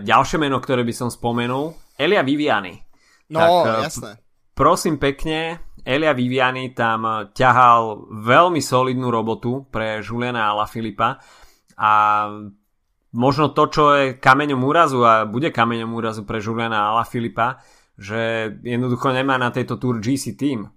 Ďalšie 0.00 0.38
meno, 0.38 0.62
ktoré 0.62 0.86
by 0.86 0.94
som 0.94 1.10
spomenul, 1.10 1.74
Elia 1.98 2.22
Viviani. 2.22 2.78
No, 3.34 3.66
tak, 3.66 3.90
jasné. 3.90 4.10
Prosím 4.54 4.96
pekne, 5.02 5.60
Elia 5.88 6.12
Viviani 6.12 6.76
tam 6.76 7.32
ťahal 7.32 8.12
veľmi 8.12 8.60
solidnú 8.60 9.08
robotu 9.08 9.64
pre 9.72 10.04
Juliana 10.04 10.52
Filipa 10.68 11.16
a 11.80 11.92
možno 13.16 13.56
to, 13.56 13.64
čo 13.72 13.84
je 13.96 14.04
kameňom 14.20 14.60
úrazu 14.68 15.00
a 15.00 15.24
bude 15.24 15.48
kameňom 15.48 15.88
úrazu 15.96 16.28
pre 16.28 16.44
Juliana 16.44 16.92
Filipa, 17.08 17.64
že 17.96 18.52
jednoducho 18.60 19.16
nemá 19.16 19.40
na 19.40 19.48
tejto 19.48 19.80
Tour 19.80 19.96
GC 20.04 20.36
team 20.36 20.68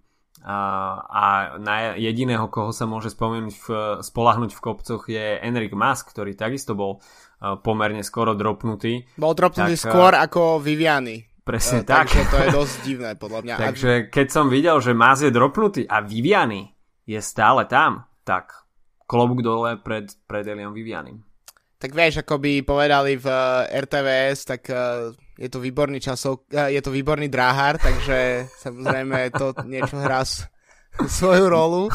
a, 0.42 0.58
a 1.06 1.26
na 1.60 1.94
jediného, 2.00 2.48
koho 2.48 2.72
sa 2.72 2.88
môže 2.88 3.12
spomenúť 3.12 3.56
v, 3.62 3.68
spolahnuť 4.00 4.52
v 4.56 4.64
kopcoch 4.64 5.04
je 5.12 5.44
Enrik 5.44 5.76
Musk, 5.76 6.16
ktorý 6.16 6.40
takisto 6.40 6.72
bol 6.74 7.04
pomerne 7.42 8.06
skoro 8.06 8.38
dropnutý. 8.38 9.18
Bol 9.18 9.34
dropnutý 9.34 9.74
tak, 9.74 9.82
skôr 9.82 10.14
ako 10.14 10.62
Viviani. 10.62 11.31
Presne 11.42 11.82
uh, 11.82 11.88
tak. 11.88 12.06
Takže 12.06 12.22
to 12.30 12.38
je 12.38 12.48
dosť 12.54 12.76
divné, 12.86 13.12
podľa 13.18 13.40
mňa. 13.42 13.56
takže 13.58 13.92
keď 14.14 14.28
som 14.30 14.46
videl, 14.46 14.78
že 14.78 14.94
Maz 14.94 15.26
je 15.26 15.34
dropnutý 15.34 15.90
a 15.90 16.06
Viviany 16.06 16.70
je 17.10 17.18
stále 17.18 17.66
tam, 17.66 18.06
tak 18.22 18.54
klobúk 19.10 19.42
dole 19.44 19.76
pred, 19.82 20.08
pred 20.30 20.46
Eliom 20.46 20.72
Vivianim. 20.72 21.20
Tak 21.82 21.98
vieš, 21.98 22.22
ako 22.22 22.38
by 22.38 22.62
povedali 22.62 23.18
v 23.18 23.26
uh, 23.26 23.66
eh, 23.66 23.82
RTVS, 23.82 24.40
tak 24.46 24.70
uh, 24.70 25.10
je 25.34 25.50
to 25.50 25.58
výborný 25.58 25.98
časov, 25.98 26.46
uh, 26.54 26.70
je 26.70 26.78
to 26.78 26.94
výborný 26.94 27.26
dráhár, 27.26 27.82
takže 27.82 28.46
samozrejme 28.62 29.34
to 29.34 29.58
niečo 29.66 29.98
hrá 29.98 30.22
svoju 31.18 31.50
rolu. 31.50 31.90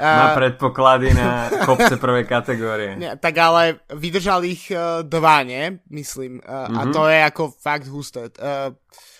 Má 0.00 0.32
predpoklady 0.32 1.12
na 1.12 1.48
kopce 1.68 2.00
prvej 2.00 2.24
kategórie. 2.24 2.96
Nie, 2.96 3.20
tak 3.20 3.36
ale 3.36 3.84
vydržal 3.92 4.40
ich 4.48 4.72
uh, 4.72 5.04
dva, 5.04 5.44
nie? 5.44 5.76
Myslím. 5.92 6.40
Uh, 6.40 6.48
mm-hmm. 6.48 6.76
A 6.76 6.80
mhm. 6.84 6.92
to 6.96 7.02
je 7.04 7.18
ako 7.20 7.42
fakt 7.52 7.86
husté. 7.88 8.32
Uh, 8.40 8.72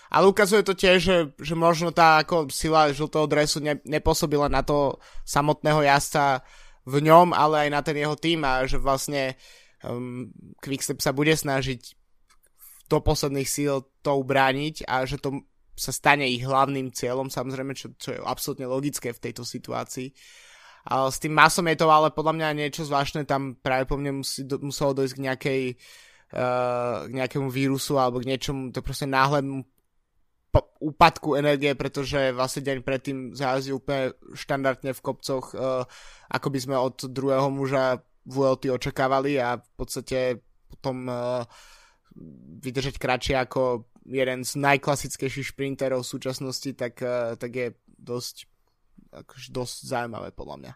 ale 0.09 0.25
ukazuje 0.25 0.65
to 0.65 0.73
tiež, 0.73 0.97
že, 0.97 1.17
že 1.37 1.53
možno 1.53 1.93
tá 1.93 2.25
ako 2.25 2.49
sila 2.49 2.89
žltého 2.89 3.29
dresu 3.29 3.61
ne, 3.61 3.77
nepôsobila 3.85 4.49
na 4.49 4.65
to 4.65 4.97
samotného 5.21 5.85
jazdca 5.85 6.41
v 6.89 6.95
ňom, 7.05 7.29
ale 7.37 7.67
aj 7.67 7.69
na 7.69 7.81
ten 7.85 7.93
jeho 8.01 8.17
tým 8.17 8.41
a 8.41 8.65
že 8.65 8.81
vlastne 8.81 9.37
um, 9.85 10.33
Quickstep 10.65 10.97
sa 10.97 11.13
bude 11.13 11.37
snažiť 11.37 11.93
do 12.89 12.97
posledných 12.97 13.45
síl 13.45 13.85
to 14.01 14.11
ubrániť 14.17 14.89
a 14.89 15.05
že 15.05 15.21
to 15.21 15.45
sa 15.79 15.95
stane 15.95 16.27
ich 16.27 16.43
hlavným 16.43 16.91
cieľom, 16.91 17.31
samozrejme, 17.31 17.71
čo, 17.71 17.95
čo 17.95 18.13
je 18.13 18.19
absolútne 18.19 18.67
logické 18.67 19.15
v 19.15 19.23
tejto 19.23 19.47
situácii. 19.47 20.11
A 20.91 21.07
s 21.07 21.19
tým 21.19 21.35
masom 21.35 21.67
je 21.67 21.79
to 21.79 21.87
ale 21.87 22.11
podľa 22.11 22.35
mňa 22.35 22.57
niečo 22.59 22.83
zvláštne, 22.87 23.23
tam 23.23 23.55
práve 23.55 23.87
po 23.87 23.95
mne 23.99 24.23
musí, 24.23 24.43
do, 24.43 24.59
muselo 24.59 24.95
dojsť 24.95 25.15
k 25.15 25.23
nejakej 25.23 25.61
uh, 26.35 27.07
k 27.07 27.11
nejakému 27.15 27.47
vírusu 27.51 27.99
alebo 27.99 28.19
k 28.23 28.29
niečomu, 28.35 28.71
to 28.71 28.83
proste 28.83 29.07
náhlednému 29.07 29.63
úpadku 30.81 31.37
energie, 31.37 31.77
pretože 31.77 32.33
vlastne 32.33 32.65
deň 32.65 32.77
predtým 32.81 33.17
zajazdí 33.37 33.69
úplne 33.69 34.17
štandardne 34.33 34.97
v 34.97 35.03
kopcoch, 35.03 35.53
uh, 35.53 35.85
ako 36.31 36.47
by 36.49 36.59
sme 36.59 36.75
od 36.79 37.05
druhého 37.05 37.53
muža 37.53 38.01
VLT 38.25 38.73
očakávali 38.73 39.37
a 39.37 39.61
v 39.61 39.71
podstate 39.77 40.41
potom 40.69 41.05
uh, 41.05 41.45
vydržať 42.65 42.97
kratšie 42.97 43.35
ako 43.37 43.89
jeden 44.09 44.41
z 44.41 44.51
najklasickejších 44.57 45.53
šprinterov 45.53 46.01
v 46.01 46.11
súčasnosti, 46.11 46.73
tak, 46.73 46.97
uh, 47.05 47.37
tak 47.37 47.51
je 47.53 47.67
dosť, 48.01 48.49
akože 49.13 49.47
dosť 49.53 49.77
zaujímavé 49.85 50.33
podľa 50.33 50.57
mňa. 50.57 50.73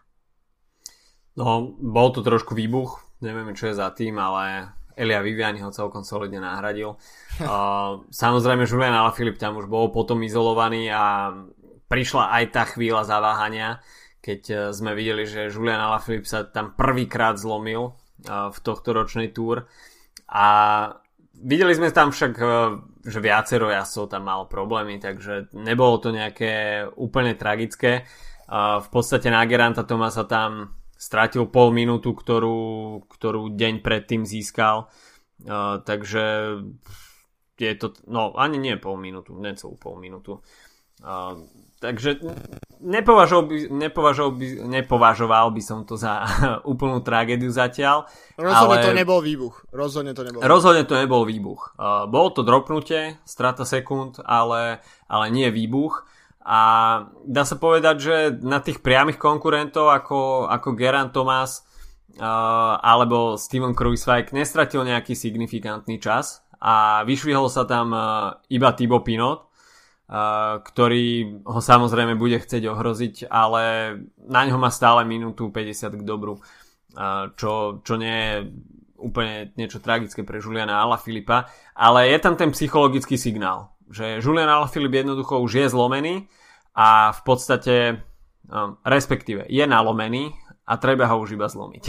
No, 1.34 1.74
bol 1.74 2.14
to 2.14 2.22
trošku 2.22 2.54
výbuch, 2.54 3.02
nevieme 3.18 3.58
čo 3.58 3.74
je 3.74 3.74
za 3.74 3.90
tým, 3.90 4.22
ale 4.22 4.70
Elia 4.94 5.18
Viviani 5.18 5.58
ho 5.66 5.74
celkom 5.74 6.06
solidne 6.06 6.38
nahradil. 6.38 6.94
Uh, 7.42 8.06
samozrejme 8.22 8.70
Julian 8.70 8.94
Alaphilippe 8.94 9.42
tam 9.42 9.58
už 9.58 9.66
bol 9.66 9.90
potom 9.90 10.22
izolovaný 10.22 10.94
a 10.94 11.34
prišla 11.90 12.38
aj 12.38 12.44
tá 12.54 12.62
chvíľa 12.70 13.02
zaváhania, 13.02 13.82
keď 14.22 14.40
uh, 14.46 14.58
sme 14.70 14.94
videli, 14.94 15.26
že 15.26 15.50
Julian 15.50 15.82
Alaphilippe 15.82 16.30
sa 16.30 16.46
tam 16.46 16.78
prvýkrát 16.78 17.34
zlomil 17.34 17.90
uh, 17.90 18.54
v 18.54 18.58
tohto 18.62 18.94
ročnej 18.94 19.34
túr 19.34 19.66
a 20.30 20.46
videli 21.34 21.74
sme 21.74 21.90
tam 21.90 22.14
však 22.14 22.32
že 23.04 23.20
viacero 23.20 23.68
jazdcov 23.68 24.08
tam 24.08 24.24
malo 24.24 24.48
problémy, 24.48 24.96
takže 24.96 25.52
nebolo 25.52 26.00
to 26.00 26.08
nejaké 26.08 26.84
úplne 26.96 27.36
tragické. 27.36 28.08
V 28.48 28.88
podstate 28.88 29.28
na 29.28 29.44
Geranta 29.44 29.84
Tomasa 29.84 30.24
tam 30.24 30.72
stratil 30.96 31.44
pol 31.52 31.68
minútu, 31.68 32.16
ktorú, 32.16 33.04
ktorú 33.08 33.52
deň 33.52 33.84
predtým 33.84 34.24
získal, 34.24 34.88
takže 35.84 36.24
je 37.60 37.72
to, 37.76 37.92
no 38.08 38.32
ani 38.34 38.56
nie 38.56 38.74
pol 38.80 38.96
minútu, 38.96 39.36
necelú 39.36 39.76
pol 39.76 40.00
minútu. 40.00 40.40
Takže 41.84 42.16
nepovažoval 42.80 43.44
by, 43.44 43.56
nepovažoval, 43.68 44.32
by, 44.40 44.46
nepovažoval 44.64 45.46
by 45.52 45.62
som 45.64 45.84
to 45.84 46.00
za 46.00 46.24
úplnú 46.72 47.04
tragédiu 47.04 47.52
zatiaľ. 47.52 48.08
Rozhodne 48.40 48.80
ale... 48.80 48.86
to 48.88 48.92
nebol 48.96 49.20
výbuch. 49.20 49.68
Rozhodne 49.68 50.16
to 50.16 50.24
nebol 50.24 50.40
výbuch. 50.40 50.48
Rozhodne 50.48 50.84
to 50.88 50.94
nebol 50.96 51.22
výbuch. 51.28 51.62
Uh, 51.76 52.08
bolo 52.08 52.32
to 52.32 52.40
dropnutie, 52.40 53.20
strata 53.28 53.68
sekúnd, 53.68 54.24
ale, 54.24 54.80
ale 55.12 55.26
nie 55.28 55.52
výbuch. 55.52 56.08
A 56.44 56.60
dá 57.24 57.44
sa 57.44 57.56
povedať, 57.56 57.96
že 58.00 58.16
na 58.40 58.60
tých 58.64 58.80
priamých 58.80 59.20
konkurentov 59.20 59.92
ako, 59.92 60.48
ako 60.48 60.76
Geran 60.76 61.12
Thomas 61.12 61.64
uh, 62.16 62.80
alebo 62.80 63.36
Steven 63.36 63.76
Kruiswijk 63.76 64.32
nestratil 64.32 64.84
nejaký 64.88 65.16
signifikantný 65.16 66.00
čas 66.00 66.44
a 66.60 67.04
vyšvihol 67.04 67.48
sa 67.52 67.68
tam 67.68 67.92
uh, 67.92 68.00
iba 68.48 68.72
Thibaut 68.76 69.04
Pinot, 69.04 69.52
ktorý 70.60 71.40
ho 71.48 71.60
samozrejme 71.64 72.20
bude 72.20 72.36
chcieť 72.36 72.68
ohroziť, 72.68 73.14
ale 73.32 73.96
na 74.20 74.44
ňo 74.44 74.60
má 74.60 74.68
stále 74.68 75.08
minútu 75.08 75.48
50 75.48 76.00
k 76.00 76.02
dobru, 76.04 76.44
čo, 77.34 77.80
čo 77.80 77.94
nie 77.96 78.12
je 78.12 78.36
úplne 79.00 79.52
niečo 79.60 79.84
tragické 79.84 80.24
pre 80.24 80.40
Juliana 80.40 80.84
Filipa, 80.96 81.48
ale 81.76 82.08
je 82.08 82.18
tam 82.20 82.36
ten 82.40 82.52
psychologický 82.52 83.20
signál, 83.20 83.76
že 83.92 84.24
Julian 84.24 84.48
Filip 84.68 85.04
jednoducho 85.04 85.40
už 85.44 85.52
je 85.60 85.66
zlomený 85.68 86.28
a 86.74 87.12
v 87.12 87.20
podstate 87.22 87.74
um, 88.48 88.80
respektíve 88.82 89.44
je 89.46 89.64
nalomený 89.68 90.32
a 90.64 90.80
treba 90.80 91.04
ho 91.12 91.20
už 91.20 91.36
iba 91.36 91.46
zlomiť. 91.46 91.84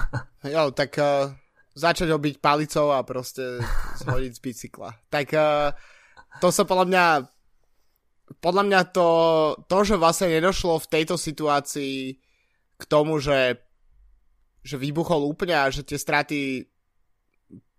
jo, 0.54 0.62
tak 0.74 0.98
uh, 0.98 1.30
začať 1.78 2.10
ho 2.10 2.18
byť 2.18 2.34
palicou 2.42 2.90
a 2.90 3.06
proste 3.06 3.62
zhodiť 4.02 4.32
z 4.34 4.40
bicykla. 4.42 4.90
Tak 5.06 5.26
uh, 5.32 5.70
to 6.42 6.50
sa 6.50 6.66
podľa 6.66 6.86
mňa 6.90 7.04
podľa 8.26 8.62
mňa 8.66 8.80
to, 8.90 9.08
to, 9.70 9.78
že 9.86 9.94
vlastne 10.00 10.28
nedošlo 10.30 10.82
v 10.82 10.90
tejto 10.90 11.14
situácii 11.14 12.18
k 12.76 12.82
tomu, 12.90 13.22
že, 13.22 13.62
že 14.66 14.76
vybuchol 14.76 15.30
úplne 15.30 15.54
a 15.54 15.70
že 15.70 15.86
tie 15.86 15.94
straty 15.94 16.66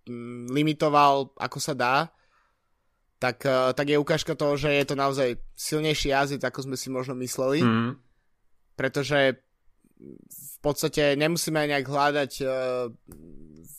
mm, 0.07 0.47
limitoval 0.55 1.35
ako 1.35 1.59
sa 1.59 1.73
dá, 1.75 1.95
tak, 3.19 3.43
eh, 3.43 3.73
tak 3.75 3.85
je 3.91 3.99
ukážka 3.99 4.39
toho, 4.39 4.55
že 4.55 4.71
je 4.71 4.85
to 4.87 4.95
naozaj 4.95 5.35
silnejší 5.57 6.15
jazyc, 6.15 6.41
ako 6.47 6.71
sme 6.71 6.77
si 6.79 6.87
možno 6.87 7.13
mysleli. 7.19 7.59
Mm. 7.61 7.99
Pretože 8.77 9.43
v 10.29 10.57
podstate 10.61 11.17
nemusíme 11.17 11.57
nejak 11.57 11.89
hľadať 11.89 12.31
uh, 12.45 12.85
v 13.65 13.75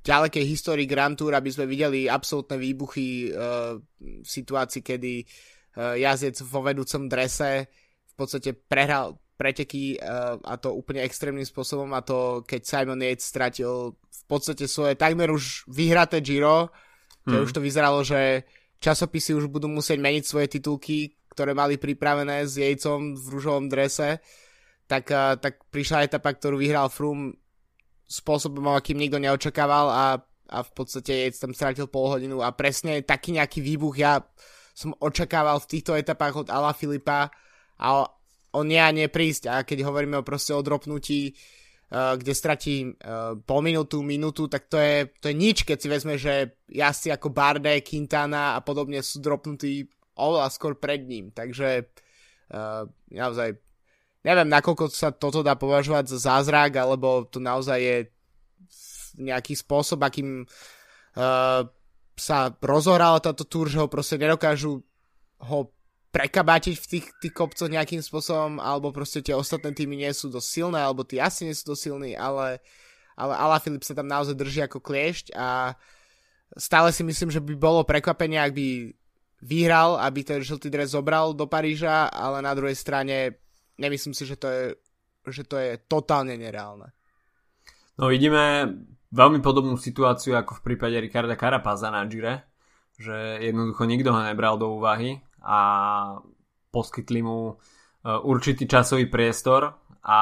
ďalekej 0.00 0.44
histórii 0.48 0.88
Grand 0.88 1.12
Tour, 1.12 1.36
aby 1.36 1.52
sme 1.52 1.68
videli 1.68 2.08
absolútne 2.08 2.56
výbuchy 2.56 3.28
uh, 3.28 3.76
v 4.00 4.24
situácii, 4.24 4.80
kedy 4.80 5.20
uh, 5.20 5.28
Eh, 5.28 5.59
jazdec 5.76 6.34
vo 6.42 6.60
vedúcom 6.66 7.06
drese 7.06 7.70
v 8.10 8.14
podstate 8.18 8.52
prehral 8.52 9.20
preteky 9.40 9.96
uh, 9.96 10.36
a 10.44 10.60
to 10.60 10.76
úplne 10.76 11.00
extrémnym 11.00 11.48
spôsobom 11.48 11.88
a 11.96 12.04
to 12.04 12.44
keď 12.44 12.60
Simon 12.60 13.00
Yates 13.00 13.24
stratil 13.24 13.96
v 13.96 14.22
podstate 14.28 14.68
svoje 14.68 15.00
takmer 15.00 15.32
už 15.32 15.64
vyhraté 15.72 16.20
Giro, 16.20 16.68
kde 17.24 17.40
mm. 17.40 17.44
už 17.48 17.50
to 17.56 17.64
vyzeralo, 17.64 18.04
že 18.04 18.44
časopisy 18.84 19.32
už 19.32 19.48
budú 19.48 19.72
musieť 19.72 19.96
meniť 19.96 20.24
svoje 20.28 20.60
titulky, 20.60 21.16
ktoré 21.32 21.56
mali 21.56 21.80
pripravené 21.80 22.44
s 22.44 22.60
Yatesom 22.60 23.16
v 23.16 23.24
rúžovom 23.32 23.72
drese, 23.72 24.20
tak, 24.84 25.08
uh, 25.08 25.40
tak 25.40 25.64
prišla 25.72 26.04
etapa, 26.04 26.36
ktorú 26.36 26.60
vyhral 26.60 26.92
Froome 26.92 27.40
spôsobom, 28.04 28.68
akým 28.76 29.00
nikto 29.00 29.16
neočakával 29.16 29.86
a, 29.88 30.04
a 30.52 30.58
v 30.60 30.70
podstate 30.76 31.16
Yates 31.16 31.40
tam 31.40 31.56
stratil 31.56 31.88
pol 31.88 32.12
hodinu 32.12 32.44
a 32.44 32.52
presne 32.52 33.00
taký 33.00 33.32
nejaký 33.32 33.64
výbuch 33.64 33.96
ja 33.96 34.20
som 34.80 34.96
očakával 34.96 35.60
v 35.60 35.70
týchto 35.76 35.92
etapách 35.92 36.46
od 36.46 36.48
Ala 36.48 36.72
Filipa 36.72 37.28
a 37.76 38.08
on 38.56 38.64
nie 38.64 38.80
a 38.80 38.88
nie 38.88 39.12
prísť 39.12 39.44
a 39.52 39.60
keď 39.60 39.84
hovoríme 39.84 40.16
o 40.16 40.24
proste 40.24 40.56
o 40.56 40.64
dropnutí 40.64 41.36
uh, 41.92 42.16
kde 42.16 42.32
stratí 42.32 42.76
uh, 42.88 43.36
pol 43.44 43.60
minútu, 43.60 44.00
minútu, 44.00 44.48
tak 44.48 44.72
to 44.72 44.80
je, 44.80 45.12
to 45.20 45.28
je 45.28 45.36
nič, 45.36 45.68
keď 45.68 45.76
si 45.76 45.88
vezme, 45.92 46.14
že 46.16 46.56
jazdci 46.72 47.12
ako 47.12 47.28
Barde, 47.28 47.84
Quintana 47.84 48.56
a 48.56 48.64
podobne 48.64 49.04
sú 49.04 49.20
dropnutí 49.20 49.84
oveľa 50.16 50.48
skôr 50.48 50.80
pred 50.80 51.04
ním. 51.04 51.28
Takže 51.28 51.84
uh, 51.84 52.88
naozaj 53.12 53.60
neviem, 54.24 54.48
nakoľko 54.48 54.88
sa 54.88 55.12
toto 55.12 55.44
dá 55.44 55.60
považovať 55.60 56.16
za 56.16 56.18
zázrak, 56.24 56.80
alebo 56.80 57.28
to 57.28 57.36
naozaj 57.36 57.78
je 57.80 57.96
nejaký 59.20 59.52
spôsob, 59.58 60.00
akým 60.00 60.48
uh, 60.48 61.62
sa 62.20 62.52
rozohrala 62.60 63.24
táto 63.24 63.48
túr, 63.48 63.72
že 63.72 63.80
ho 63.80 63.88
proste 63.88 64.20
nedokážu 64.20 64.84
ho 65.40 65.58
prekabátiť 66.12 66.76
v 66.76 66.86
tých, 66.86 67.06
tých 67.22 67.34
kopcoch 67.34 67.70
nejakým 67.70 68.02
spôsobom, 68.04 68.60
alebo 68.60 68.92
proste 68.92 69.24
tie 69.24 69.32
ostatné 69.32 69.72
týmy 69.72 69.96
nie 69.96 70.12
sú 70.12 70.28
dosť 70.28 70.48
silné, 70.48 70.78
alebo 70.82 71.06
tí 71.06 71.16
asi 71.22 71.48
nie 71.48 71.56
sú 71.56 71.72
dosť 71.72 71.80
silní, 71.80 72.12
ale, 72.18 72.60
ale 73.14 73.32
Ala 73.38 73.62
Filip 73.62 73.86
sa 73.86 73.94
tam 73.94 74.10
naozaj 74.10 74.34
drží 74.34 74.60
ako 74.66 74.82
kliešť 74.82 75.32
a 75.38 75.78
stále 76.58 76.90
si 76.90 77.06
myslím, 77.06 77.30
že 77.30 77.38
by 77.38 77.54
bolo 77.54 77.86
prekvapenie, 77.86 78.42
ak 78.42 78.52
by 78.52 78.68
vyhral, 79.40 79.96
aby 80.02 80.20
ten 80.26 80.42
žltý 80.42 80.68
dres 80.68 80.92
zobral 80.92 81.32
do 81.32 81.46
Paríža, 81.46 82.10
ale 82.10 82.42
na 82.42 82.52
druhej 82.52 82.76
strane 82.76 83.40
nemyslím 83.80 84.12
si, 84.12 84.26
že 84.26 84.36
to 84.36 84.48
je, 84.50 84.64
že 85.30 85.42
to 85.46 85.56
je 85.56 85.78
totálne 85.86 86.34
nereálne. 86.36 86.92
No 87.96 88.10
vidíme 88.10 88.74
veľmi 89.10 89.42
podobnú 89.42 89.74
situáciu 89.74 90.38
ako 90.38 90.62
v 90.62 90.64
prípade 90.72 90.96
Ricarda 90.98 91.34
Carapaza 91.34 91.90
na 91.90 92.06
Gire, 92.06 92.46
že 92.94 93.42
jednoducho 93.42 93.84
nikto 93.86 94.14
ho 94.14 94.20
nebral 94.22 94.54
do 94.56 94.70
úvahy 94.70 95.18
a 95.42 95.58
poskytli 96.70 97.20
mu 97.24 97.38
e, 97.50 97.54
určitý 98.06 98.70
časový 98.70 99.10
priestor 99.10 99.74
a 100.06 100.20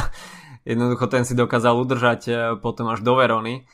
jednoducho 0.70 1.06
ten 1.06 1.22
si 1.22 1.38
dokázal 1.38 1.78
udržať 1.78 2.20
e, 2.26 2.34
potom 2.58 2.90
až 2.90 3.06
do 3.06 3.14
Verony. 3.14 3.64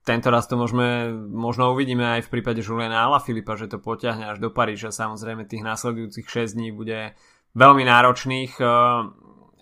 Tento 0.00 0.28
raz 0.32 0.48
to 0.50 0.58
môžeme, 0.58 1.12
možno 1.28 1.70
uvidíme 1.70 2.02
aj 2.18 2.26
v 2.26 2.32
prípade 2.34 2.64
Juliana 2.64 3.06
Ala 3.06 3.22
Filipa, 3.22 3.54
že 3.54 3.70
to 3.70 3.78
potiahne 3.78 4.26
až 4.32 4.42
do 4.42 4.50
Paríža. 4.50 4.90
Samozrejme 4.90 5.46
tých 5.46 5.62
následujúcich 5.62 6.26
6 6.26 6.58
dní 6.58 6.74
bude 6.74 7.14
veľmi 7.54 7.84
náročných, 7.86 8.58
e, 8.58 8.66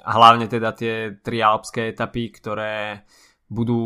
hlavne 0.09 0.47
teda 0.49 0.73
tie 0.73 1.21
tri 1.21 1.45
alpské 1.45 1.93
etapy, 1.93 2.33
ktoré 2.33 3.05
budú 3.49 3.81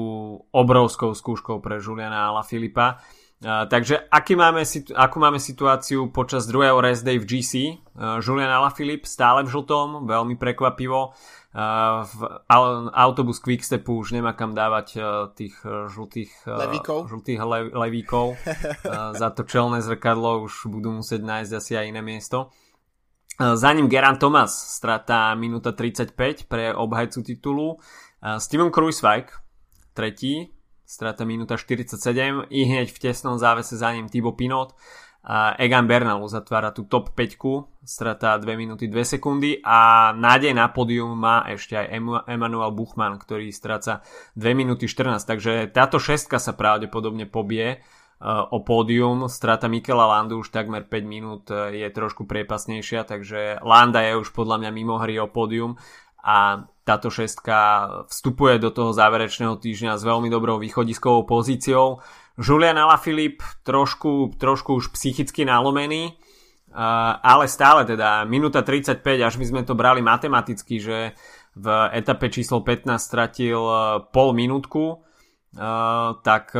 obrovskou 0.51 1.15
skúškou 1.15 1.63
pre 1.63 1.79
Juliana 1.79 2.29
Ala 2.31 2.43
Filipa 2.43 3.03
takže 3.43 4.07
aký 4.07 4.39
máme, 4.39 4.63
akú 4.95 5.19
máme 5.19 5.43
situáciu 5.43 6.15
počas 6.15 6.47
druhého 6.47 6.79
rest 6.79 7.03
day 7.03 7.19
v 7.19 7.27
GC? 7.27 7.53
Uh, 7.93 8.23
Julian 8.23 8.51
Alaphilippe 8.51 9.11
stále 9.11 9.43
v 9.43 9.51
žltom, 9.51 10.07
veľmi 10.07 10.39
prekvapivo. 10.39 11.13
Uh, 11.53 12.07
v 12.07 12.21
autobus 12.97 13.43
Quickstepu 13.43 13.99
už 13.99 14.17
nemá 14.17 14.33
kam 14.33 14.57
dávať 14.57 14.89
uh, 14.97 15.05
tých 15.35 15.59
žltých 15.67 16.47
levíkov, 16.47 17.11
žltých 17.11 17.41
le, 17.43 17.61
levíkov. 17.75 18.39
za 19.21 19.29
to 19.35 19.43
čelné 19.43 19.83
zrkadlo 19.83 20.47
už 20.47 20.71
budú 20.71 21.03
musieť 21.03 21.21
nájsť 21.27 21.53
asi 21.53 21.73
aj 21.77 21.85
iné 21.91 22.01
miesto. 22.01 22.55
Za 23.43 23.73
ním 23.75 23.89
Geran 23.89 24.21
Thomas, 24.23 24.55
strata 24.55 25.33
minúta 25.35 25.73
35 25.75 26.47
pre 26.47 26.71
obhajcu 26.71 27.25
titulu. 27.27 27.81
Steven 28.23 28.71
Kruiswijk, 28.71 29.42
tretí, 29.93 30.53
strata 30.85 31.25
minúta 31.25 31.57
47, 31.57 32.49
i 32.53 32.61
hneď 32.69 32.89
v 32.93 32.99
tesnom 32.99 33.41
závese 33.41 33.81
za 33.81 33.93
ním 33.93 34.13
Thibaut 34.13 34.37
Pinot. 34.37 34.77
A 35.23 35.55
Egan 35.55 35.87
Bernal 35.87 36.19
uzatvára 36.19 36.75
tú 36.75 36.91
top 36.91 37.15
5, 37.15 37.87
strata 37.87 38.35
2 38.43 38.59
minúty 38.59 38.91
2 38.91 39.07
sekundy 39.07 39.63
a 39.63 40.11
nádej 40.11 40.51
na 40.51 40.67
pódium 40.67 41.15
má 41.15 41.47
ešte 41.47 41.79
aj 41.79 41.95
Emanuel 42.27 42.75
Buchmann, 42.75 43.23
ktorý 43.23 43.55
stráca 43.55 44.03
2 44.35 44.51
minúty 44.59 44.91
14, 44.91 45.23
takže 45.23 45.71
táto 45.71 46.03
šestka 46.03 46.43
sa 46.43 46.59
pravdepodobne 46.59 47.31
pobie 47.31 47.79
o 48.27 48.59
pódium. 48.67 49.31
Strata 49.31 49.71
Mikela 49.71 50.11
Landu 50.11 50.43
už 50.43 50.51
takmer 50.51 50.91
5 50.91 51.07
minút 51.07 51.55
je 51.55 51.87
trošku 51.87 52.27
priepasnejšia, 52.27 53.07
takže 53.07 53.63
Landa 53.63 54.03
je 54.03 54.19
už 54.19 54.35
podľa 54.35 54.59
mňa 54.59 54.71
mimo 54.75 54.99
hry 54.99 55.23
o 55.23 55.31
pódium 55.31 55.79
a 56.23 56.67
táto 56.83 57.11
šestka 57.11 57.87
vstupuje 58.11 58.59
do 58.59 58.71
toho 58.71 58.91
záverečného 58.95 59.59
týždňa 59.59 59.99
s 59.99 60.03
veľmi 60.03 60.31
dobrou 60.31 60.59
východiskovou 60.59 61.27
pozíciou. 61.27 62.03
Julian 62.39 62.79
Alaphilippe 62.79 63.45
trošku, 63.63 64.35
trošku 64.39 64.79
už 64.79 64.91
psychicky 64.95 65.47
nalomený, 65.47 66.19
ale 67.23 67.45
stále 67.47 67.85
teda 67.85 68.25
minúta 68.25 68.65
35, 68.65 69.03
až 69.23 69.35
my 69.39 69.45
sme 69.45 69.63
to 69.63 69.79
brali 69.79 70.01
matematicky, 70.03 70.81
že 70.81 70.99
v 71.53 71.67
etape 71.93 72.33
číslo 72.33 72.65
15 72.65 72.97
stratil 72.97 73.61
e, 73.61 73.77
pol 74.09 74.33
minútku, 74.33 74.85
e, 74.89 74.97
tak 76.25 76.57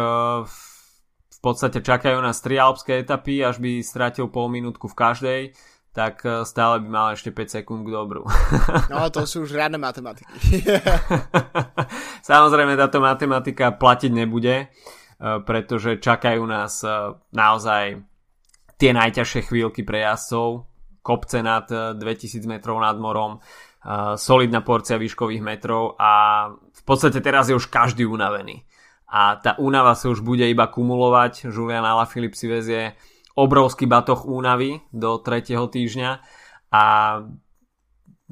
v 1.33 1.39
podstate 1.41 1.81
čakajú 1.81 2.21
nás 2.21 2.45
tri 2.45 2.61
alpské 2.61 3.01
etapy, 3.01 3.41
až 3.41 3.57
by 3.57 3.81
stratil 3.81 4.29
pol 4.29 4.53
minútku 4.53 4.93
v 4.93 4.99
každej 5.01 5.41
tak 5.93 6.25
eh, 6.25 6.43
stále 6.49 6.81
by 6.81 6.89
mal 6.89 7.07
ešte 7.13 7.31
5 7.31 7.61
sekúnd 7.63 7.85
k 7.85 7.93
dobru. 7.93 8.25
No 8.93 9.09
to 9.13 9.29
sú 9.29 9.45
už 9.45 9.57
riadne 9.57 9.77
matematiky. 9.77 10.33
Samozrejme 12.29 12.77
táto 12.77 12.99
matematika 13.01 13.73
platiť 13.77 14.11
nebude, 14.13 14.67
eh, 14.67 15.39
pretože 15.45 16.01
čakajú 16.01 16.43
nás 16.49 16.81
eh, 16.83 17.13
naozaj 17.37 18.01
tie 18.81 18.91
najťažšie 18.91 19.41
chvíľky 19.47 19.87
pre 19.87 20.03
jazdcov, 20.03 20.67
kopce 21.07 21.39
nad 21.39 21.71
2000 21.71 22.43
metrov 22.51 22.83
nad 22.83 22.99
morom, 22.99 23.39
solidná 24.19 24.63
porcia 24.67 24.99
výškových 24.99 25.39
metrov 25.39 25.95
a 26.03 26.11
v 26.51 26.83
podstate 26.83 27.23
teraz 27.23 27.47
je 27.47 27.55
už 27.55 27.71
každý 27.71 28.07
unavený. 28.07 28.67
A 29.07 29.39
tá 29.39 29.55
únava 29.63 29.95
sa 29.95 30.11
už 30.11 30.23
bude 30.27 30.43
iba 30.51 30.67
kumulovať. 30.67 31.47
Julian 31.47 31.87
Alaphilippe 31.87 32.35
si 32.35 32.51
vezie 32.51 32.99
obrovský 33.37 33.89
batoh 33.89 34.29
únavy 34.29 34.85
do 34.93 35.17
tretieho 35.21 35.69
týždňa 35.69 36.11
a 36.73 36.85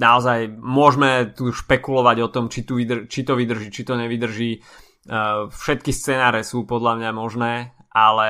naozaj 0.01 0.49
môžeme 0.57 1.33
tu 1.37 1.53
špekulovať 1.53 2.17
o 2.25 2.29
tom, 2.33 2.49
či, 2.49 2.65
tu 2.65 2.81
vydr- 2.81 3.09
či 3.09 3.25
to 3.25 3.37
vydrží, 3.37 3.69
či 3.69 3.83
to 3.85 3.97
nevydrží. 3.97 4.61
Uh, 5.09 5.49
všetky 5.49 5.93
scenáre 5.93 6.45
sú 6.45 6.69
podľa 6.69 7.01
mňa 7.01 7.11
možné, 7.17 7.53
ale 7.93 8.29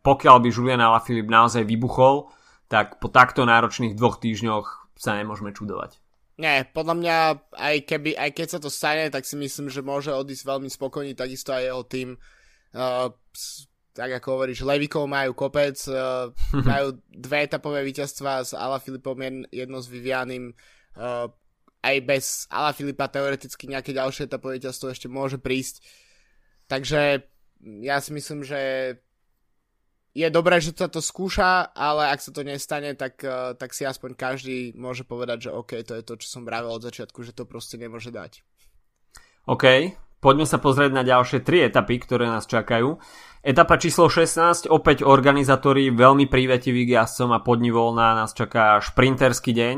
pokiaľ 0.00 0.36
by 0.44 0.48
Julian 0.48 0.82
Alaphilippe 0.84 1.32
naozaj 1.32 1.64
vybuchol, 1.64 2.32
tak 2.66 2.98
po 2.98 3.12
takto 3.12 3.46
náročných 3.46 3.94
dvoch 3.94 4.18
týždňoch 4.18 4.96
sa 4.96 5.14
nemôžeme 5.14 5.52
čudovať. 5.52 6.00
Nie, 6.36 6.68
podľa 6.68 6.94
mňa 7.00 7.16
aj, 7.56 7.76
keby, 7.88 8.10
aj 8.12 8.30
keď 8.36 8.46
sa 8.52 8.58
to 8.60 8.68
stane, 8.68 9.08
tak 9.08 9.24
si 9.24 9.40
myslím, 9.40 9.72
že 9.72 9.80
môže 9.80 10.12
odísť 10.12 10.44
veľmi 10.44 10.68
spokojný, 10.68 11.16
takisto 11.16 11.56
aj 11.56 11.62
jeho 11.64 11.82
tým. 11.88 12.08
Uh, 12.76 13.08
tak 13.96 14.20
ako 14.20 14.36
hovoríš, 14.36 14.60
Levikov 14.60 15.08
majú 15.08 15.32
kopec, 15.32 15.80
uh, 15.88 16.28
majú 16.70 17.00
dve 17.08 17.48
etapové 17.48 17.80
víťazstva 17.88 18.44
s 18.44 18.52
Ala 18.52 18.76
Filipom, 18.76 19.16
jedno 19.48 19.80
s 19.80 19.88
Vivianim, 19.88 20.52
uh, 21.00 21.32
aj 21.80 21.96
bez 22.04 22.24
Ala 22.52 22.76
Filipa 22.76 23.08
teoreticky 23.08 23.72
nejaké 23.72 23.96
ďalšie 23.96 24.28
etapové 24.28 24.60
víťazstvo 24.60 24.92
ešte 24.92 25.08
môže 25.08 25.40
prísť. 25.40 25.80
Takže 26.68 27.24
ja 27.80 27.96
si 28.04 28.10
myslím, 28.12 28.44
že 28.44 28.60
je 30.16 30.28
dobré, 30.32 30.60
že 30.60 30.72
sa 30.72 30.88
to 30.88 31.00
skúša, 31.00 31.72
ale 31.76 32.08
ak 32.08 32.20
sa 32.20 32.32
to 32.32 32.40
nestane, 32.44 32.92
tak, 32.96 33.20
uh, 33.24 33.56
tak 33.56 33.72
si 33.72 33.88
aspoň 33.88 34.12
každý 34.12 34.76
môže 34.76 35.08
povedať, 35.08 35.48
že 35.48 35.50
OK, 35.56 35.80
to 35.88 35.96
je 35.96 36.04
to, 36.04 36.20
čo 36.20 36.28
som 36.28 36.42
vravel 36.44 36.72
od 36.72 36.84
začiatku, 36.84 37.24
že 37.24 37.32
to 37.32 37.48
proste 37.48 37.80
nemôže 37.80 38.12
dať. 38.12 38.44
OK, 39.46 39.94
poďme 40.18 40.48
sa 40.48 40.58
pozrieť 40.58 40.90
na 40.90 41.06
ďalšie 41.06 41.44
tri 41.44 41.62
etapy, 41.68 42.02
ktoré 42.02 42.26
nás 42.26 42.48
čakajú. 42.48 42.98
Etapa 43.46 43.78
číslo 43.78 44.10
16, 44.10 44.66
opäť 44.66 45.06
organizátori 45.06 45.94
veľmi 45.94 46.26
prívetivý 46.26 46.82
k 46.82 46.98
jazdcom 46.98 47.30
a 47.30 47.38
podni 47.38 47.70
voľná 47.70 48.18
nás 48.18 48.34
čaká 48.34 48.82
šprinterský 48.82 49.54
deň. 49.54 49.76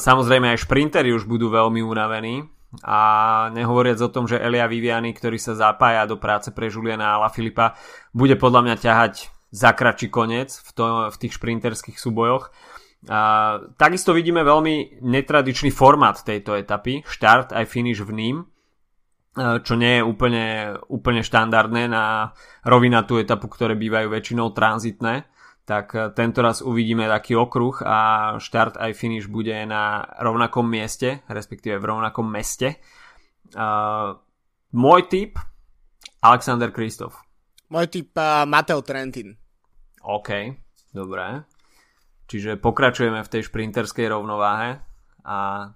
Samozrejme 0.00 0.48
aj 0.48 0.64
šprinteri 0.64 1.12
už 1.12 1.28
budú 1.28 1.52
veľmi 1.52 1.84
unavení 1.84 2.48
a 2.80 3.00
nehovoriac 3.52 4.00
o 4.00 4.08
tom, 4.08 4.24
že 4.24 4.40
Elia 4.40 4.64
Viviani, 4.64 5.12
ktorý 5.12 5.36
sa 5.36 5.52
zapája 5.52 6.08
do 6.08 6.16
práce 6.16 6.56
pre 6.56 6.72
Juliana 6.72 7.20
Filipa, 7.28 7.76
bude 8.16 8.40
podľa 8.40 8.64
mňa 8.64 8.76
ťahať 8.80 9.14
za 9.52 9.76
kratší 9.76 10.08
koniec 10.08 10.56
v, 10.56 10.70
to, 10.72 10.84
v 11.12 11.16
tých 11.20 11.36
šprinterských 11.36 12.00
súbojoch. 12.00 12.48
A, 13.12 13.60
takisto 13.76 14.16
vidíme 14.16 14.40
veľmi 14.40 15.04
netradičný 15.04 15.68
formát 15.68 16.16
tejto 16.16 16.56
etapy, 16.56 17.04
štart 17.04 17.52
aj 17.52 17.68
finish 17.68 18.00
v 18.00 18.12
ním 18.16 18.36
čo 19.34 19.74
nie 19.74 19.98
je 19.98 20.02
úplne, 20.06 20.78
úplne 20.86 21.26
štandardné 21.26 21.90
na 21.90 22.30
rovinatú 22.62 23.18
etapu, 23.18 23.50
ktoré 23.50 23.74
bývajú 23.74 24.06
väčšinou 24.06 24.54
tranzitné, 24.54 25.26
tak 25.64 25.96
e, 25.96 26.12
tento 26.14 26.44
raz 26.44 26.60
uvidíme 26.60 27.08
taký 27.08 27.34
okruh 27.34 27.82
a 27.82 27.98
štart 28.38 28.78
aj 28.78 28.92
finish 28.94 29.26
bude 29.26 29.56
na 29.66 30.06
rovnakom 30.20 30.62
mieste, 30.68 31.24
respektíve 31.26 31.80
v 31.80 31.88
rovnakom 31.88 32.24
meste. 32.28 32.78
Uh, 33.54 34.18
môj 34.74 35.06
tip 35.06 35.38
Alexander 36.24 36.74
Kristof. 36.74 37.14
Môj 37.70 37.86
tip 37.86 38.10
uh, 38.18 38.42
Mateo 38.48 38.82
Trentin. 38.82 39.34
OK, 40.04 40.30
dobré. 40.90 41.44
Čiže 42.24 42.56
pokračujeme 42.58 43.20
v 43.20 43.30
tej 43.30 43.42
šprinterskej 43.46 44.10
rovnováhe 44.10 44.80
a 45.24 45.68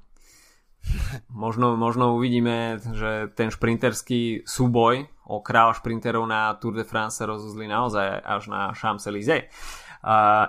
Možno, 1.28 1.76
možno 1.76 2.16
uvidíme, 2.16 2.80
že 2.80 3.28
ten 3.36 3.52
šprinterský 3.52 4.48
súboj 4.48 5.06
o 5.28 5.44
král 5.44 5.76
šprinterov 5.76 6.24
na 6.24 6.56
Tour 6.56 6.74
de 6.74 6.84
France 6.88 7.20
sa 7.20 7.28
rozuzli 7.28 7.68
naozaj 7.68 8.24
až 8.24 8.48
na 8.48 8.72
Champs-Élysées. 8.72 9.52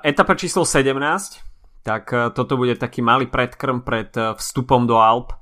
Etapa 0.06 0.34
číslo 0.40 0.64
17, 0.64 1.50
tak 1.84 2.12
uh, 2.14 2.30
toto 2.30 2.60
bude 2.60 2.78
taký 2.78 3.02
malý 3.02 3.26
predkrm 3.28 3.82
pred 3.82 4.12
uh, 4.16 4.38
vstupom 4.38 4.86
do 4.86 5.00
Alp. 5.00 5.34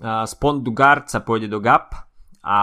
Uh, 0.00 0.24
z 0.24 0.32
Pont 0.38 0.62
du 0.62 0.72
Gard 0.72 1.10
sa 1.10 1.20
pôjde 1.20 1.50
do 1.50 1.60
Gap 1.60 1.92
a 2.40 2.58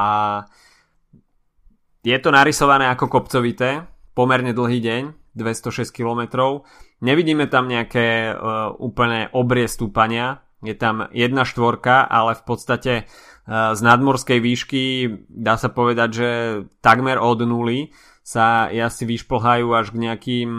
je 2.02 2.18
to 2.18 2.32
narysované 2.32 2.88
ako 2.90 3.12
kopcovité, 3.12 3.84
pomerne 4.16 4.56
dlhý 4.56 4.80
deň, 4.80 5.36
206 5.36 5.92
km. 5.92 6.56
Nevidíme 7.04 7.46
tam 7.52 7.68
nejaké 7.68 8.32
úplne 8.80 9.28
obrie 9.36 9.68
stúpania, 9.68 10.47
je 10.66 10.74
tam 10.74 11.06
jedna 11.14 11.46
štvorka, 11.46 12.02
ale 12.06 12.34
v 12.34 12.44
podstate 12.44 12.94
uh, 13.06 13.78
z 13.78 13.82
nadmorskej 13.82 14.40
výšky 14.42 14.84
dá 15.30 15.60
sa 15.60 15.70
povedať, 15.70 16.10
že 16.10 16.30
takmer 16.82 17.22
od 17.22 17.46
nuly 17.46 17.94
sa 18.26 18.68
jazdci 18.74 19.06
vyšplhajú 19.06 19.68
až 19.72 19.94
k 19.94 20.02
nejakým 20.02 20.50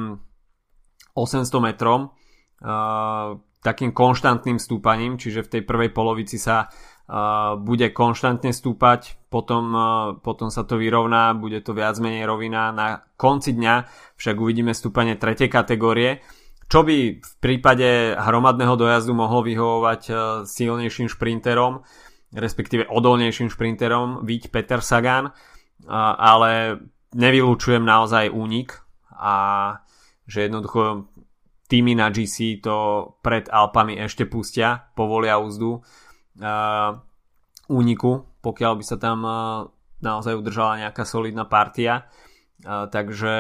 800 1.19 1.51
metrom 1.59 2.15
uh, 2.15 3.43
takým 3.59 3.91
konštantným 3.91 4.63
stúpaním, 4.63 5.19
čiže 5.19 5.43
v 5.43 5.53
tej 5.59 5.63
prvej 5.67 5.91
polovici 5.91 6.39
sa 6.39 6.71
uh, 6.71 7.59
bude 7.59 7.91
konštantne 7.91 8.55
stúpať, 8.55 9.19
potom, 9.29 9.75
potom 10.25 10.49
sa 10.49 10.65
to 10.65 10.81
vyrovná, 10.81 11.37
bude 11.37 11.61
to 11.61 11.77
viac 11.77 12.01
menej 12.01 12.25
rovina. 12.25 12.73
Na 12.73 13.05
konci 13.19 13.53
dňa 13.53 13.75
však 14.17 14.37
uvidíme 14.41 14.73
stúpanie 14.73 15.21
tretej 15.21 15.53
kategórie, 15.53 16.25
čo 16.69 16.85
by 16.85 16.97
v 17.17 17.33
prípade 17.41 18.13
hromadného 18.13 18.77
dojazdu 18.77 19.17
mohlo 19.17 19.41
vyhovovať 19.41 20.03
uh, 20.13 20.19
silnejším 20.45 21.09
šprinterom, 21.09 21.81
respektíve 22.37 22.85
odolnejším 22.93 23.49
šprinterom, 23.49 24.29
Víť 24.29 24.53
Peter 24.53 24.85
Sagan, 24.85 25.33
uh, 25.33 25.33
ale 26.17 26.77
nevylučujem 27.17 27.81
naozaj 27.81 28.29
únik 28.29 28.77
a 29.17 29.35
že 30.29 30.45
jednoducho 30.45 31.09
týmy 31.73 31.97
na 31.97 32.13
GC 32.13 32.61
to 32.61 32.77
pred 33.25 33.49
Alpami 33.49 33.97
ešte 33.97 34.29
pustia, 34.29 34.93
povolia 34.93 35.41
úzdu 35.41 35.81
uh, 35.81 36.93
úniku, 37.73 38.29
pokiaľ 38.45 38.73
by 38.77 38.85
sa 38.85 38.97
tam 38.97 39.19
naozaj 40.01 40.33
udržala 40.33 40.89
nejaká 40.89 41.05
solidná 41.05 41.45
partia. 41.45 42.09
Takže 42.65 43.35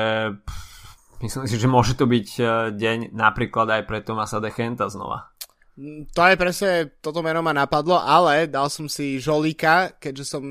pff, 0.45 0.78
myslím 1.23 1.45
si, 1.47 1.57
že 1.59 1.69
môže 1.71 1.95
to 1.99 2.07
byť 2.07 2.29
uh, 2.39 2.49
deň 2.75 3.15
napríklad 3.15 3.67
aj 3.71 3.83
pre 3.87 3.99
Tomasa 4.03 4.39
Dechenta 4.39 4.87
znova. 4.91 5.33
Mm, 5.79 6.11
to 6.11 6.23
je 6.27 6.35
presne, 6.35 6.71
toto 6.99 7.23
meno 7.23 7.39
ma 7.39 7.55
napadlo, 7.55 7.99
ale 7.99 8.51
dal 8.51 8.67
som 8.67 8.91
si 8.91 9.23
Žolíka, 9.23 9.99
keďže 10.03 10.25
som 10.27 10.43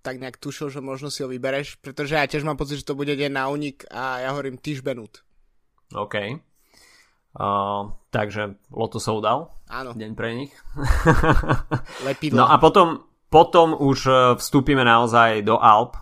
tak 0.00 0.16
nejak 0.16 0.40
tušil, 0.40 0.72
že 0.72 0.80
možno 0.80 1.12
si 1.12 1.20
ho 1.20 1.28
vybereš, 1.28 1.84
pretože 1.84 2.16
ja 2.16 2.24
tiež 2.24 2.40
mám 2.40 2.56
pocit, 2.56 2.80
že 2.80 2.88
to 2.88 2.96
bude 2.96 3.12
deň 3.12 3.28
na 3.28 3.44
únik 3.52 3.84
a 3.92 4.24
ja 4.24 4.32
hovorím 4.32 4.56
Tyš. 4.56 4.80
OK. 5.92 6.14
Uh, 7.36 7.92
takže 8.08 8.56
Loto 8.72 8.96
Soudal. 8.96 9.52
Áno. 9.68 9.92
Deň 9.92 10.12
pre 10.16 10.32
nich. 10.32 10.52
Lepidlo. 12.08 12.40
No 12.40 12.44
a 12.48 12.56
potom, 12.56 13.04
potom 13.28 13.76
už 13.76 13.98
e, 14.08 14.12
vstúpime 14.40 14.80
naozaj 14.80 15.44
do 15.44 15.60
Alp. 15.60 16.00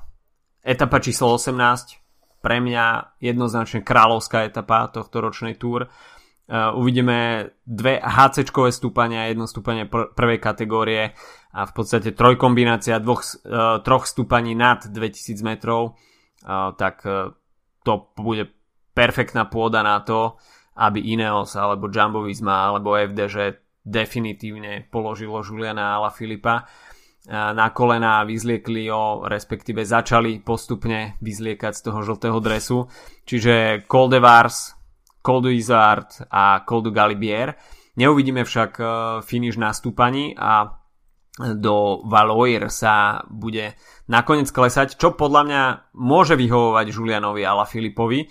Etapa 0.62 1.02
číslo 1.02 1.34
18. 1.34 2.05
Pre 2.46 2.62
mňa 2.62 3.18
jednoznačne 3.18 3.82
kráľovská 3.82 4.46
etapa 4.46 4.86
tohto 4.86 5.18
ročnej 5.18 5.58
túr. 5.58 5.90
Uh, 6.46 6.70
uvidíme 6.78 7.50
dve 7.66 7.98
HC-čkové 7.98 8.70
stúpania, 8.70 9.26
jedno 9.26 9.50
stúpanie 9.50 9.90
pr- 9.90 10.14
prvej 10.14 10.38
kategórie 10.38 11.10
a 11.50 11.66
v 11.66 11.72
podstate 11.74 12.14
trojkombinácia 12.14 13.02
dvoch, 13.02 13.26
uh, 13.26 13.82
troch 13.82 14.06
stúpaní 14.06 14.54
nad 14.54 14.86
2000 14.86 15.42
metrov. 15.42 15.98
Uh, 16.46 16.70
tak 16.78 17.02
to 17.82 18.14
bude 18.14 18.46
perfektná 18.94 19.50
pôda 19.50 19.82
na 19.82 19.98
to, 20.06 20.38
aby 20.78 21.02
Ineos 21.02 21.58
alebo 21.58 21.90
Jumbo 21.90 22.22
Visma 22.22 22.70
alebo 22.70 22.94
FDŽ 22.94 23.58
definitívne 23.86 24.86
položilo 24.90 25.42
Juliana 25.46 25.98
Ala 25.98 26.10
Filipa 26.10 26.66
na 27.26 27.74
kolena 27.74 28.22
a 28.22 28.26
vyzliekli 28.26 28.86
ho, 28.86 29.26
respektíve 29.26 29.82
začali 29.82 30.38
postupne 30.46 31.18
vyzliekať 31.18 31.72
z 31.74 31.82
toho 31.82 31.98
žltého 32.06 32.38
dresu. 32.38 32.86
Čiže 33.26 33.86
Col 33.90 34.06
de 34.06 34.22
Vars, 34.22 34.78
Col 35.26 35.42
du 35.42 35.50
Izard 35.50 36.22
a 36.30 36.62
Col 36.62 36.86
du 36.86 36.94
Galibier. 36.94 37.58
Neuvidíme 37.98 38.46
však 38.46 38.70
e, 38.78 38.84
finish 39.26 39.58
na 39.58 39.74
stúpaní 39.74 40.38
a 40.38 40.78
do 41.36 42.06
Valoir 42.06 42.70
sa 42.72 43.26
bude 43.28 43.76
nakoniec 44.08 44.48
klesať, 44.48 44.96
čo 44.96 45.18
podľa 45.18 45.42
mňa 45.44 45.62
môže 45.98 46.32
vyhovovať 46.38 46.86
Julianovi 46.88 47.44
Filipovi 47.68 48.30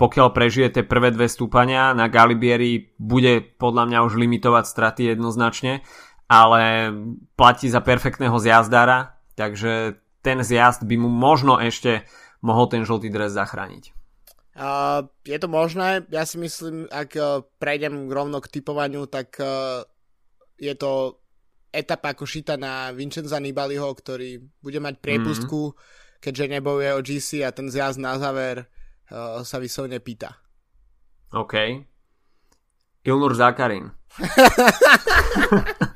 pokiaľ 0.00 0.32
prežije 0.32 0.80
tie 0.80 0.84
prvé 0.88 1.12
dve 1.12 1.28
stúpania 1.28 1.92
na 1.92 2.08
Galibieri 2.08 2.96
bude 2.96 3.44
podľa 3.44 3.84
mňa 3.84 3.98
už 4.08 4.16
limitovať 4.16 4.64
straty 4.64 5.12
jednoznačne, 5.12 5.84
ale 6.30 6.94
platí 7.34 7.66
za 7.66 7.82
perfektného 7.82 8.38
zjazdára, 8.38 9.18
takže 9.34 9.98
ten 10.22 10.46
zjazd 10.46 10.86
by 10.86 10.94
mu 10.94 11.10
možno 11.10 11.58
ešte 11.58 12.06
mohol 12.38 12.70
ten 12.70 12.86
žltý 12.86 13.10
dres 13.10 13.34
zachrániť. 13.34 13.90
Uh, 14.54 15.10
je 15.26 15.38
to 15.42 15.50
možné, 15.50 16.06
ja 16.12 16.22
si 16.22 16.38
myslím, 16.38 16.86
ak 16.86 17.10
uh, 17.18 17.42
prejdem 17.58 18.06
rovno 18.12 18.38
k 18.38 18.60
typovaniu, 18.60 19.10
tak 19.10 19.42
uh, 19.42 19.82
je 20.54 20.74
to 20.78 21.18
etapa 21.74 22.14
ako 22.14 22.26
šita 22.26 22.54
na 22.60 22.94
Vincenza 22.94 23.40
Nibaliho, 23.42 23.90
ktorý 23.90 24.38
bude 24.62 24.78
mať 24.78 25.02
priepustku, 25.02 25.74
mm-hmm. 25.74 26.18
keďže 26.22 26.52
nebojuje 26.60 26.90
o 26.94 27.00
GC 27.02 27.28
a 27.42 27.50
ten 27.50 27.72
zjazd 27.72 27.98
na 27.98 28.18
záver 28.20 28.66
uh, 29.10 29.42
sa 29.42 29.58
vyslovene 29.58 29.98
pýta. 29.98 30.36
OK. 31.34 31.54
Ilnur 33.06 33.32
Zakarin. 33.34 33.90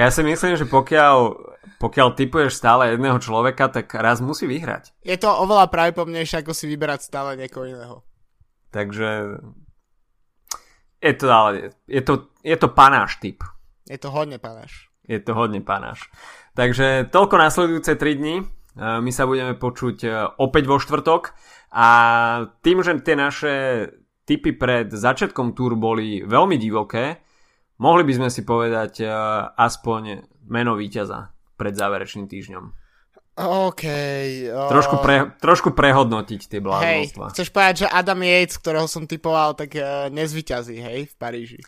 ja 0.00 0.08
si 0.12 0.22
myslím, 0.22 0.56
že 0.56 0.66
pokiaľ, 0.68 1.16
pokiaľ 1.80 2.08
typuješ 2.14 2.56
stále 2.56 2.94
jedného 2.94 3.18
človeka, 3.20 3.68
tak 3.72 3.90
raz 3.96 4.20
musí 4.20 4.46
vyhrať. 4.48 4.92
Je 5.02 5.16
to 5.16 5.28
oveľa 5.28 5.72
pravdepodobnejšie, 5.72 6.44
ako 6.44 6.52
si 6.52 6.68
vyberať 6.68 7.00
stále 7.06 7.36
niekoho 7.36 7.66
iného. 7.66 8.04
Takže 8.70 9.40
je 11.00 11.14
to, 11.14 11.26
ale 11.30 11.72
je 11.86 12.02
to, 12.02 12.28
je 12.42 12.56
to 12.56 12.68
panáš 12.72 13.16
typ. 13.22 13.44
Je 13.86 13.98
to 13.98 14.10
hodne 14.10 14.42
panáš. 14.42 14.90
Je 15.06 15.22
to 15.22 15.38
hodne 15.38 15.62
panáš. 15.62 16.10
Takže 16.58 17.06
toľko 17.14 17.34
nasledujúce 17.38 17.94
3 17.94 18.18
dní. 18.18 18.36
Eh, 18.42 19.00
my 19.00 19.10
sa 19.14 19.24
budeme 19.24 19.54
počuť 19.54 19.96
eh, 20.04 20.12
opäť 20.36 20.64
vo 20.68 20.76
štvrtok 20.76 21.32
a 21.72 21.88
tým, 22.60 22.84
že 22.84 22.98
tie 23.00 23.16
naše 23.16 23.54
tipy 24.26 24.52
pred 24.52 24.90
začiatkom 24.90 25.54
túr 25.54 25.78
boli 25.78 26.20
veľmi 26.26 26.58
divoké, 26.58 27.22
mohli 27.78 28.02
by 28.02 28.12
sme 28.18 28.28
si 28.28 28.42
povedať 28.42 29.06
eh, 29.06 29.10
aspoň 29.54 30.26
meno 30.50 30.74
víťaza 30.74 31.30
pred 31.56 31.72
záverečným 31.72 32.26
týždňom. 32.28 32.64
OK. 33.36 33.84
Uh... 34.48 34.68
Trošku, 34.72 34.96
pre, 35.04 35.36
trošku 35.36 35.76
prehodnotiť 35.76 36.40
tie 36.48 36.60
bláznostva. 36.60 37.24
Hej, 37.28 37.32
chceš 37.36 37.48
povedať, 37.52 37.74
že 37.84 37.92
Adam 37.92 38.20
Yates, 38.24 38.56
ktorého 38.56 38.88
som 38.88 39.04
typoval, 39.04 39.52
tak 39.52 39.76
uh, 39.76 40.08
nezvyťazí, 40.08 40.76
hej, 40.80 41.00
v 41.12 41.14
Paríži. 41.20 41.60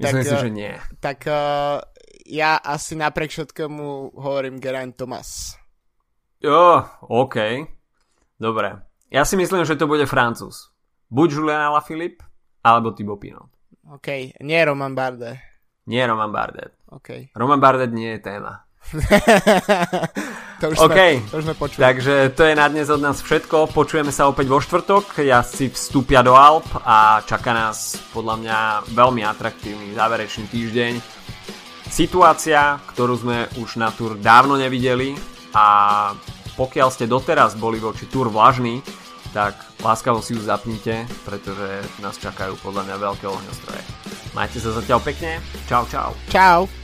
Myslím 0.00 0.24
tak, 0.24 0.30
si, 0.32 0.36
že 0.40 0.48
nie. 0.48 0.72
Tak 1.04 1.18
uh, 1.28 1.84
ja 2.24 2.56
asi 2.56 2.96
napriek 2.96 3.28
všetkému 3.28 4.16
hovorím 4.16 4.56
Geraint 4.56 4.96
Thomas. 4.96 5.52
Jo, 6.40 6.88
OK. 7.04 7.36
Dobre. 8.40 8.80
Ja 9.12 9.28
si 9.28 9.36
myslím, 9.36 9.68
že 9.68 9.76
to 9.76 9.84
bude 9.84 10.08
Francúz. 10.08 10.71
Buď 11.12 11.28
Julian 11.36 11.60
Alaphilippe, 11.68 12.24
alebo 12.64 12.96
Thibaut 12.96 13.20
Pinot. 13.20 13.52
OK. 13.92 14.40
Nie 14.40 14.64
Roman 14.64 14.96
Bardet. 14.96 15.36
Nie 15.84 16.08
Roman 16.08 16.32
Bardet. 16.32 16.72
OK. 16.88 17.36
Roman 17.36 17.60
Bardet 17.60 17.92
nie 17.92 18.16
je 18.16 18.20
téma. 18.24 18.64
to 20.60 20.72
už 20.72 20.76
OK, 20.80 20.98
sme, 20.98 21.28
to 21.28 21.34
už 21.38 21.44
sme 21.44 21.54
počuli. 21.54 21.80
takže 21.84 22.14
to 22.34 22.42
je 22.48 22.54
na 22.56 22.66
dnes 22.72 22.88
od 22.88 23.04
nás 23.04 23.20
všetko. 23.20 23.76
Počujeme 23.76 24.08
sa 24.08 24.24
opäť 24.26 24.48
vo 24.48 24.56
štvrtok. 24.56 25.20
si 25.44 25.68
vstúpia 25.68 26.24
do 26.24 26.32
Alp 26.32 26.66
a 26.80 27.20
čaká 27.28 27.52
nás 27.52 28.00
podľa 28.16 28.34
mňa 28.40 28.58
veľmi 28.96 29.20
atraktívny 29.20 29.92
záverečný 29.92 30.48
týždeň. 30.48 30.92
Situácia, 31.92 32.80
ktorú 32.88 33.20
sme 33.20 33.52
už 33.60 33.76
na 33.76 33.92
tur 33.92 34.16
dávno 34.16 34.56
nevideli, 34.56 35.12
a 35.52 35.66
pokiaľ 36.56 36.88
ste 36.88 37.04
doteraz 37.04 37.56
boli 37.56 37.76
voči 37.76 38.08
Tour 38.08 38.32
vlažní, 38.32 38.80
tak 39.32 39.56
láskavo 39.80 40.20
si 40.20 40.36
ju 40.36 40.40
zapnite, 40.44 41.08
pretože 41.24 41.82
nás 42.04 42.20
čakajú 42.20 42.54
podľa 42.60 42.86
mňa 42.88 42.96
veľké 43.00 43.26
ohňostroje. 43.26 43.82
Majte 44.36 44.60
sa 44.60 44.72
zatiaľ 44.76 45.00
pekne, 45.00 45.40
čau 45.68 45.84
čau. 45.88 46.12
Čau. 46.28 46.81